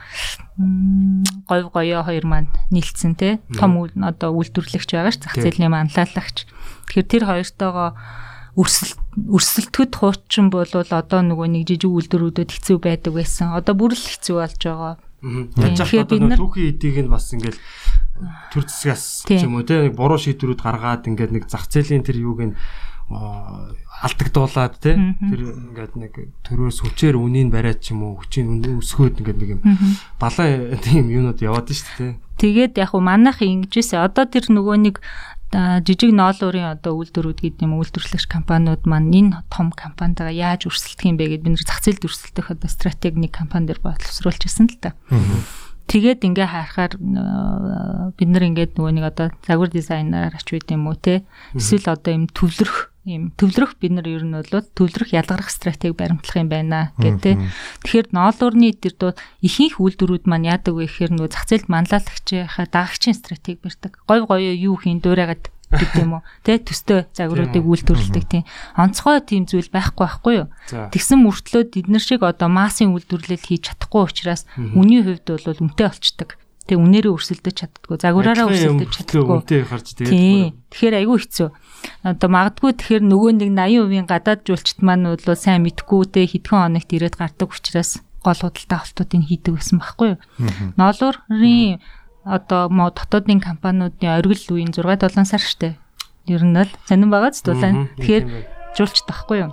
[1.48, 6.46] говь гоёо хоёр маань нийлцсэн те том одоо үйлдвэрлэгч байгаа ш зах зээлийн манлайлагч.
[6.92, 7.90] Тэгэхээр тэр хоёртойгоо
[8.54, 13.50] өрсөлт өрсөлтөд хуучин бол одоо нөгөө нэг жижиг үйлдвэрүүдэд хэцүү байдаг байсан.
[13.50, 14.94] Одоо бүр л хэцүү болж байгаа.
[15.24, 17.60] Тэгэхээр бид нар түүхийн эдийг нь бас ингээл
[18.52, 22.20] төр зэсгээс ч юм уу те нэг буруу шийдвэрүүд гаргаад ингээд нэг зах зээлийн тэр
[22.20, 22.54] юуг нь
[24.04, 26.12] алдагдуулаад те тэр ингээд нэг
[26.44, 29.60] төрөөс хүчээр үнийг бариад ч юм уу хүчийн өсгөөд ингээд нэг юм
[30.20, 34.96] балан тийм юунууд яваад шүү дээ тэгээд яг уу манайх ингэжсэн одоо тэр нөгөө нэг
[35.54, 41.14] жижиг ноолуурын одоо үйлдвэрүүд гэдэг юм үйлдвэрлэгч компаниуд маань энэ том компанитайгаа яаж өрсөлдөх юм
[41.14, 44.78] бэ гэдээ бид нэр зах зээлд өрсөлдөх одоо стратеги нэг компани дээр боловсруулж ирсэн л
[44.82, 44.98] та.
[45.86, 46.92] Тэгээд ингээ харахаар
[48.18, 51.22] бид нар ингээд нөгөө нэг одоо загвар дизайнераар ач үед юм уу те
[51.54, 56.40] эсвэл одоо юм төвлөрөх юм төвлөрөх бид нар ер нь бол төвлөрөх ялгарх стратеги баримтлах
[56.40, 57.36] юм байна гэдэг.
[57.84, 63.60] Тэгэхээр ноолуурны дэрдүүд ихэнх үйлдвэрүүд маань яадаг вэ гэхээр нөгөө зах зээлд манлайлагчийнхаа дагагчийн стратеги
[63.60, 64.00] барьдаг.
[64.08, 66.22] Говь гоёо юу хийн дуурайгаад гэдэг юм уу.
[66.44, 68.44] Тэ төстэй загваруудыг үйлдвэрлэдэг тийм
[68.78, 70.48] онцгой тийм зүйл байхгүй байхгүй юу.
[70.70, 76.30] Тэгсэн мөртлөө эднэр шиг одоо массын үйлдвэрлэл хийж чадахгүй учраас үний хувьд бол үнэтэй болчдөг.
[76.64, 78.00] Тэг үнээрээ өрсөлдөж чаддгүй.
[78.00, 79.20] Загвараараа өрсөлдөж чаддгүй.
[79.20, 80.72] Үнэтэй харж тэгээд.
[80.72, 81.48] Тэгэхээр айгүй хэцүү.
[82.08, 86.90] Одоо магадгүй тэгэхээр нөгөө нэг 80% гадаад жуулчт маань бол сайн мэдгүй те хэдхэн хоногт
[86.96, 90.18] ирээд гардаг учраас гол худалдаа авалтуудыг хийдэг гэсэн байхгүй юу.
[90.80, 91.84] Ноолуурын
[92.24, 95.76] одоо мо дотоодын компаниудын оргил үеийн 6 7 сар штэ.
[96.24, 97.92] Ер нь л сонирн байгаа ч дулаан.
[98.00, 98.24] Тэгэхээр
[98.72, 99.52] жуулч тахгүй юу?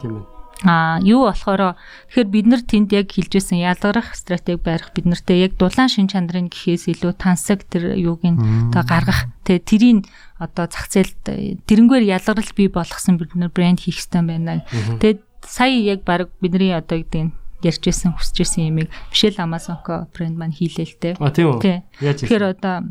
[0.64, 1.74] А юу болохоор
[2.14, 6.54] тэгэхээр бид нар тэнд яг хилжсэн ялгарах стратеги барих бид нартэй яг дулаан шин чанарын
[6.54, 8.38] гэхээс илүү тансаг тэр юуг нь
[8.70, 9.26] одоо гаргах.
[9.42, 10.06] Тэ тэрийг
[10.38, 14.62] одоо зах зээлд тэрнгээр ялгарл бий болгосон бид нар брэнд хийх хэрэгтэй байна.
[15.02, 17.34] Тэгээд сая яг баг бидний одоо гэдэг нь
[17.64, 21.10] ярьжсэн хүсэжсэн юмыг Мишель Амазонко брэнд маань хийлээ л те.
[21.18, 21.82] А тийм үү.
[22.02, 22.86] Яаж Тэгэхээр одоо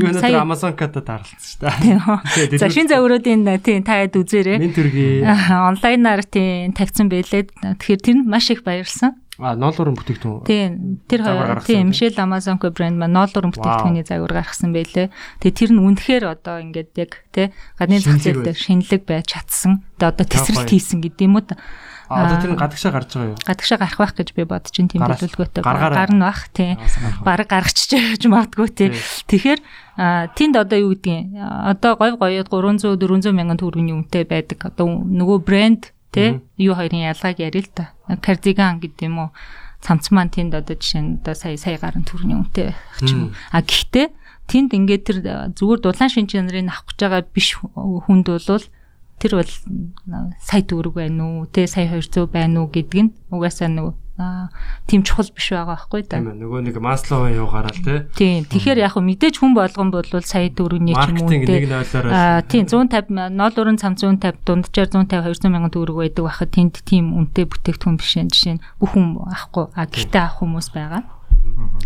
[0.00, 2.60] юу өнөөдөр Амазонката тааралцсан шүү дээ.
[2.60, 4.58] За шин зөвөрөөдийн тийм таад үзээрэй.
[4.58, 5.24] Мен төргий.
[5.24, 7.48] Онлайнаар тийм тавьсан байлээ.
[7.76, 9.16] Тэгэхээр тэр нь маш их баярлсан.
[9.38, 10.42] А ноолуурын бүтээгдэхүүн.
[10.50, 10.98] Тийм.
[11.06, 15.14] Тэр хоёр тийм Мишель Амазонко брэнд маань ноолуурын бүтээгдэхүүний загвар гаргасан байлээ.
[15.38, 19.86] Тэгээ тэр нь үнэхээр одоо ингээд яг тий гадны зах зээлд шинэлэг байж чадсан.
[20.02, 21.46] Тэгээ одоо тесрэлт хийсэн гэдэг юм уу.
[22.08, 23.38] А одоо тэр гадагшаа гарч байгаа юу?
[23.44, 26.80] Гадагшаа гарах байх гэж би бодож ин тийм төлөвлөгөөтэй гарна бах тий.
[27.20, 28.88] Бараг гаргачихж магадгүй тий.
[29.28, 29.60] Тэгэхээр
[30.32, 34.72] тэнд одоо юу гэдгийг одоо говь гоёд 300 400 мянган төгрөгийн үнэтэй байдаг.
[34.72, 37.92] Одоо нөгөө брэнд тий юу хоёрын ялгааг ярил л та.
[38.08, 39.30] Кардиган гэдэг юм уу?
[39.84, 43.28] Цамц маань тэнд одоо жишээ нь одоо сая сая гарын төгрөгийн үнэтэй байх ч юм
[43.28, 43.36] уу.
[43.52, 44.06] А гэхдээ
[44.48, 45.18] тэнд ингээд тэр
[45.52, 48.64] зүгээр дулаан шинж чанарыг авах гэж байгаа биш хүнд болвол
[49.18, 49.52] тэр бол
[50.40, 53.94] сая төгрөг байна уу те сая 200 байна уу гэдг нь угаасаа нөгөө
[54.86, 56.18] тийм чухал биш байгаа байхгүй да.
[56.18, 58.10] Тийм нөгөө нэг масловын юу гараал те.
[58.18, 58.50] Тийм.
[58.50, 61.62] Тэгэхээр яг мэдээж хүн болгон бол сая төгрөгийн ч юм уу те.
[62.10, 67.14] Аа тийм 150 ноолурын цам 150 дунджаар 150 200 мянган төгрөг байдаг байхад тэнд тийм
[67.14, 71.02] үнэтэй бүтээгдэхүүн биш энэ жишээ нь бүх хүн авахгүй а гэхдээ авах хүмүүс байгаа.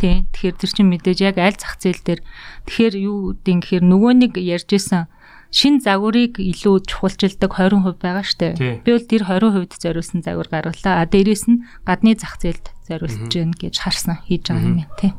[0.01, 0.25] Тийм.
[0.33, 2.21] Тэгэхээр тэр чинь мэдээж яг аль зах зээл дээр
[2.65, 5.05] тэгэхээр юу гэдэг юм гэхээр нөгөө нэг ярьжсэн
[5.53, 8.81] шин загварыг илүү чухалчилдаг 20% байгаа штэ.
[8.83, 11.05] Би бол тэр 20% зориулсан загвар гаргалаа.
[11.05, 15.13] А дээрэс нь гадны зах зээлд зориулж гин гэж харсан хийж байгаа юм тий.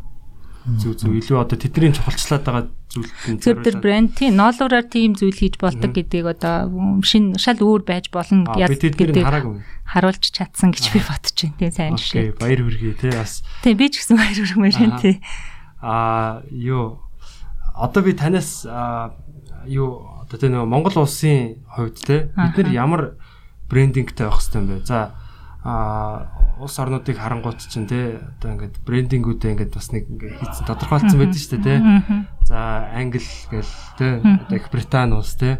[0.64, 5.36] Зүг зүг илүү одоо тэдний чухалчлаад байгаа зүйлд зөв тэр брэнд тий ноолуураар тийм зүйл
[5.36, 6.72] хийж болдог гэдгийг одоо
[7.04, 9.28] шин шал өөр байж болно гэдэг
[9.84, 12.40] харуулж чадсан гэж би бодож байна тий сайн жишээ.
[12.40, 13.44] Баяр хүргэе тий бас.
[13.60, 15.16] Тий би ч гэсэн баяр хүргэмээр байна тий.
[15.84, 17.04] Аа юу
[17.76, 18.64] одоо би танаас
[19.68, 23.02] юу Одоо тэ нэг Монгол улсын хувьд те бид нар ямар
[23.70, 24.82] брендингтэй байх хэрэгтэй юм бэ?
[24.90, 25.14] За
[25.62, 26.28] а
[26.58, 31.38] улс орнуудыг харангуут чинь те одоо ингээд брендингүүдээ ингээд бас нэг ингээд хийц тодорхойлцсон байдаг
[31.38, 32.26] шүү дээ те.
[32.44, 33.22] За англи
[33.52, 33.66] гээл
[33.98, 35.60] те одоо их Британи улс те.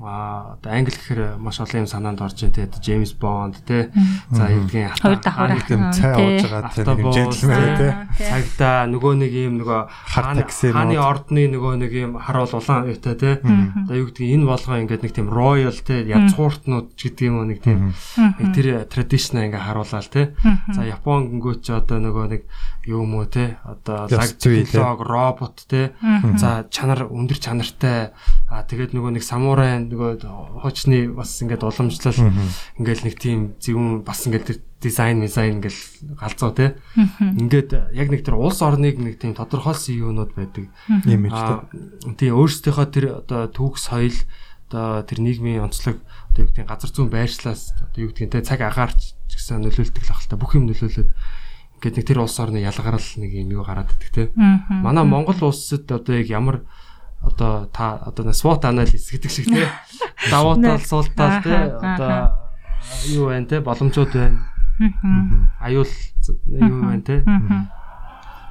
[0.00, 2.64] Аа одоо англи гэхээр маш олон юм санаанд орж ин те.
[2.64, 3.92] Одоо Джеймс Бонд те.
[4.30, 7.88] За гэдгийг хоёр давхар юм цай ууж байгаа те нэг джентльмен те.
[8.16, 13.30] Цагдаа нөгөө нэг юм нөгөө хааны ордны нөгөө нэг юм харуул улаан юутай те.
[13.44, 17.44] Одоо юу гэдгийг энэ болгоо ингээд нэг тийм royal те язгууртнууд ч гэдэг юм уу
[17.44, 20.32] нэг тийм нэг тэр traditional ингээ харуулаад те.
[20.72, 22.42] За Япон гингөөч одоо нөгөө нэг
[22.86, 23.58] юу юм уу те.
[23.66, 25.92] Одоо lag робот те?
[26.38, 28.14] За чанар өндөр чанартай.
[28.46, 30.22] Аа тэгээд нөгөө нэг самурай нөгөө
[30.62, 32.30] хуучны бас ингээд уламжлал.
[32.78, 36.78] Ингээд нэг тийм зөвүүн бас ингээд дизайн дизайн ингээл галзуу те.
[37.18, 40.70] Ингээд яг нэг тэр улс орныг нэг тийм тодорхойлсон юунууд байдаг.
[41.10, 42.14] Имиж те.
[42.14, 44.14] Тийм өөрсдийнхөө тэр одоо түүх соёл
[44.70, 45.98] одоо тэр нийгмийн онцлог
[46.30, 48.46] одоо юу гэдгийг газар зүүн байршлаас одоо юу гэдгийг те?
[48.46, 51.10] Цаг агаарч гэсэн нөлөөлдөг л ахalta бүх юм нөлөөлөд
[51.76, 54.22] Ингээд нэг тэр улс орны ялгарл нэг юм юу гараад идэх те.
[54.34, 56.64] Манай Монгол улсад одоо яг ямар
[57.20, 59.68] одоо та одоо SWOT анализ гэдэг шиг те.
[60.30, 61.76] Давуу тал, сул тал те.
[61.76, 62.38] Одоо
[63.06, 63.60] юу байна те?
[63.60, 64.40] Боломжууд байна.
[65.60, 65.86] Аюул
[66.48, 67.24] юу байна те.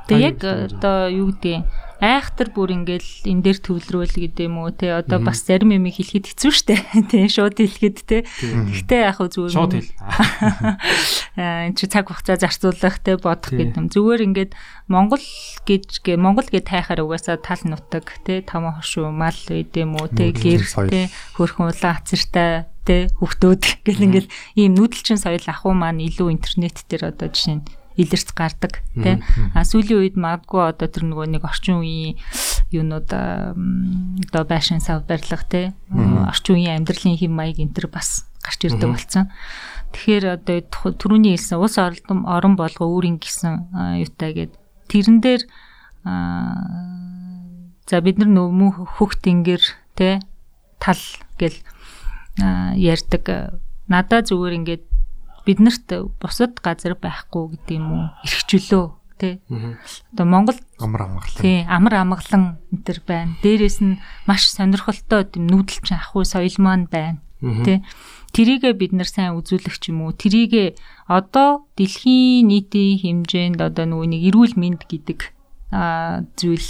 [0.08, 1.66] Тэг яг одоо юу гэдэг
[2.04, 6.36] айхтар бүр ингээл энэ дээр төвлөрүүл гэдэг юм уу те одоо бас зарим юм хэлэхэд
[6.36, 6.76] хэцүү шттэ
[7.12, 8.18] те шууд хэлэхэд те.
[8.28, 9.92] Гэхдээ яг хөө зүгээр шууд хэл.
[11.40, 13.88] Энэ чи цаг хугацаа зарцуулах те бодох гэдэг юм.
[13.88, 14.52] Зүгээр ингээд
[14.92, 15.24] Монгол
[15.66, 20.36] гэж Монгол гэж тайхаар угаасаа тал нутаг те том хошуу мал гэдэг юм уу те
[20.36, 21.08] гэр те
[21.40, 24.30] хөрхөн улаан ацартай те хөвгтөөд гэл ингээл
[24.60, 27.66] ийм нүүдэлчин соёл ахуй маань илүү интернет дээр одоо жишээ нь
[27.96, 29.20] илэрч гардаг тий.
[29.56, 32.20] А сүүлийн үед магадгүй одоо тэр нөгөө нэг орчин үеийн
[32.72, 35.66] юунууд одоо байшин сав барилга тий.
[36.28, 39.32] Орчин үеийн амьдралын хэм маяг энэ төр бас гарч ирдэг болсон.
[39.96, 40.60] Тэгэхээр одоо
[40.92, 43.72] түрүүний хэлсэн ус оролдом орон болго өөрийн гисэн
[44.04, 44.54] юутай гээд
[44.92, 45.42] тэрэн дээр
[47.88, 49.64] за бид нар нөмө хөхт ингэр
[49.96, 50.20] тий
[50.84, 51.00] тал
[51.40, 51.58] гэл
[52.76, 53.56] ярьдаг
[53.88, 54.84] надаа зүгээр ингээд
[55.46, 55.88] биднэрт
[56.20, 58.86] бусад газар байхгүй гэдэг юм уу эрхчлөө
[59.18, 59.40] тий.
[60.14, 61.40] Одоо Монгол амар амгалан.
[61.40, 63.32] Тий, амар амгалан энэ төр байна.
[63.42, 67.24] Дээрээс нь маш сонирхолтой тийм нүүдэлчин ахгүй соёл маань байна.
[67.40, 67.84] Тий.
[68.36, 70.12] Тэрийгэ бид нар сайн үзүүлэх юм уу.
[70.12, 70.76] Тэрийгэ
[71.08, 75.32] одоо дэлхийн нийтийн хэмжээнд одоо нөгөө нэг эрүүл мэнд гэдэг
[75.72, 76.68] аа зүйл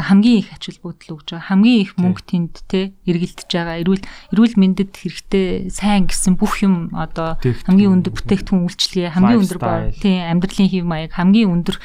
[0.00, 1.48] одоо хамгийн их ач холбогдол өгж байгаа.
[1.52, 3.76] Хамгийн их мөнгө тэнд те эргэлдэж байгаа.
[3.84, 7.36] Эрүүл эрүүл мэндэд хэрэгтэй сайн гэсэн бүх юм одоо
[7.68, 9.60] хамгийн өндөр бүтээгдэхүүн үйлчлэгээ, хамгийн өндөр
[10.00, 11.76] тийм амьдралын хэв маяг, хамгийн өндөр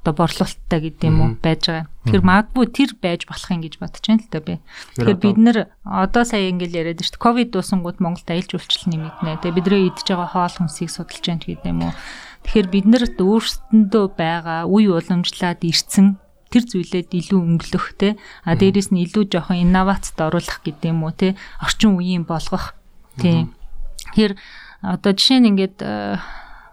[0.00, 1.86] одоо борлуулалттай гэдэг юм уу байж байгаа.
[2.08, 4.54] Тэгэхээр магадгүй тэр байж болох юм гэж бодож байна л да би.
[4.96, 7.20] Тэгэхээр бид нэр одоо сая ингээл яриад шүү дээ.
[7.20, 9.44] Ковид дуусангууд Монголд аялал жуулчлал нэмэгдэнэ.
[9.44, 11.92] Тэгээ бидний идж байгаа хоол хүнсийг судалж байна гэдэг юм уу.
[12.48, 16.16] Тэгэхээр бид нарт өөрсдөндөө байгаа үе уламжлаад ирсэн
[16.50, 21.14] тэр зүйлээд илүү өнгөлөх те а дээрэс нь илүү жоохон инновацд оруулах гэдэг юм уу
[21.14, 22.74] те орчин үеийн болгох
[23.16, 23.54] тийм
[24.10, 24.34] тэгэхээр
[24.82, 25.78] одоо жишээ нь ингээд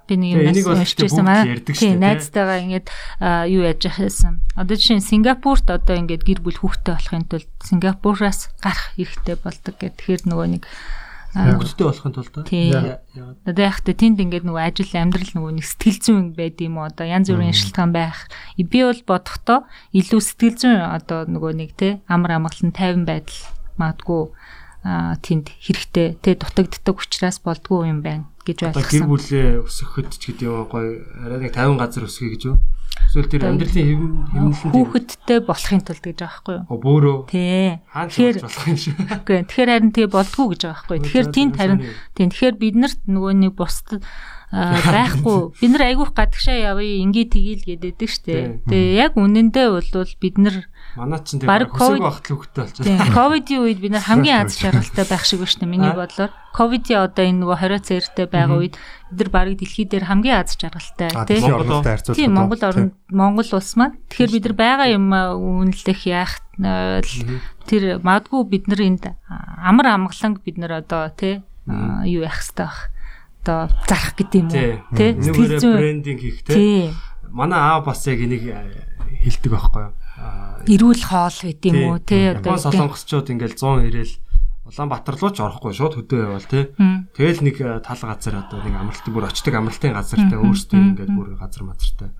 [0.08, 1.44] би нэг юм байсан маа.
[1.68, 2.88] Тийм найзтайгаа ингээд
[3.52, 4.40] юу яаж яхасан.
[4.56, 9.76] Одоо жишээ нь Сингапурт одоо ингээд гэр бүл хүүхдтэй болохын тулд Сингапураас гарах хэрэгтэй болдог
[9.76, 10.00] гэх.
[10.00, 10.64] Тэгэхээр нөгөө нэг
[11.38, 12.98] хүүхдтэй болохын тулд тийм.
[13.46, 16.90] Одоо яг та тэнд ингээд нөгөө ажил амьдрал нөгөө нэг сэтгэл зүйн байд юм уу
[16.90, 18.26] одоо янз бүрийн шалтгаан байх.
[18.58, 23.38] Би бол бодохдоо илүү сэтгэл зүйн одоо нөгөө нэг те амар амгалан тайван байдал
[23.78, 24.34] магадгүй
[25.22, 28.88] тэнд хэрэгтэй те дутагддаг учраас болдгоо юм байна гэж ойлгосон.
[28.88, 32.58] Гэр бүлээ өсгөхөд ч гэдэг юм гоё арай нэг 50 газар өсгөе гэж юу?
[33.08, 33.88] Эсвэл тэр амьдралын
[34.36, 36.80] хэмнэлэн хүүхэдтэй болохын тулд гэж байгаа байхгүй юу?
[36.84, 37.18] Бөөрөө.
[37.32, 37.80] Тий.
[37.88, 38.96] Тэгэхээр болох юм шиг.
[39.00, 39.38] Үгүй.
[39.48, 41.06] Тэгэхээр харин тий болдгоо гэж байгаа байхгүй юу?
[41.08, 41.80] Тэгэхээр тийм харин
[42.12, 42.26] тий.
[42.28, 44.04] Тэгэхээр бид нарт нөгөө нэг бусдад
[44.52, 48.64] байхгүй бид нар айгүйх гадагшаа явъя ингээ тгийл гэдэг штэ.
[48.64, 50.56] Тэгээ яг үнэндээ бол бид нар
[50.96, 52.88] манай ч тийм хөсөг багт л хөвгтэй болчихсон.
[52.88, 56.32] Тийм ковидын үед бид нар хамгийн аз жаргалтай байх шиг байна штэ миний бодлоор.
[56.56, 58.76] Ковидын одоо энэ нөгөө хорио цээртэй байгаа үед
[59.12, 63.50] бид нар барыг дэлхий дээр хамгийн аз жаргалтай тийм Монгол харьцуулбал тийм Монгол орнд Монгол
[63.54, 63.98] улс маань.
[64.12, 70.58] Тэгэхээр бид нар байгаа юм үнэлэх яах тэр магадгүй бид нар энд амар амгаланг бид
[70.58, 72.80] нар одоо тий юу яах хэрэгтэй бах?
[73.44, 75.10] Одоо зарах гэдэг юм уу тий.
[75.16, 76.92] сэтгэл зүйн брендинг хийх тий?
[77.32, 78.44] Манай аав бас яг энийг
[79.24, 79.94] хэлдэг байхгүй юу?
[80.68, 82.36] Эрүүл хоол байт юм уу тий?
[82.36, 84.14] Одоо солонгосчууд ингээл 100 ирээл
[84.68, 86.68] Улаанбаатар руу ч орохгүй шууд хөдөө явал тий.
[87.16, 87.56] Тэгэл нэг
[87.88, 92.12] тал газар одоо нэг амралтын бүр очдог амралтын газартай өөрсдөө ингээд бүр газар мазартай.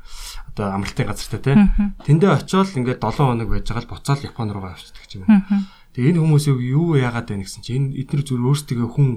[0.56, 1.56] Одоо амралтын газартай тий.
[2.08, 5.28] Тэндээ очиод ингээд 7 хоног байж байгаа л буцаал Япон руугаа авчдаг юм.
[5.92, 9.10] Тэгээ энэ хүмүүсийг юу яагаад байна гэсэн чинь энэ эдгээр зүр өөрсдөө хүн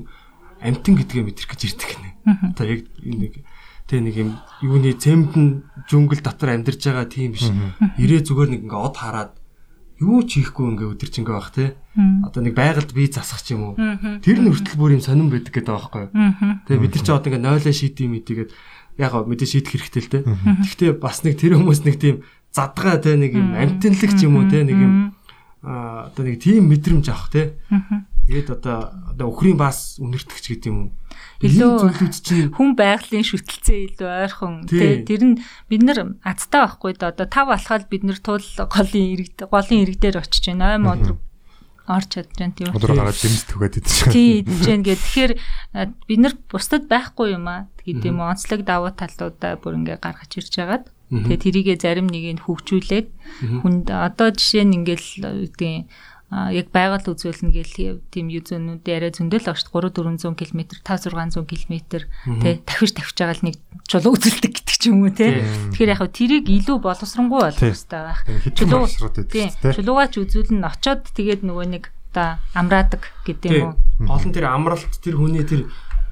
[0.60, 2.10] амтан гэдгээ мэдрэх гэж ирдэг гинэ.
[2.50, 3.44] Одоо яг нэг
[3.88, 4.30] тэг нэг юм
[4.64, 7.48] юуны цемдэн жүнгэл дотор амьдарч байгаа тийм биш.
[8.00, 9.39] Ирээ зүгээр нэг ингээ од хараад
[10.00, 11.76] юу ч хийхгүй ингээ өдөржингөө байх те.
[12.24, 13.74] Одоо нэг байгальд бие засах ч юм уу.
[14.24, 16.08] Тэр нь хүртэл бүр юм сонирн байдаг гэдэг юу.
[16.64, 18.50] Тэгээ бид нар ч одоо ингээ нойлоо шийдэм мэдээгээд
[18.96, 20.20] яг мэдээ шийдэх хэрэгтэй л те.
[20.24, 22.16] Гэхдээ бас нэг тэр хүмүүс нэг тийм
[22.48, 24.92] задгаа те нэг юм амтэнлэг ч юм уу те нэг юм
[25.60, 27.60] одоо нэг тийм мэдрэмж авах те.
[28.24, 30.88] Тэгээд одоо одоо өхрийн бас үнэртгч гэдэг юм уу
[31.40, 34.68] илүү хүн байгалийн шүтэлцээ илүү ойрхон.
[34.68, 35.00] Тий.
[35.08, 35.36] Тэр нь
[35.72, 39.96] бид нар азтай байхгүй да одоо тав алхаад бид нар туул голын ирэг голын ирэг
[39.96, 40.76] дээр очиж байна.
[40.76, 41.16] 8 өдөр
[41.88, 42.70] орч чадж байна тийм.
[42.76, 44.12] Өдөр гараад жимс түгээд идэж байгаа.
[44.12, 45.32] Тий идэж байна гэх тэгэхээр
[46.06, 47.66] бид нар бусдад байхгүй юм аа.
[47.80, 52.44] Гэдэг юм онцлог давуу талуудаа бүр ингээ гаргаж ирж хагаад тэгээ тэрийгэ зарим нэг нь
[52.44, 53.08] хөгжүүлээд
[53.64, 55.90] хүнд одоо жишээ нь ингээл үгдийн
[56.30, 61.42] а яг байгаль үзүүлнэ гэл тийм юзөнүүд арай зөндөл багш 3 400 км 5 600
[61.42, 61.74] км
[62.38, 63.56] тий давхиж тавьж байгаа л нэг
[63.90, 65.42] чулуу үзүүлдэг гэдэг ч юм уу тий
[65.74, 68.20] Тэгэхээр яг тэрийг илүү боловсронгуй болох хэрэгтэй байх.
[68.54, 71.84] Чулуу чулуугаач үзүүлнэ очоод тэгээд нөгөө нэг
[72.14, 73.74] одоо амраадаг гэдэг юм
[74.04, 74.18] уу.
[74.22, 75.66] Нь тэр амралт тэр хүний тэр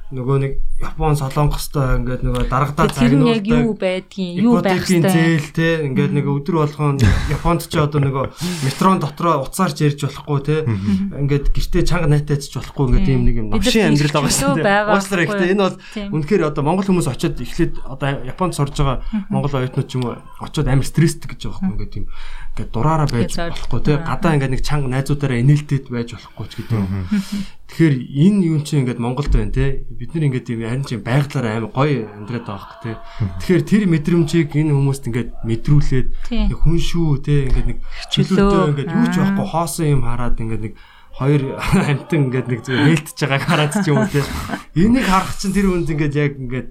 [0.08, 3.02] нөгөө нэг Япон солонгостой ингээд нөгөө дарагдаа загнуулдаг.
[3.02, 5.02] Тэр яг юу байдгийг юу байх вэ?
[5.04, 8.26] зээл те ингээд нэг өдөр болгон Японд ч одоо нөгөө
[8.62, 10.56] метрон дотроо уцаарч ярьж болохгүй те.
[10.64, 14.86] Ингээд гэртээ чанга найтаач болохгүй ингээд ийм нэг юм новшин амьдрал байгаа шүү дээ.
[14.86, 15.76] Уучлаарай гэхдээ энэ бол
[16.14, 20.16] үнэхээр одоо монгол хүмүүс очиод эхлээд одоо Японд сурж байгаа монгол оюутнууд ч юм уу
[20.40, 22.06] очиод амар стресстэй гэж байгаа юм ингээд тийм
[22.58, 24.02] ингээд дураараа байж болохгүй те.
[24.02, 26.90] Гадаа ингээд нэг чанга найзуудаараа инээлтэд байж болохгүй ч гэдэг юм.
[27.70, 29.86] Тэгэхээр энэ юм чинь ингээд Монголд байна те.
[29.86, 32.90] Бид нар ингээд юм харин чинь байгалаар амар гоё амьдраад байгаа хөх те.
[33.38, 36.08] Тэгэхээр тэр мэдрэмжийг энэ хүмүүст ингээд мэдрүүлээд
[36.58, 37.46] хүн шүү те.
[37.46, 37.78] Ингээд нэг
[38.10, 40.74] чөлөөтэй ингээд юу ч байхгүй хоосон юм хараад ингээд нэг
[41.18, 41.42] хоёр
[41.90, 44.22] амтан ингээд нэг зүгээр нээлтж байгааг хараад ч юм уу те.
[44.74, 46.68] Энийг харах чинь тэр хүнд ингээд яг ингээд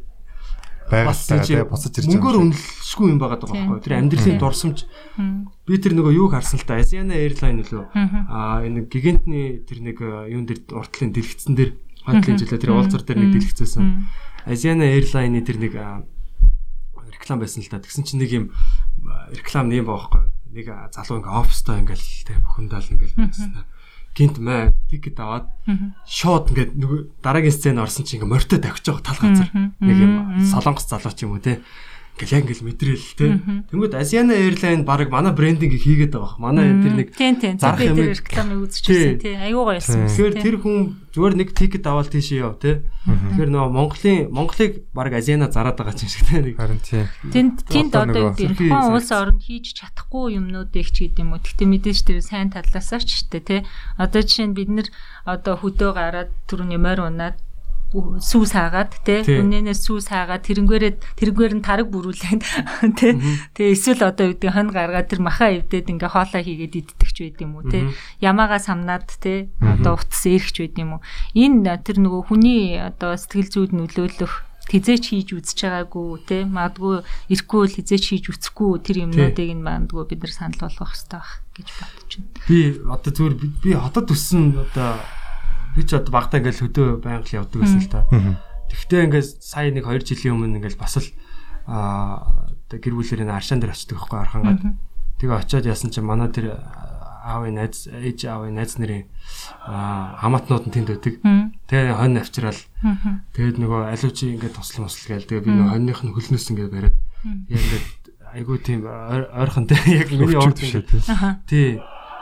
[0.87, 2.15] байгальтай босож ирж байгаа.
[2.15, 3.79] Мөнгөөр үнэлшгүй юм байгаа байхгүй.
[3.83, 4.87] Тэр амьдралын дурсамж
[5.67, 6.79] би тэр нөгөө юуг харсан л та?
[6.79, 11.71] Asiana Airline лөө аа энэ гигантны тэр нэг юун дээр уртлын дэлгэцэн дээр
[12.07, 14.07] хотлын жилээ тэр уулзар дээр нэг дэлгэцсэн.
[14.47, 15.73] Asiana Airline-ы тэр нэг
[17.11, 17.83] реклам байсан л та.
[17.83, 18.45] Тэгсэн чинь нэг юм
[19.35, 20.23] реклам нэм баахгүй.
[20.55, 23.67] Нэг залуу ингээ офстой ингээл тэр бүхэндэл ингээл байсан
[24.17, 25.45] гинт мэ тикет аваад
[26.09, 30.89] шууд ингээд нөгөө дараагийн сцен орсон чинь ингээд морьтой тавьчих тал газар нэг юм солонгос
[30.89, 31.61] залуу ч юм уу те
[32.17, 33.25] Ингээл яг ингээл мэдрэл те.
[33.69, 36.41] Тэнгүүд Asiana Airline баг манай брендинг хийгээд байгаа.
[36.41, 37.61] Манай тэр нэг Тийм тийм.
[37.61, 39.37] зарах ямиг- рекламыг үзчихсэн тий.
[39.37, 40.09] Аюу гоё байсан.
[40.09, 42.81] Тэгэхээр тэр хүн зүгээр нэг тикет аваад тийшээ яв те.
[43.05, 46.41] Тэгэхээр нөгөө Монголын Монголыг баг Asiana зараад байгаа юм шиг те.
[46.57, 47.05] Харин тий.
[47.29, 48.57] Тэнд тэнд Одоо сайд.
[48.65, 51.41] улс оронд хийж чадахгүй юмнуудыг ч гэдэг юм уу.
[51.45, 53.61] Гэхдээ мэдээж тэр сайн талаасаа ч штэ тий.
[54.01, 54.89] Одоо жишээ нь бид нэр
[55.21, 57.37] одоо хөдөө гараад түрүүний морь унаад
[57.95, 59.23] сүүс хаагаад Тий.
[59.23, 62.43] үнэнээс сүүс хаагаад тэрнгээрээ тэрнгээр нь тараг бүрүүлээд
[62.99, 63.15] тий
[63.55, 67.17] тэгээ эсвэл одоо юу гэдэг хон гаргаад тэр маха эвдээд ингээ хоолоо хийгээд иддэг ч
[67.23, 67.87] байд юм уу тий
[68.19, 71.01] ямаага самнаад тий одоо утас эргч байд юм уу?
[71.31, 76.99] Энэ тэр нөгөө хүний одоо сэтгэл зүйд нөлөөлөх хизээч хийж үзэж байгаагүй те магадгүй
[77.31, 81.31] ирэхгүй л хизээч хийж үзэхгүй тэр юмнуудыг нь магадгүй бид нар санал болгох хэрэгтэй байх
[81.55, 82.35] гэж бодож байна.
[82.51, 84.99] Би одоо зүгээр би хотод өссөн одоо
[85.77, 88.01] би ч одоо багтаа ингээл хөдөө байнга л явдаг байсан л та.
[88.67, 91.07] Тэгвэл ингээд сая нэг 2 жилийн өмнө ингээл бас л
[91.69, 94.61] аа гэр бүлэрээ аршаан дээр очдөг байхгүй архангаад.
[95.21, 96.57] Тэгээ очиод яасан чинь манай тэр
[97.27, 99.03] аавын найз ээж аавын найз нарын
[99.67, 101.15] аа хамаатнууд нь тэнд байдаг.
[101.67, 102.61] Тэгээ хонь авчирал.
[103.35, 105.27] Тэгээд нөгөө алууч ингээд туслан мусл гээл.
[105.27, 106.95] Тэгээ би нөгөө хоньных нь хөлнөөс ингээд бариад
[107.51, 107.87] яг ингээд
[108.35, 109.75] айгуу тийм ойр- ойрхон те.
[109.99, 110.87] Яг миний урд биш ингээд
[111.47, 111.79] тий.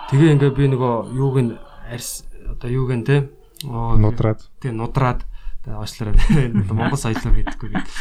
[0.09, 1.51] Тэгээ ингээ би нөгөө юуг нь
[1.89, 3.17] арьс одоо юуг нь те.
[3.25, 4.39] оо Нудраад.
[4.61, 5.25] тий нудраад
[5.65, 5.81] тэгээ
[6.61, 7.93] одоо Монгол соёлоор хийдэггүй гэдэг.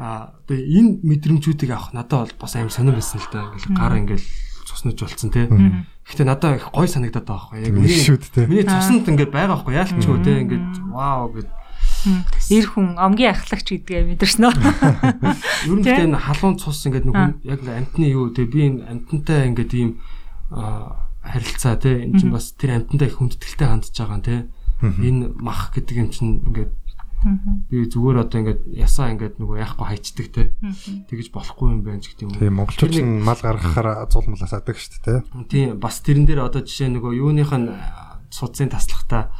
[0.00, 3.52] Аа тэгээ энэ мэдрэмжүүдийг авах надад бол бас амар сонирн байсан л да.
[3.52, 4.26] Ингээл гар ингээл
[4.64, 5.44] цуснаж болцсон те.
[6.08, 7.60] Гэхдээ надад их гой санагдаад байгаа байхгүй.
[7.60, 8.40] Яг Тийм шүүд те.
[8.48, 11.48] миний цуснд ингээд байгаа байхгүй яалтчгүй те ингээд вау гэд
[12.52, 14.52] Ир хүн омгийн ахлагч гэдгээ мэдэрсэн үү?
[15.88, 19.48] Ер нь нь халуун цус ингээд нэг хүн- яг амтны юу те би энэ амтантай
[19.48, 19.90] ингээд ийм
[20.52, 24.36] аа, харилцаа те энэ чинь бас тэр амтантай их хүндэтгэлтэй хандж байгаа юм те
[25.00, 26.72] энэ мах гэдэг юм чинь ингээд
[27.72, 30.52] би зүгээр одоо ингээд ясаа ингээд нөгөө яахгүй хайчдаг те
[31.08, 32.36] тэгэж болохгүй юм байна ч гэдэг юм.
[32.36, 35.20] Тийм монголчууд ч мал гаргахаар зулмлаас адаг шүү дээ.
[35.48, 37.72] Тийм бас тэрэн дээр одоо жишээ нөгөө юуных нь
[38.28, 39.32] судсын таслахта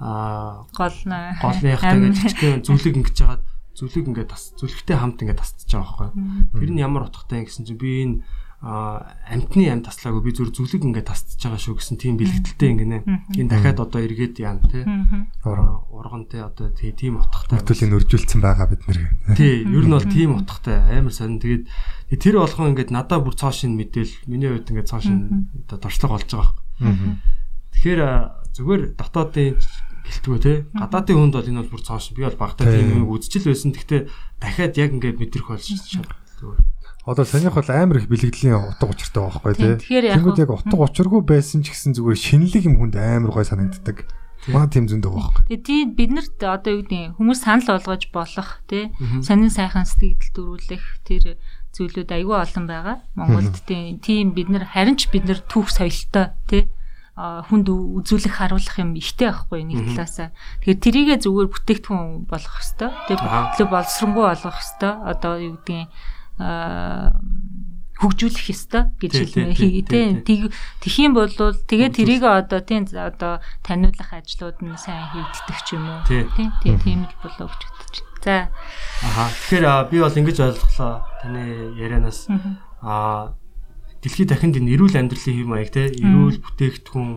[0.00, 1.36] аа Гол нэ.
[1.44, 3.44] голныхтай ингээд жижигхэн зүлэг ингэж жагаад
[3.76, 6.60] зүлэг ингээд тас зүлэгтэй хамт ингээд тасдаж байгаа байхгүй.
[6.64, 8.16] Тэр нь ямар утгатай юм гэсэн чинь би энэ
[8.64, 12.98] амтны ам таслаагүй би зүр зүлэг ингээд тасдаж байгаа шүү гэсэн тийм бэлгэлтэлтэй ингэнэ.
[13.36, 14.80] Энэ дахиад одоо эргээд яана те.
[15.44, 17.60] Аа, Ургантай одоо тий- тийм утгатай.
[17.60, 18.98] Хөтөлийн өржүүлсэн байгаа бид нэр.
[19.36, 21.36] Тий, ер нь бол тийм утгатай амар сонин.
[21.38, 21.64] Тэгээд
[22.16, 26.10] тэр болгон ингээд надаа бүр цоо шин мэдээл миний хувьд ингээд цоо шин одоо дуршлаг
[26.16, 27.16] болж байгаа байхгүй.
[27.76, 28.00] Тэгэхээр
[28.56, 29.56] зүгээр дотоодын
[30.06, 32.16] гэлтгүү те гадаадын хүнд бол энэ бол бүр цоо шин.
[32.16, 33.70] Би бол багтаа тийм юм үзчихэл байсан.
[33.76, 34.00] Гэхдээ
[34.40, 36.08] дахиад яг ингээд мэдрэх болж шат.
[37.06, 39.78] Одоо санийх бол амар их бэлгэдлийн утга учиртай байхгүй тий.
[39.78, 43.46] тэгэхээр яг Тэнгүүд яг утга учиргүй байсан ч гэсэн зүгээр шинэлэг юм хүнд амар гой
[43.46, 44.10] санагддаг.
[44.50, 45.42] Маа тийм зөндөө байхгүй.
[45.46, 48.90] Тэгээ тийм биднэрт одоо юу гэдэг хүмүүс санал болгож болох тий
[49.22, 51.38] сонин сайхан сэтгэл төрүүлэх тэр
[51.78, 52.96] зүйлүүд айгүй олон байгаа.
[53.14, 56.66] Монголд тийм бид нар харин ч бид нар түүх соёлтой тий
[57.16, 60.34] хүнд үзүүлэх харуулах юм ихтэй байхгүй нэг талаасаа.
[60.60, 62.92] Тэгэхээр тэрийгэ зүгээр бүтээгдэхүүн болгох хэвээр.
[63.56, 64.96] Тэгээ боловсронгуй болгох хэвээр.
[65.16, 65.88] Одоо юу гэдгийг
[67.96, 69.56] хөгжүүлэх ёстой гэж Тий, хэлмээ.
[69.56, 70.40] тий, тий, Тий, тий, тэг
[70.84, 76.04] тэгхийн бол тэгээ тэрийг одоо тийм одоо таниулах ажлууд нь сайн хийгддэг ч юм уу.
[76.04, 76.28] Тий.
[76.36, 78.04] Тий, тий, тийм л болоо гэж бодож байна.
[78.26, 78.50] За.
[79.00, 79.32] Аха.
[79.32, 80.92] Тэгэхээр би бол ингэж ойлголоо
[81.24, 82.28] таны ярианаас
[82.84, 83.32] а
[84.04, 87.10] дэлхийд дахинд энэ эрүүл амьдралын хэв маяг те эрүүл бүтээгдэхүүн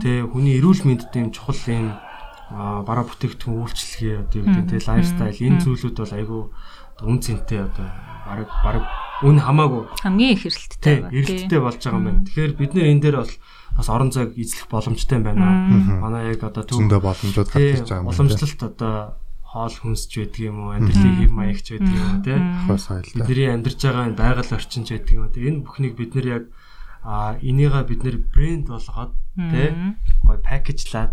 [0.00, 1.98] те хүний эрүүл мэндэд юм чухал юм
[2.46, 6.42] а бараа бүтээгдэхүүн үйлчлэгээ одоо юу гэдэг те лайфстайл энэ зүйлүүд бол айгүй
[7.02, 7.88] үн цэнтэй одоо
[8.24, 8.84] бараг бараг
[9.22, 9.82] үн хамаагүй.
[10.00, 11.12] Хамгийн их хэрэлттэй те байгаа.
[11.12, 12.24] эрэлттэй болж байгаа юм байна.
[12.24, 13.34] Тэгэхээр бид нэр энэ дээр бол
[13.76, 15.44] бас орон зайг эзлэх боломжтой юм байна.
[16.00, 18.16] Манай яг одоо төв Зөндөө боломжууд гарч ирж байгаа юм байна.
[18.16, 18.20] тий.
[18.20, 18.94] уламжлалт одоо
[19.56, 22.08] хоол хүнсч байдаг юм уу амьдралын хэв маягч байдаг юм
[22.68, 23.24] уу соёлтой.
[23.24, 26.44] бидний амьдарч байгаа энэ байгаль орчинч байдаг юм уу энэ бүхнийг бид нэр яг
[27.06, 29.12] а энийгээ бид нэр брэнд болгоод
[29.52, 29.64] те
[30.26, 31.12] гой пакэжлаад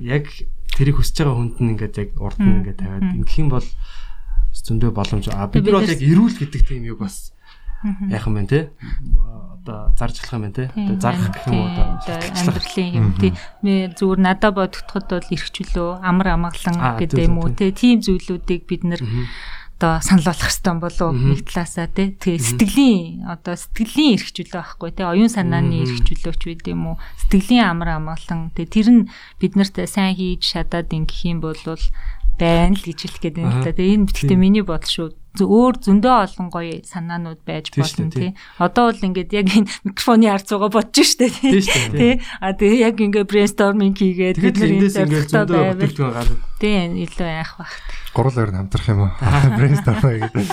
[0.00, 0.24] яг
[0.72, 3.68] тэрийг хүсэж байгаа хүнд нь ингээд яг урд нь ингээд тавиад ингэх юм бол
[4.64, 7.32] зөндөө боломж а бид нар бол яг эрүүл гэдэг тийм юу бас
[7.84, 8.60] яах юм бэ те?
[9.62, 10.64] Одоо зарж болох юм байна те?
[10.72, 13.32] Одоо зарах гэх юм одоо амьдралын юм тий.
[13.62, 17.70] Зүгээр надад бодогдоход бол эрхчлөө амар амгалан Аа, гэдэг юм уу тий.
[17.72, 19.02] тийм зүйлүүдийг бид нэр
[19.76, 22.16] одоо санал болгох хэрэгтэй болов нэг талаасаа тий.
[22.16, 25.04] Тэгээ сэтгэлийн одоо сэтгэлийн эрхчлөө байхгүй тий.
[25.04, 27.00] Оюун санааны эрхчлөөч байд юм уу?
[27.28, 28.56] Сэтгэлийн амар амгалан.
[28.56, 29.02] Тий тэр нь
[29.36, 31.60] бид нарт сайн хийж шатаад ингэх юм бол
[32.38, 33.72] байна л гэж хэлэх гээд байна л да.
[33.72, 35.08] Тэгээ энэ гэхдээ миний бодол шүү.
[35.36, 38.32] Өөр зөндөө олон гоё санаанууд байж болно тий.
[38.56, 41.60] Одоо бол ингээд яг энэ микрофоны ард зугаа бодож штэ тий.
[41.92, 42.14] Тий.
[42.40, 46.40] А тэгээ яг ингээд брейнсторминг хийгээд бид нар эндээс ингээд зөндөө бүтээгдэхүүн гаргав.
[46.56, 47.74] Тий, илүү яах бах.
[48.16, 49.12] Гурал хоёр нь хамтрах юм уу?
[49.60, 50.50] Брейнсторм хийгээд.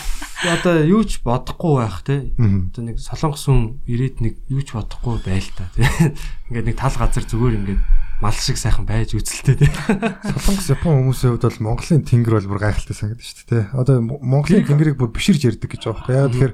[0.51, 2.35] Одоо юу ч бодохгүй байх тий.
[2.35, 5.87] Одоо нэг солонгос хүн ирээд нэг юу ч бодохгүй байл та тий.
[6.51, 7.81] Ингээд нэг тал газар зүгээр ингээд
[8.23, 9.67] мал шиг сайхан байж үзэлтэй тий.
[9.67, 13.63] Солонгос Япон хүмүүсийн хувьд бол Монголын тэнгэр бол бүр гайхалтай санагдаж шүү дээ тий.
[13.75, 16.31] Одоо Монголын тэнгэрийг бүр биширж ярддаг гэж байгаа байхгүй яа.
[16.31, 16.53] Тэгэхээр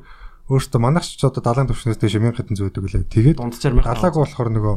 [0.49, 3.05] өөртөө манайч ч одоо далайн төвшнөөс дэше 1000 хэдэн зөөдөг лээ.
[3.05, 4.75] Тэгээд далаагүй болохоор нөгөө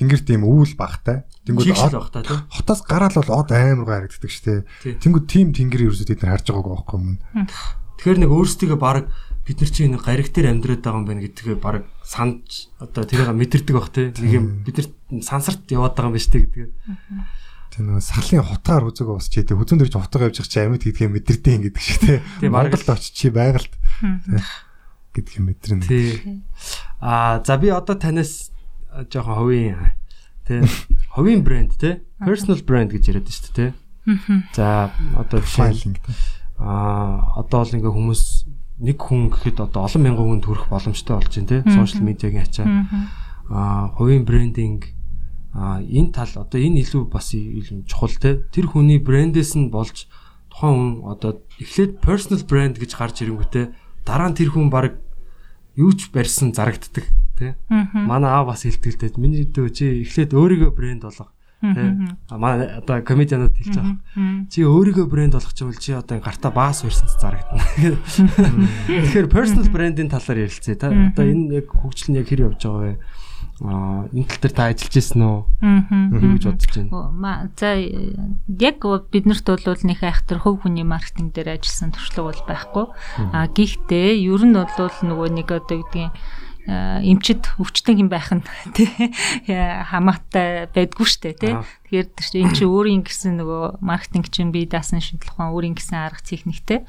[0.00, 1.28] тэнгэр тийм үүл багтай.
[1.44, 1.76] Тэнгүүд.
[2.48, 4.98] Хотоос гараал бол од амар харагддаг шүү дээ.
[5.04, 7.20] Тэнгүүд тийм тэнгэр ерөөсөө бид нар харж байгаагүй байхгүй юм.
[7.98, 9.10] Тэгэхээр нэг өөрсдөө баг
[9.48, 13.72] бид нар чинь гариг дээр амьдраад байгаа юм байна гэдгээ баг санд одоо тэрийг мэдэрдэг
[13.72, 14.12] бах те.
[14.12, 14.88] Нэг юм бид нар
[15.24, 16.68] сансарт яваад байгаа юм байна штэ гэдгээ.
[17.72, 21.08] Тэр нэг салын хутгаар үзэг уусч тий хүзүүн дээр чи хутгаа явж чи амьд гэдгээ
[21.08, 22.20] мэдэрдэг юм гэдэг шиг те.
[22.44, 23.72] Монголд очиж чи байгальд
[25.16, 25.88] гэдгийг мэдэрнэ.
[25.88, 26.44] Тий.
[27.00, 28.52] А за би одоо танаас
[29.08, 29.96] жоохон ховын
[30.44, 30.60] те
[31.16, 33.66] ховын брэнд те personal brand гэж яриад штэ те
[34.52, 36.00] за одоо файлинг
[36.58, 38.22] а одоо бол ингээ хүмүүс
[38.78, 42.66] нэг хүн гэхэд одоо олон мянган хүн төрөх боломжтой болж байна тийм сошиал медиагийн ачаа.
[43.50, 44.94] Аа хувийн брендинг
[45.54, 50.06] аа энэ тал одоо энэ илүү бас илүү чухал тийм тэр хүний брэндээс нь болж
[50.52, 53.66] тухайн хүн одоо эхлээд personal brand гэж гарч ирэнгүүтээ
[54.06, 55.02] дараа нь тэр хүн баг
[55.74, 57.06] юу ч барьсан зарагддаг
[57.38, 57.54] тийм.
[57.94, 59.18] Манай аа бас дээ.
[59.18, 62.14] Миний дөө чи эхлээд өөрийгөө брэнд болгох Тэ.
[62.30, 63.98] Манай одоо комедианууд хэлж байгаа.
[64.46, 67.66] Чи өөрийгөө брэнд болгох юм бол чи одоо гартаа баас барьсан зарагдана.
[68.86, 70.78] Тэгэхээр personal brand-ийн талаар ярилцъя.
[70.78, 73.02] Та одоо энэ яг хөгжил нь яг хэр явж байгаа вэ?
[73.58, 75.38] Аа энэ тал дээр та ажиллаж ирсэн үү?
[76.14, 77.50] Юу гэж бодож байна?
[77.58, 78.78] За яг
[79.10, 82.86] биднэрт бол нэг айхтар хөв хүний маркетинг дээр ажилласан туршлага бол байхгүй.
[83.34, 86.14] Аа гэхдээ ер нь бол нөгөө нэг одоо гэдгийг
[86.68, 88.44] Э, эмчит өвчтөн хэм байх нь
[88.76, 88.92] тий.
[89.48, 91.56] Хамаатай байдгүй штэ тий.
[91.88, 95.72] Тэгэхээр тэр чинь эн чинь өөрийн гэсэн нөгөө маркетинг чинь бие даасан шинжлэх ухаан өөрийн
[95.72, 96.84] гэсэн арга техниктэй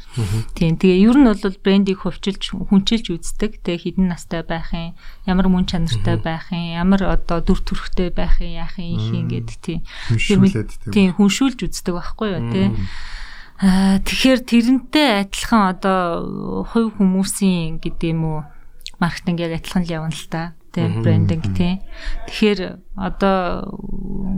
[0.59, 5.47] тийм тэгээ ер нь бол брендийг хөвчилж хүнчилж үздэг тэгээ хідэн настай байх юм ямар
[5.47, 9.79] мөн чанартай байх юм ямар одоо дүр төрхтэй байх юм яах юм их ингээд тий.
[10.91, 11.15] Тийм.
[11.15, 12.67] хүншүүлж үздэг байхгүй юу тий.
[13.63, 18.39] Тэгэхээр тэрнтэй адилхан одоо хувь хүмүүсийн гэдэг юм уу
[18.99, 20.53] маркетинг яг адилхан л явна л та.
[20.69, 21.81] Тэ брендинг тий.
[22.29, 23.73] Тэгэхээр одоо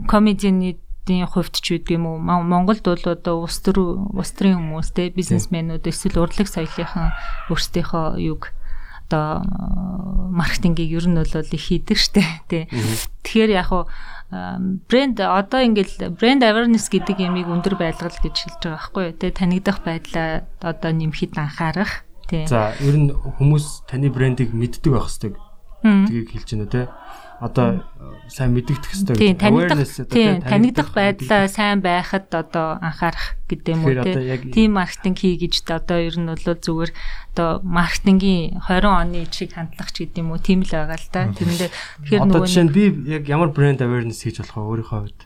[0.07, 4.93] комедианы дийн хувьд ч үгүй юм уу Монголд бол одоо улс төр улс төрийн хүмүүс
[4.93, 7.11] те бизнесмэнүүд эсвэл урлаг соёлынхан
[7.49, 8.53] өөрсдийнхөө юг
[9.11, 9.43] одоо
[10.31, 12.63] маркетингийг ер нь бол их хийдэг штэ тий.
[13.25, 13.89] Тэгэхээр яг хуу
[14.31, 19.05] брэнд одоо ингээл брэнд awareness гэдэг ямиг өндөр байлгал гэж хэлж байгаа байхгүй.
[19.19, 22.07] Тэгээ танигдах байдлаа одоо нэмэхэд анхаарах
[22.47, 25.35] За ер нь хүмүүс таны брендийг мэддэг байх хэвээр.
[25.81, 26.81] Тгийг хэлж байна те.
[27.41, 27.81] Одоо
[28.29, 29.35] сайн мэддэгдэх хэвээр.
[29.41, 34.37] Танигдах тийм танигдах байдлаа сайн байхад одоо анхаарах гэдэг юм уу те.
[34.53, 36.91] Тим маркетинг хий гэж одоо ер нь бол зүгээр
[37.33, 41.33] одоо маркетингийн 20 оны чиг хандлах ч гэдэг юм уу тийм л байгаа л да.
[41.33, 41.69] Тэрэндээ
[42.05, 45.21] тэгэхээр нөгөө жишээ нь би яг ямар брэнд awareness хийж болох вэ өөрийнхөө хувьд?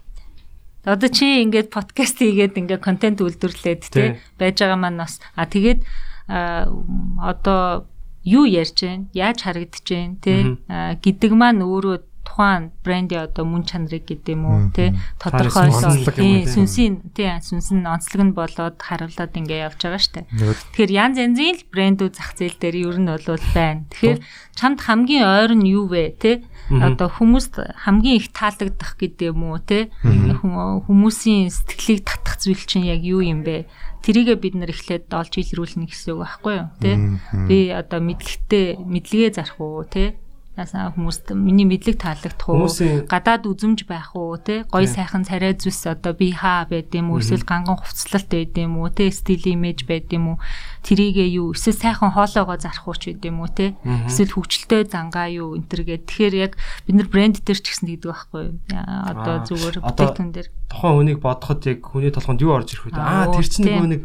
[0.85, 5.81] Одоо чи ингээд подкаст хийгээд ингээд контент үйлдвэрлээд те байж байгаа маань бас а тэгээд
[6.27, 7.85] одоо
[8.25, 10.57] юу ярьж байна, яаж харагдаж байна те?
[11.01, 17.13] Гэдэг маань өөрөө тухайн брендийн одоо мөн чанарыг гэдэг юм уу тий тодорхойлол тий сүнсийн
[17.13, 20.25] тий сүнс нь онцлог нь болоод харуулад ингээ явж байгаа штэ.
[20.73, 23.85] Тэгэхээр янз янзын л брэндүүд зах зээл дээр ер нь бол байна.
[23.93, 24.19] Тэгэхээр
[24.57, 26.35] чамд хамгийн ойр нь юу вэ тий
[26.73, 33.05] одоо хүмүүст хамгийн их таалагдах гэдэг юм уу тий хүмүүсийн сэтгэлийг татах зүйл чинь яг
[33.05, 33.69] юу юм бэ?
[34.05, 36.95] Тэрийгээ бид нар эхлээд олж илрүүлнэ гэсэн үг байхгүй юу тий?
[37.49, 40.13] Би одоо мэдлэгтэй мэдлэгээ зарах уу тий?
[40.55, 42.71] Ясаа хүмүүст миний мэдлэг таалагдах уу?
[43.11, 44.63] Гадаад үзэмж байх уу тий?
[44.71, 47.19] Гой сайхан царай зүс одоо би хаа байд юм уу?
[47.19, 48.87] Эсвэл ганган хувцлалт байд юм уу?
[48.87, 49.11] Тий?
[49.11, 50.37] Стил имиж байд юм уу?
[50.87, 51.51] Тэрийгээ юу?
[51.51, 53.75] Эсвэл сайхан хоолоогоо зарах уу ч байд юм уу тий?
[53.83, 55.59] Эсвэл хөвчлөлтөө зангаа юу?
[55.59, 56.07] Энтергээ.
[56.07, 56.55] Тэгэхээр яг
[56.87, 58.45] бид нар брэнд дээр ч гэсэн гэдэг байхгүй?
[58.71, 62.95] Одоо зүгээр бүтээгдэхүүн дээр тухайн хүнийг бодоход яг хүний толгонд юу орж ирэх вэ?
[62.95, 64.01] Аа тэр чинь нөгөө нэг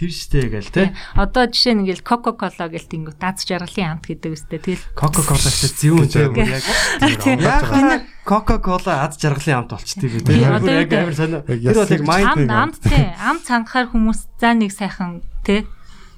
[0.00, 0.96] тэр штэ гээл те.
[1.12, 4.60] Одоо жишээ нь ингээл Coca-Cola гээл тэнгүү дац жаргалын амт гэдэг үстэй.
[4.64, 6.08] Тэгэл Coca-Cola гэдэг зүүн
[7.20, 10.40] тийм яг Coca-Cola аз жаргалын амт болчтой би те.
[10.40, 11.44] Яг амар сонио.
[11.44, 13.12] Тэр бол яг майнд амт те.
[13.20, 15.68] Амт цангахаар хүмүүс заа нэг сайхан те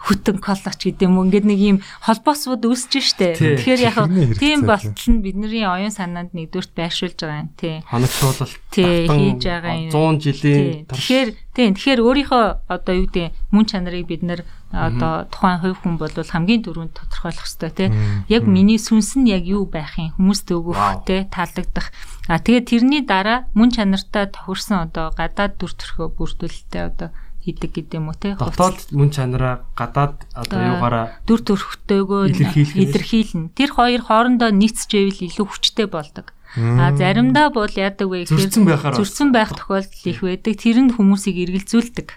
[0.02, 3.38] хүтэн коллач гэдэг юм ингээд нэг ийм холбоосууд үүсэж штэ.
[3.38, 3.96] Тэгэхээр яг
[4.38, 7.76] тийм болтол нь бидний оюун санаанд нэгдүгürt байршуулж байгаа юм тий.
[7.86, 9.90] хоногшуулалт хийж байгаа юм.
[9.94, 10.90] 100 жилийн.
[10.90, 14.42] Тэгэхээр тийм тэгэхээр өөрийнхөө одоо юу гэдэг мөн чанарыг бид нэр
[14.72, 17.88] одоо тухайн хувь хүн бол хамгийн дөрөнд тодорхойлох хэрэгтэй тий.
[18.32, 21.92] Яг миний сүнс нь яг юу байх юм хүмүүст өгөх тий таалагдах.
[22.26, 27.12] А тэгээд тэрний дараа мөн чанартай тохирсон одоо гадаад дүр төрхөө бүрдүүлэлтээ одоо
[27.42, 28.38] хийдэг гэдэг юм уу тий.
[28.38, 32.38] дотоод мөн чанараа гадаад одоо юугаараа дүр төрхтэйгөө нь.
[32.86, 33.50] илэрхийлнэ.
[33.58, 36.30] Тэр хоёр хоорондоо нийцжээвэл илүү хүчтэй болдог.
[36.54, 40.54] А заримдаа бол яадаг вэ гэхээр зөрчсөн байх тохиолдол их байдаг.
[40.54, 42.08] Тэрэнд хүмүүсийг эргэлзүүлдэг.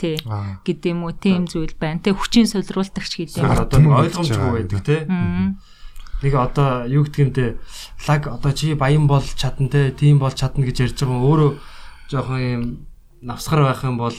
[0.00, 0.16] Тий.
[0.64, 2.00] Гэдэг юм уу тийм зүйл байна.
[2.00, 3.52] Тэ хүчин солируултагч гэдэг юм.
[3.52, 5.04] одоо ойлгомжгүй байдаг те.
[5.04, 5.60] Мм.
[6.24, 7.46] Нэг одоо юу гэдэг юм те
[8.08, 11.50] лаг одоо чи баян бол чадна те тийм бол чадна гэж ярьж байгаа өөрөө
[12.08, 12.62] жоохон юм
[13.20, 14.16] навсгар байх юм бол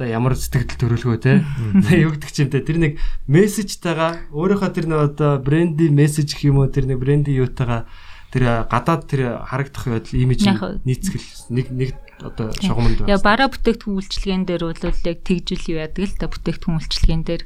[0.00, 1.44] одоо ямар сэтгэл төрөлгөө те?
[1.76, 2.64] Гэдэг чинь те?
[2.64, 2.92] Тэр нэг
[3.28, 7.84] мессежтэйгаа өөрийнхөө тэр нэг одоо бренди мессеж гэх юм уу тэр нэг бренди юутайгаа
[8.32, 10.40] тэр гадаад тэр харагдах байдал имиж
[10.88, 11.90] нийцгэл нэг нэг
[12.24, 17.22] одоо шугамд Яа бараа бүтээгдэхүүн үйлчлэгэн дээр бол яг тэгжил яадаг л та бүтээгдэхүүн үйлчлэгэн
[17.28, 17.42] дээр.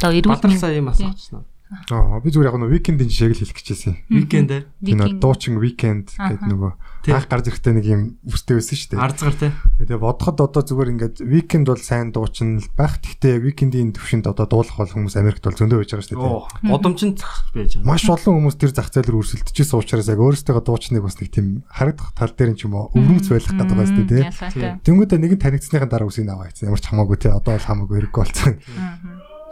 [0.00, 1.44] Одоо эрүүл Бадрал мэнд- сая юм асуучихсан.
[1.90, 3.94] Аа би зүгээр яг нь викендийн жишээг л хэлэх гэжсэн.
[4.06, 5.18] Викендээр Тэр Викинг.
[5.18, 6.72] дуучин викенд гэдэг нөгөө
[7.02, 7.10] Тий.
[7.10, 9.02] анх гарч ирэхдээ нэг юм үстэй байсан шүү дээ.
[9.02, 9.48] арзгар те.
[9.82, 13.02] Тэгээ бодоход одоо зүгээр ингээд викенд бол сайн дуучин л байх.
[13.02, 16.22] Гэхдээ викендийн төвшөнд одоо дуулах бол хүмүүс Америкт бол зөндөө байж байгаа шүү дээ.
[16.22, 17.86] Оо, удамчин зах байж байгаа.
[17.90, 21.30] Маш олон хүмүүс тэр зах зээл рүү өрсөлдөж исэн учраас яг өөрсдөө дуучныг бас нэг
[21.34, 24.22] тийм харагдах тал дээр нь ч юм уу өвөрмц байх гэдэг байгаа шүү дээ.
[24.30, 24.70] Ялгаатай.
[24.86, 27.94] Тэнгүүдээ нэг нь танигдсныхаа дараа үсийг аваа ийцэн ямар ч хамаагүй те одоо бол хамаагүй
[28.06, 28.54] хэрэггүй болсон.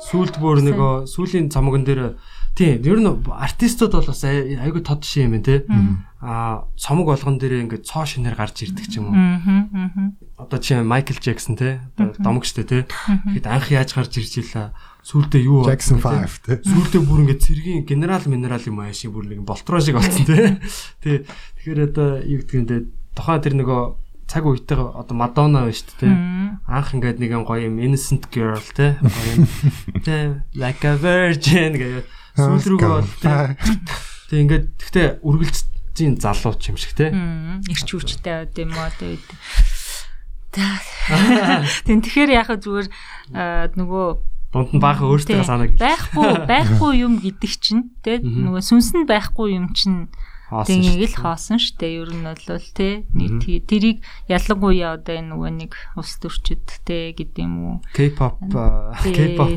[0.04, 2.16] Сүүлд бүр нөгөө сүүлийн цамган дээр
[2.54, 5.56] тийм ер нь артистууд бол бас ай- айгүй тод шин юм байна те.
[6.20, 9.16] Аа цомог болгон дээр ингээд цоо шинээр гарч ирдэг ч юм уу.
[10.38, 11.80] Одоо чи Майкл Джексон те.
[11.98, 12.78] Одоо домог штэ те.
[13.32, 14.70] Тэгэхэд анх яаж гарч ирж илаа.
[15.04, 16.08] Сүүлдээ юу Jackson те?
[16.08, 16.52] 5 те.
[16.64, 20.60] Сүүлдээ бүр ингээд цэргийн генерал минерал юм аа шиг бүр нэг болтроо шиг болсон те.
[21.04, 21.24] Тий.
[21.64, 22.76] Тэгэхээр одоо юу гэдэг юм те.
[23.16, 23.80] Тухайн тэр нөгөө
[24.26, 26.12] цаг үетэйгээ одоо Мадонна байна шүү дээ.
[26.14, 26.48] Мм.
[26.66, 28.96] Анх ингээд нэг юм гоё юм innocent girl те.
[29.00, 29.46] Гоё юм.
[30.04, 32.06] Тэ like a virgin гэдэг
[32.36, 33.56] сүүл рүүгээ бол те.
[34.30, 37.12] Тэг ингээд гэхдээ үргэлжийн залуу ч юм шиг те.
[37.68, 39.26] Ирч хүчтэй байд юм одоо үед.
[41.86, 42.88] Тэн тэгэхээр яхаа зүгээр
[43.34, 44.06] аа, нөгөө
[44.54, 45.82] Дунд нь баахан өөртөө санаа гэлж.
[45.82, 50.06] байхгүй байхгүй юм гэдэг чинь тий нөгөө сүнс нь байхгүй юм чинь
[50.62, 52.38] Тэг л хоосон штэ ер нь бол
[52.78, 53.98] тий нэг тэрийг
[54.30, 57.76] ялангуяа одоо энэ нөгөө нэг улс төрчид тий гэдэг юм уу?
[57.90, 58.38] K-pop
[59.02, 59.50] K-pop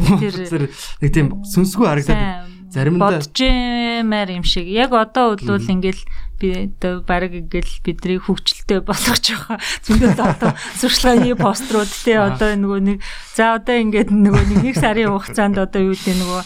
[0.50, 4.68] тэр нэг тийм сүнсгүй харагдаад заримдаа боджмаар юм шиг.
[4.68, 6.04] Яг одоо бол ингээл
[6.40, 9.58] би одоо баг ингээл бидний хөвгчлөлтэй болгож байгаа.
[9.86, 12.98] Зөндөө одоо сурчлагын пострууд тий одоо нөгөө нэг
[13.34, 16.42] за одоо ингээд нөгөө нэг нэг сарын хугацаанд одоо юу гэдэг нөгөө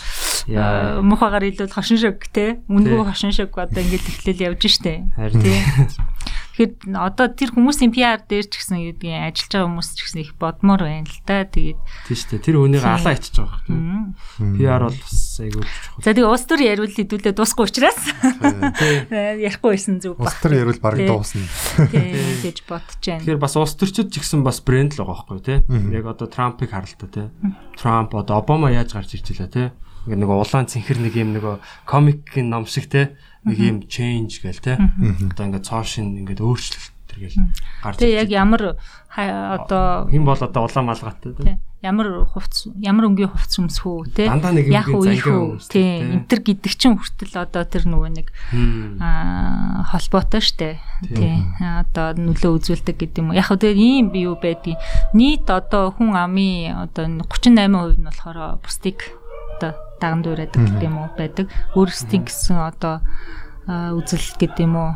[1.04, 2.58] мухагаар илүү хошин шиг тий.
[2.72, 5.04] үнгүй хошин шиг одоо ингээд эхлэл явж штэ.
[5.44, 5.60] Тий
[6.62, 10.32] Тэгэхээр одоо тэр хүмүүсийн PR дээр ч гэсэн гэдгийг ажиллаж байгаа хүмүүс ч гэсэн их
[10.38, 12.46] бодмоор байна л да тэгээд тийм шүү дээ.
[12.46, 14.14] Тэр хүнийг алаа ичиж байгаа юм.
[14.62, 16.04] PR бол бас айгүй чухал.
[16.06, 18.00] За тэгээ улс төр яриул хэдүүлээ дуусахгүй учраас
[18.78, 18.96] Тий.
[19.50, 20.42] ярихгүй байсан зүг Улс баг.
[20.46, 21.46] төр ярил баг дуусна.
[21.90, 22.14] Тий
[22.46, 23.22] гэж бодож байна.
[23.26, 25.60] Тэгэхээр бас улс төрчид ч гэсэн бас брэнд л байгаа байхгүй тий.
[25.98, 27.28] Яг одоо Трампыг харалтаа тий.
[27.82, 29.68] Трамп одоо Обама яаж гарч ирж илаа тий.
[30.08, 31.56] Ингээ нэг улаан цэнхэр нэг юм нөгөө
[31.86, 33.14] комикийн ном шиг тий.
[33.46, 34.78] Нэг юм change гээл тий.
[34.78, 37.38] Одоо ингээ цоо шин ингээ өөрчлөлт тэргээл
[37.84, 38.62] гарч Тэгээ яг ямар
[39.12, 44.26] одоо хэн бол одоо улаан малгайтай тий, ямар хувц ямар өнгийн хувц өмсөх үү те.
[44.72, 46.24] Яг үеих үү тий.
[46.24, 48.28] энтер гэдэг чинь хүртэл одоо тэр нөгөө нэг
[49.04, 50.80] аа холбоотой штэ.
[51.12, 53.38] Тий одоо нөлөө үзүүлдэг гэдэг юм уу?
[53.38, 54.80] Яг тэгээ ийм би юу байдгийг.
[55.12, 59.21] Нийт одоо хүн амын одоо 38% нь болохоор бусдыг
[60.02, 61.46] даган дуурайдаг гэдэг юм уу байдаг.
[61.78, 63.06] Өөрсдийн гэсэн одоо
[63.70, 64.92] үзэл гэдэг юм уу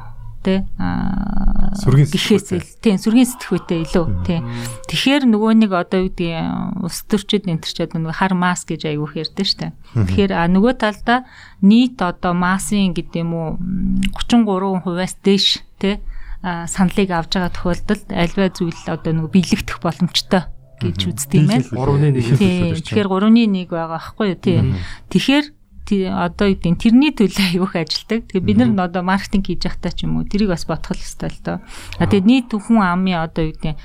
[0.81, 1.45] аа
[1.75, 2.61] Сүргийн гэхээс сэтгүүтэй.
[2.61, 4.39] ил тий сүргийн сэтгүүтэй илүү тий.
[4.87, 9.13] Тэгэхээр нөгөө нэг одоо юу гэдэг ус төрчид энэ төрчид нөгөө хар маск гэж айгүйх
[9.19, 9.67] ярьдэн штэ.
[9.91, 11.27] Тэгэхээр нөгөө талдаа
[11.59, 15.47] нийт одоо массын гэдэг юм уу м, 33%-аас дээш
[15.81, 15.99] тий
[16.45, 20.47] а, саналыг авж байгаа тохиолдолд альва зүйл одоо нөгөө биелэгдэх боломжтой
[20.81, 21.63] гэж үздэг юм байна.
[21.63, 22.75] 3-ны 1 Тийм.
[22.79, 24.39] Тэгэхээр 3-1 байгаа байхгүй юу?
[24.41, 24.65] Тийм.
[25.11, 25.45] Тэгэхээр
[25.85, 28.19] тий- одоо юу гэдэг тэрний төлөө аюух ажилдаг.
[28.27, 31.39] Тэгээ бид нар одоо маркетинг хийж явахдаа ч юм уу тэрийг бас бодох хэрэгтэй л
[31.45, 31.57] доо.
[31.99, 33.77] А тэгээ нийт хүн амын одоо юу гэдэг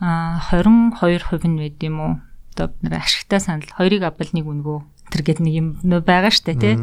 [0.00, 2.12] а 22% нь байд юм уу?
[2.54, 4.78] Одоо бид нэр ашигтай санал хоёрыг авбал нэг үнгөө
[5.14, 6.74] тэр гээд нэг юм байгаа штэ тий.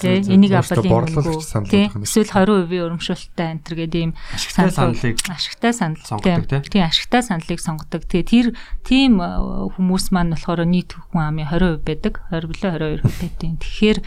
[0.00, 1.90] Тэ энийг авбал юм үнгөө тий.
[1.90, 6.80] Эсвэл 20% өрөмшөлттэй энэ тэр гээд ийм саналыг ашигтай санал сонгодог тий.
[6.80, 8.08] Тий ашигтай саналыг сонгодог.
[8.08, 8.46] Тэгээ тэр
[8.86, 12.24] тийм хүмүүс маань болохоор нийт хүн амын 20% байдаг.
[12.32, 12.70] 20 билүү
[13.04, 13.52] 22% байдаг.
[13.60, 13.98] Тэгэхээр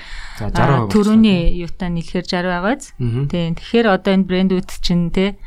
[0.90, 2.84] төрөний юутаа нийлэхээр 60 байгааз.
[3.30, 3.46] Тий.
[3.52, 5.38] Тэгэхээр одоо энэ брэндүүд чинь тий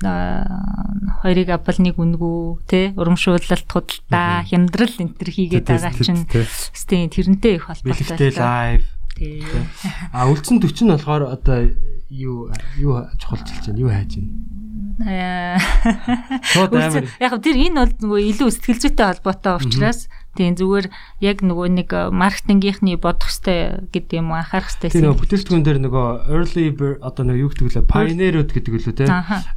[0.00, 7.60] хоёрыг авбал нэг үнгүү те урамшуулалт худалдаа хямдрал энэ төр хийгээд байгаа чинь тийм тэрнтэй
[7.60, 8.16] их холбоотой.
[8.16, 8.82] Бэлэгтэй лайв.
[10.12, 11.68] А үлдсэн 40 нь болохоор одоо
[12.08, 12.48] юу
[12.80, 13.80] юу чухалчилж байна?
[13.80, 15.60] Юу хайж байна?
[16.52, 17.04] Шууд амар.
[17.20, 20.08] Яг тэр энэ бол нөгөө илүү сэтгэл зүйтэй холбоотой учраас
[20.38, 20.86] Тийм зүгээр
[21.26, 24.94] яг нөгөө нэг маркетингийнхний бодох хэвээр гэдэг юм анхаарах хэвээр.
[24.94, 26.64] Тийм нөгөө бүтээлчгүүн дээр нөгөө early
[27.02, 29.06] одоо нөгөө юу гэдэг лээ pioneer-ууд гэдэг лөө те.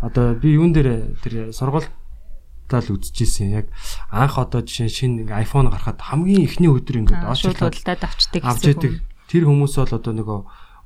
[0.01, 3.53] Одоо би юун дээр тэр сургуультай л үзчихсэн.
[3.53, 3.69] Яг
[4.09, 8.97] анх одоо жишээ шинэ iPhone гарахад хамгийн эхний өдөр ингээд олж худалдаад авчдаг гэсэн.
[9.29, 10.39] Тэр хүмүүс бол одоо нөгөө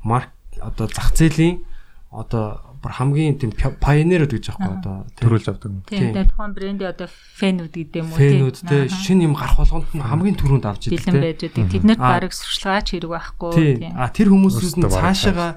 [0.04, 1.64] марк одоо зах зээлийн
[2.12, 5.72] одоо бүр хамгийн тийм pioneer гэж аахгүй одоо төрүүлж авдаг.
[5.90, 8.32] Тийм тэгээ тухайн брендийн одоо фэнүүд гэдэг юм уу тийм.
[8.48, 11.14] Фэнүүд тийм шинэ юм гарах болгонд нь хамгийн түрүүнд авч идэг тийм.
[11.18, 11.66] Бэлэн байж байдаг.
[11.74, 13.98] Тэднэрт бараг сурчлагаач хэрэг байхгүй тийм.
[13.98, 15.48] А тэр хүмүүсээс нь цаашаага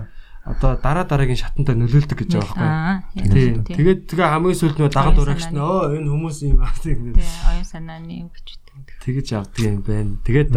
[0.41, 3.29] одоо дараа дараагийн шатанда нөлөөлдөг гэж байгаа байхгүй.
[3.29, 3.55] Тийм.
[3.69, 7.13] Тэгээд тэгээ хамгийн сүүлд нөө дагад урагч нь өө энэ хүмүүс юм аа тийм.
[7.13, 8.61] Тийм оюун санааны юм гэж үү.
[9.05, 10.17] Тэгэж авдаг юм байна.
[10.25, 10.51] Тэгээд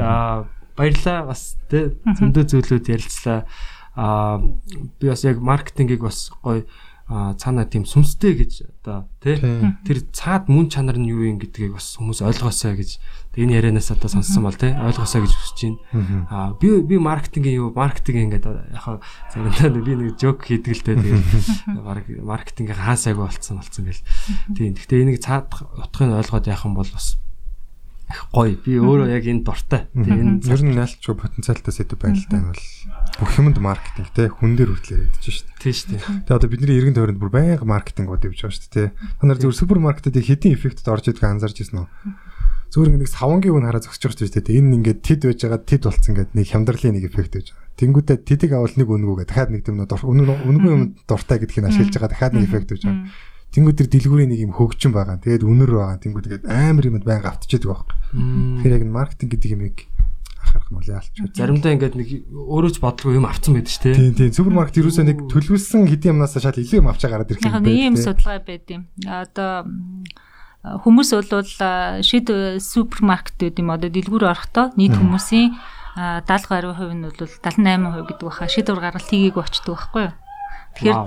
[0.73, 3.45] баярлаа бас тий зөндөө зүйлүүд ярилцлаа
[3.95, 4.41] аа
[4.99, 6.65] би бас яг маркетингийг бас гоё
[7.03, 11.99] цаанаа тийм сүнстэй гэж одоо тий тэр цаад мөн чанар нь юу юм гэдгийг бас
[11.99, 12.97] хүмүүс ойлгоосаа гэж
[13.37, 16.25] энэ ярианаас одоо сонссон бол тий ойлгоосаа гэж хүсэж байна.
[16.31, 19.03] Аа би би маркетингийн юу маркетинг ингээд яг
[19.35, 24.03] заримдаа би нэг жок хийдэг л баг маркетингийн хаасайг болцсон болцсон гэл.
[24.55, 24.73] Тийм.
[24.73, 27.19] Гэхдээ энийг цаад утгыг ойлгоод яах юм бол бас
[28.31, 28.55] гоё.
[28.59, 29.87] Би өөрөө яг энэ дуртай.
[29.93, 32.63] Тэгээ энэ ер нь найлтчгүй потенциалтай сэдв да юм бол
[33.19, 35.61] бүх юмд маркетинг те хүн дээр хүртэл чинь шүү дээ.
[35.61, 36.01] Тийм шүү дээ.
[36.27, 38.89] Тэгээ одоо бидний эргэн тойронд бүр байнга маркетингууд явж байгаа шүү дээ.
[38.93, 41.87] Та нар зөвхөн супермаркетыг хэдийн эффектэд орж идэг анзарч ирсэн үү?
[42.73, 44.57] Зүгээр нэг савангийн үн хараа зогсож байгаа шүү дээ.
[44.57, 47.69] Энэ ингээд тэд байж байгаа тэд болцсон гэдэг нэг хямдралын нэг эффект байж байгаа.
[47.73, 52.33] Тэнгүүтээ тэдийг авал нэг үнгүүгээ дахиад нэг юм үнгүй юм дуртай гэдгийг ашиглаж байгаа дахиад
[52.33, 53.32] нэг эффект байж байгаа.
[53.53, 55.21] Тэнгүүд тэр дэлгүүрийн нэг юм хөгжин байгаа.
[55.21, 56.01] Тэгээд үнэр байгаа.
[56.01, 57.95] Тэнгүүд тэгээд амар юмд байнга автчихдаг байхгүй.
[58.13, 59.77] Тэгэхээр яг маркетинг гэдэг юмыг
[60.43, 61.13] анхаарах нь яалч.
[61.37, 63.97] Заримдаа ингээд нэг өөрөө ч бодлого юм авцсан байдаг шүү дээ.
[63.97, 64.31] Тийм тийм.
[64.33, 67.69] Супермаркет ерөөсөө нэг төлөвлөсөн хэдийн юмнаас шал илүү юм авчаа гараад ирэх юм байна.
[67.69, 68.83] Яг ийм судалгаа байд юм.
[69.05, 69.53] Одоо
[70.63, 71.45] хүмүүс бол
[72.01, 72.27] шид
[72.57, 75.53] супермаркетүүд юм одоо дэлгүүр орохдоо нийт хүмүүсийн
[75.93, 80.13] 70 гаруй хувь нь бол 78% гэдэг баха шийдвэр гаргалт хийгээгүй очдөг байхгүй юу?
[80.73, 80.99] Тэгэхээр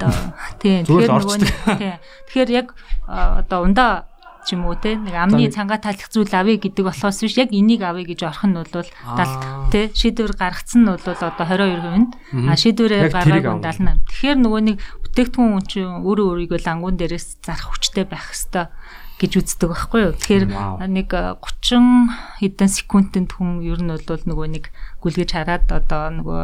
[0.63, 1.37] тийм тэгэхээр нөгөө
[1.79, 1.97] тийм
[2.31, 2.67] тэгэхээр яг
[3.07, 4.07] одоо ундаа
[4.47, 7.83] ч юм уу те нэг амны цангаа талах зүйл авъя гэдэг болохоос биш яг энийг
[7.83, 12.11] авъя гэж орох нь бол 70 те шийдвэр гаргацсан нь бол одоо 22%-нд
[12.47, 14.07] а шийдвэрээ гаргаагүй 78.
[14.07, 18.71] Тэгэхээр нөгөө нэг бүтээгдэхүүн чинь өөрөө өөрийгөө лангуун дээрээс зарах хүчтэй байх хэвээр
[19.17, 20.13] гэж үздэг байхгүй юу.
[20.15, 20.45] Тэгэхээр
[20.93, 24.65] нэг 30 хэдэн секундэд хүн ер нь бол нөгөө нэг
[25.01, 26.43] гүлгэж хараад одоо нөгөө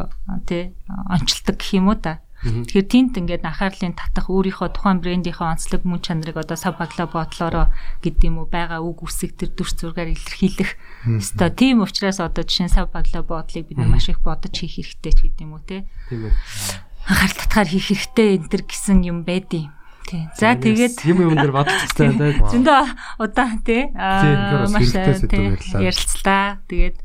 [0.48, 2.24] тий онцлдог гэх юм уу та.
[2.42, 7.66] Тэгэхээр тент ингээд анхаарлын татах өөрийнхөө тухайн брендийнхээ онцлог мөн чанарыг одоо сав багла бодлороо
[8.02, 10.74] гэдэг юм уу байгаа үг үсэг төр дүрс зургаар илэрхийлэх.
[11.06, 15.12] Өстой тийм учраас одоо жишээ нь сав багла бодлыг бид маш их бодож хийх хэрэгтэй
[15.14, 15.86] ч гэдэг юм уу те.
[16.10, 16.34] Тийм ээ.
[17.06, 19.70] Анхаарал татгаар хийх хэрэгтэй энэ төр гэсэн юм байдیں۔
[20.02, 20.26] Тий.
[20.34, 22.42] За тэгээд юм юм дээр бодох хэрэгтэй.
[22.42, 23.86] Зөндөө удаан тий.
[23.94, 26.58] Аа маш ярилцлаа.
[26.66, 26.98] Тэгээд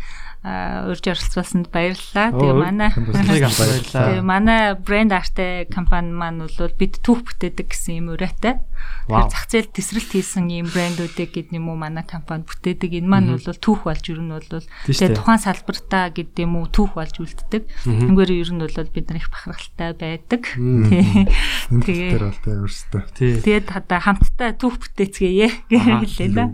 [0.91, 2.35] урьж оролцуулсанд баярлалаа.
[2.35, 5.37] Тэгээ манай Тэгээ манай брэнд арт
[5.71, 8.61] компани маань бол бид түүх бүтээдэг гэсэн юм ураатай.
[9.07, 12.99] Тэгэхээр зах зээл тесрэлт хийсэн ийм брэндүүдийг гэдэг юм уу манай компани бүтээдэг.
[12.99, 16.99] Энэ маань бол түүх болж ер нь бол тэгээ тухайн салбартаа гэдэг юм уу түүх
[16.99, 17.63] болж үлддэг.
[17.87, 20.41] Тэнгэр ер нь бол бид нар их бахархалтай байдаг.
[20.47, 23.01] Тэгээ бол тэ өөрсдөө.
[23.47, 26.45] Тэгээд хада хамтдаа түүх бүтээцгээе гэж хэлээ да.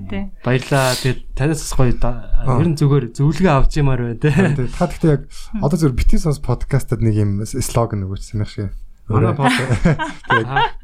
[0.46, 0.94] Баярлаа.
[1.02, 4.30] Тэгээд танаас гоё ер нь зүгээр зөвлөгөө авч юмар байна те.
[4.78, 5.24] Та гэхдээ яг
[5.58, 8.72] одоо зөв битгий сонс подкастад нэг юм слоган өгөөч санах шиг.
[9.14, 9.86] Манай подкаст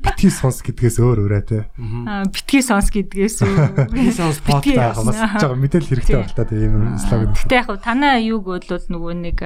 [0.06, 1.66] битгий сонс гэдгээс өөр өөрөө те.
[2.06, 3.42] Аа битгий сонс гэдгээс
[3.90, 7.34] битгий сонс подкаст бас жоо мэдээл хэрэгтэй байна та тийм слоган.
[7.34, 9.38] Гэтэ яг танаа юуг бол нөгөө нэг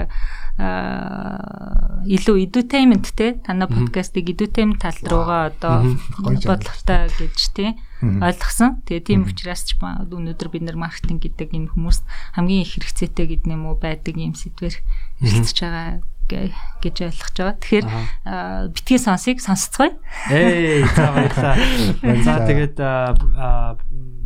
[0.60, 3.40] аа илүү edutainment те.
[3.40, 8.84] Танаа подкастыг edutainment тал руугаа одоо бодлоготой гэж те ойлгосон.
[8.84, 12.04] Тэгээ тийм учраас ч өнөөдөр бид нар маркетинг гэдэг энэ хүмүүст
[12.36, 13.80] хамгийн их хэрэгцээтэй гэдэг юм уу?
[13.80, 14.76] Байдаг юм сэдвэр
[15.24, 17.56] хэлцэж байгаа гэж ойлгож байгаа.
[17.60, 17.86] Тэгэхээр
[18.74, 19.94] битгий сонсыг сонсцгоё.
[20.32, 21.56] Эй за баярлалаа.
[22.24, 22.76] За тэгээд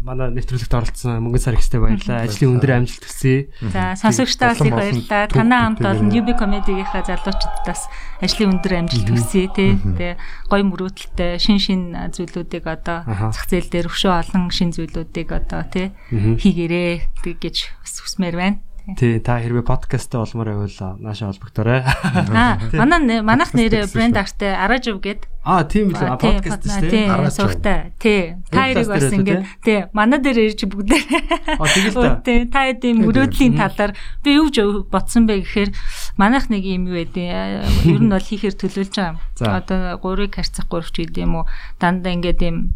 [0.08, 2.24] манай нэвтрүүлэгт оролцсон мөнгөн сар ихтэй баярлалаа.
[2.24, 3.52] Ажлын өндөр амжилт хүсье.
[3.60, 5.28] За сонсогчдаа бас их баярлалаа.
[5.28, 7.82] Танаа хамт олон UB comedy-гийнхаа залуучуудаас
[8.24, 9.76] ажлын өндөр амжилт хүсье тий.
[9.76, 10.16] Тэгээ
[10.48, 15.92] гоё мөрөөдөлтэй шин шин зүйлүүдийг одоо зах зээл дээр өшөө олон шин зүйлүүдийг одоо тий
[16.08, 18.58] хийгэрээ гэж бас хүсмээр байна.
[18.96, 21.84] Тий, та хэрвээ подкасттай болмоор байвал нааша холбогдорой.
[22.32, 25.28] Аа, манай манайх нэр брэнд артай Аражв гээд.
[25.44, 27.12] Аа, тийм л подкаст тий.
[27.28, 27.92] Сувтай.
[28.00, 28.40] Тий.
[28.48, 31.04] Та хоёрыг бас ингээд тий, манай дээр ирж бүгдээ.
[31.60, 32.24] Аа, тэгэл та.
[32.24, 33.92] Тий, та хэдийн мөрөөдлийн талаар
[34.24, 35.76] би юу ч бодсон бэ гэхээр
[36.16, 37.28] манайх нэг юм юу байдیں۔
[37.92, 39.52] Ер нь бол хийхээр төлөвлөж байгаа юм.
[39.52, 41.46] Одоо гурыг харьцах гурвч гэдэг юм уу?
[41.76, 42.72] Дандаа ингээд юм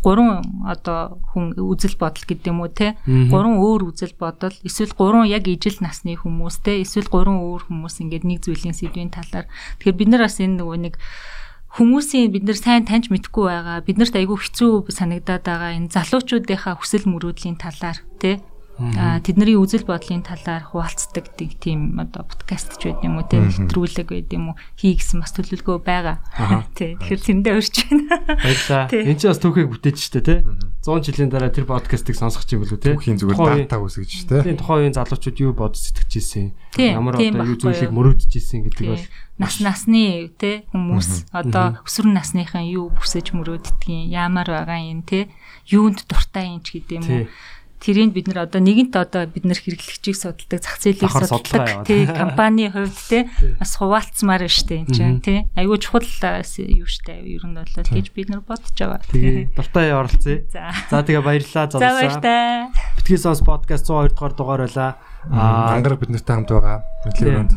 [0.00, 2.96] гурван одоо хүн үзэл бодол гэдэг юм уу те?
[3.04, 6.80] Гурван өөр үзэл бодол эсвэл гурван яг ижил насны хүмүүс те?
[6.80, 9.46] Эсвэл гурван өөр хүмүүс ингээд нэг зүйлийн сэдвийн талаар.
[9.78, 10.94] Тэгэхээр бид нар бас энэ нөгөө нэг
[11.70, 17.06] хүмүүсийн бид нар сайн таньж мэдгүй байгаа биднэрт айгүй хэцүү санагдаад байгаа энэ залуучуудынхаа хүсэл
[17.06, 18.42] мөрөөдлийн талаар те
[19.22, 24.30] тэдний үзэл бодлын талаар хуваалцдаг тийм одоо подкаст ч байд юм уу тийм нэвтрүүлэг байд
[24.32, 26.18] юм уу хий гэсэн бас төлөвлөгөө байгаа.
[26.78, 26.96] Тий.
[26.96, 28.04] Тэгэхээр зөндөө урьж байна.
[28.44, 28.84] Баярлаа.
[28.90, 30.38] Энд чинь бас түүхийг бүтээж штэ тий.
[30.80, 32.96] 100 жилийн дараа тэр подкастыг сонсох юм болов тий.
[32.96, 34.44] Түүхийн зүгээр дата үсгэж штэ.
[34.48, 36.46] Тийм тухайн үеийн залуучууд юу бодож сэтгэж ирсэн.
[36.80, 39.04] Ямар одоо юу зүйлийг мөрөөдөж ирсэн гэдэг бол
[39.40, 45.32] нас насны те хүмүүс одоо өсвөр насныхан юу бүсэж мөрөөддөг юм ямар байгаа юм те
[45.72, 47.28] юунд дуртай юм ч гэдэм юм уу
[47.80, 52.68] тэрийг бид нар одоо нэгэнт одоо бид нар хэрэглэгчийг судалдаг зах зээлийг судалдаг тий компани
[52.68, 53.22] хувьд тий
[53.56, 58.06] бас хуваалцмаар байна штэ энэ чинь тий айгүй чухал юу штэ ер нь бол гэж
[58.12, 59.00] бид нар бодож байгаа.
[59.08, 60.44] Тэгээ дуртай оролцъё.
[60.52, 61.80] За тэгээ баярлалаа залуусаа.
[61.80, 62.70] За баярлалаа.
[62.96, 64.90] Битгий сонс подкаст 102 дугаар дугаар байлаа.
[65.28, 66.80] Ангараг бид нартай хамт байгаа.
[67.04, 67.52] Мэдлэгөөнд.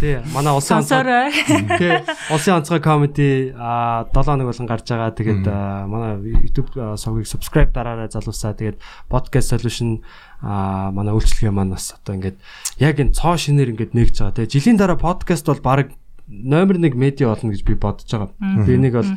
[0.00, 0.20] Тий.
[0.36, 1.32] Манай улсын онцгой.
[1.80, 2.04] Тий.
[2.28, 5.16] Улсын онцгой комеди аа 7 хоног болгон гарч байгаа.
[5.16, 5.48] Тэгээд
[5.88, 6.68] манай YouTube
[7.00, 8.52] сувгийг subscribe дараарай залуусаа.
[8.52, 8.76] Тэгээд
[9.08, 10.04] podcast solution
[10.44, 12.36] аа манай үйлчлэгээ маань бас одоо ингээд
[12.84, 14.36] яг энэ цоо шинээр ингээд нэгж байгаа.
[14.36, 15.96] Тэгээ жилийн дараа podcast бол баг
[16.28, 18.28] номер 1 медиа болно гэж би бодож байгаа.
[18.68, 19.10] Би нэг бол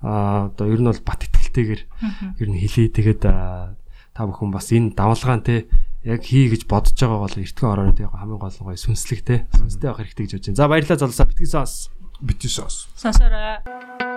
[0.00, 1.82] одоо ер нь бол бат итгэлтэйгээр
[2.40, 2.96] ер нь хэлээ.
[2.96, 3.22] Тэгээд
[4.12, 5.68] та бүхэн бас энэ давалгаан те
[6.04, 9.36] яг хий гэж бодож байгаа бол эртхэн ороод яг хамгийн гол нь гоё сүнслэг те
[9.54, 10.58] сүнстэй байх хэрэгтэй гэж бодож байна.
[10.58, 11.74] За баярлалаа залуусаа битгий соос.
[12.20, 12.90] Битгий соос.
[12.98, 14.11] Сонсороо.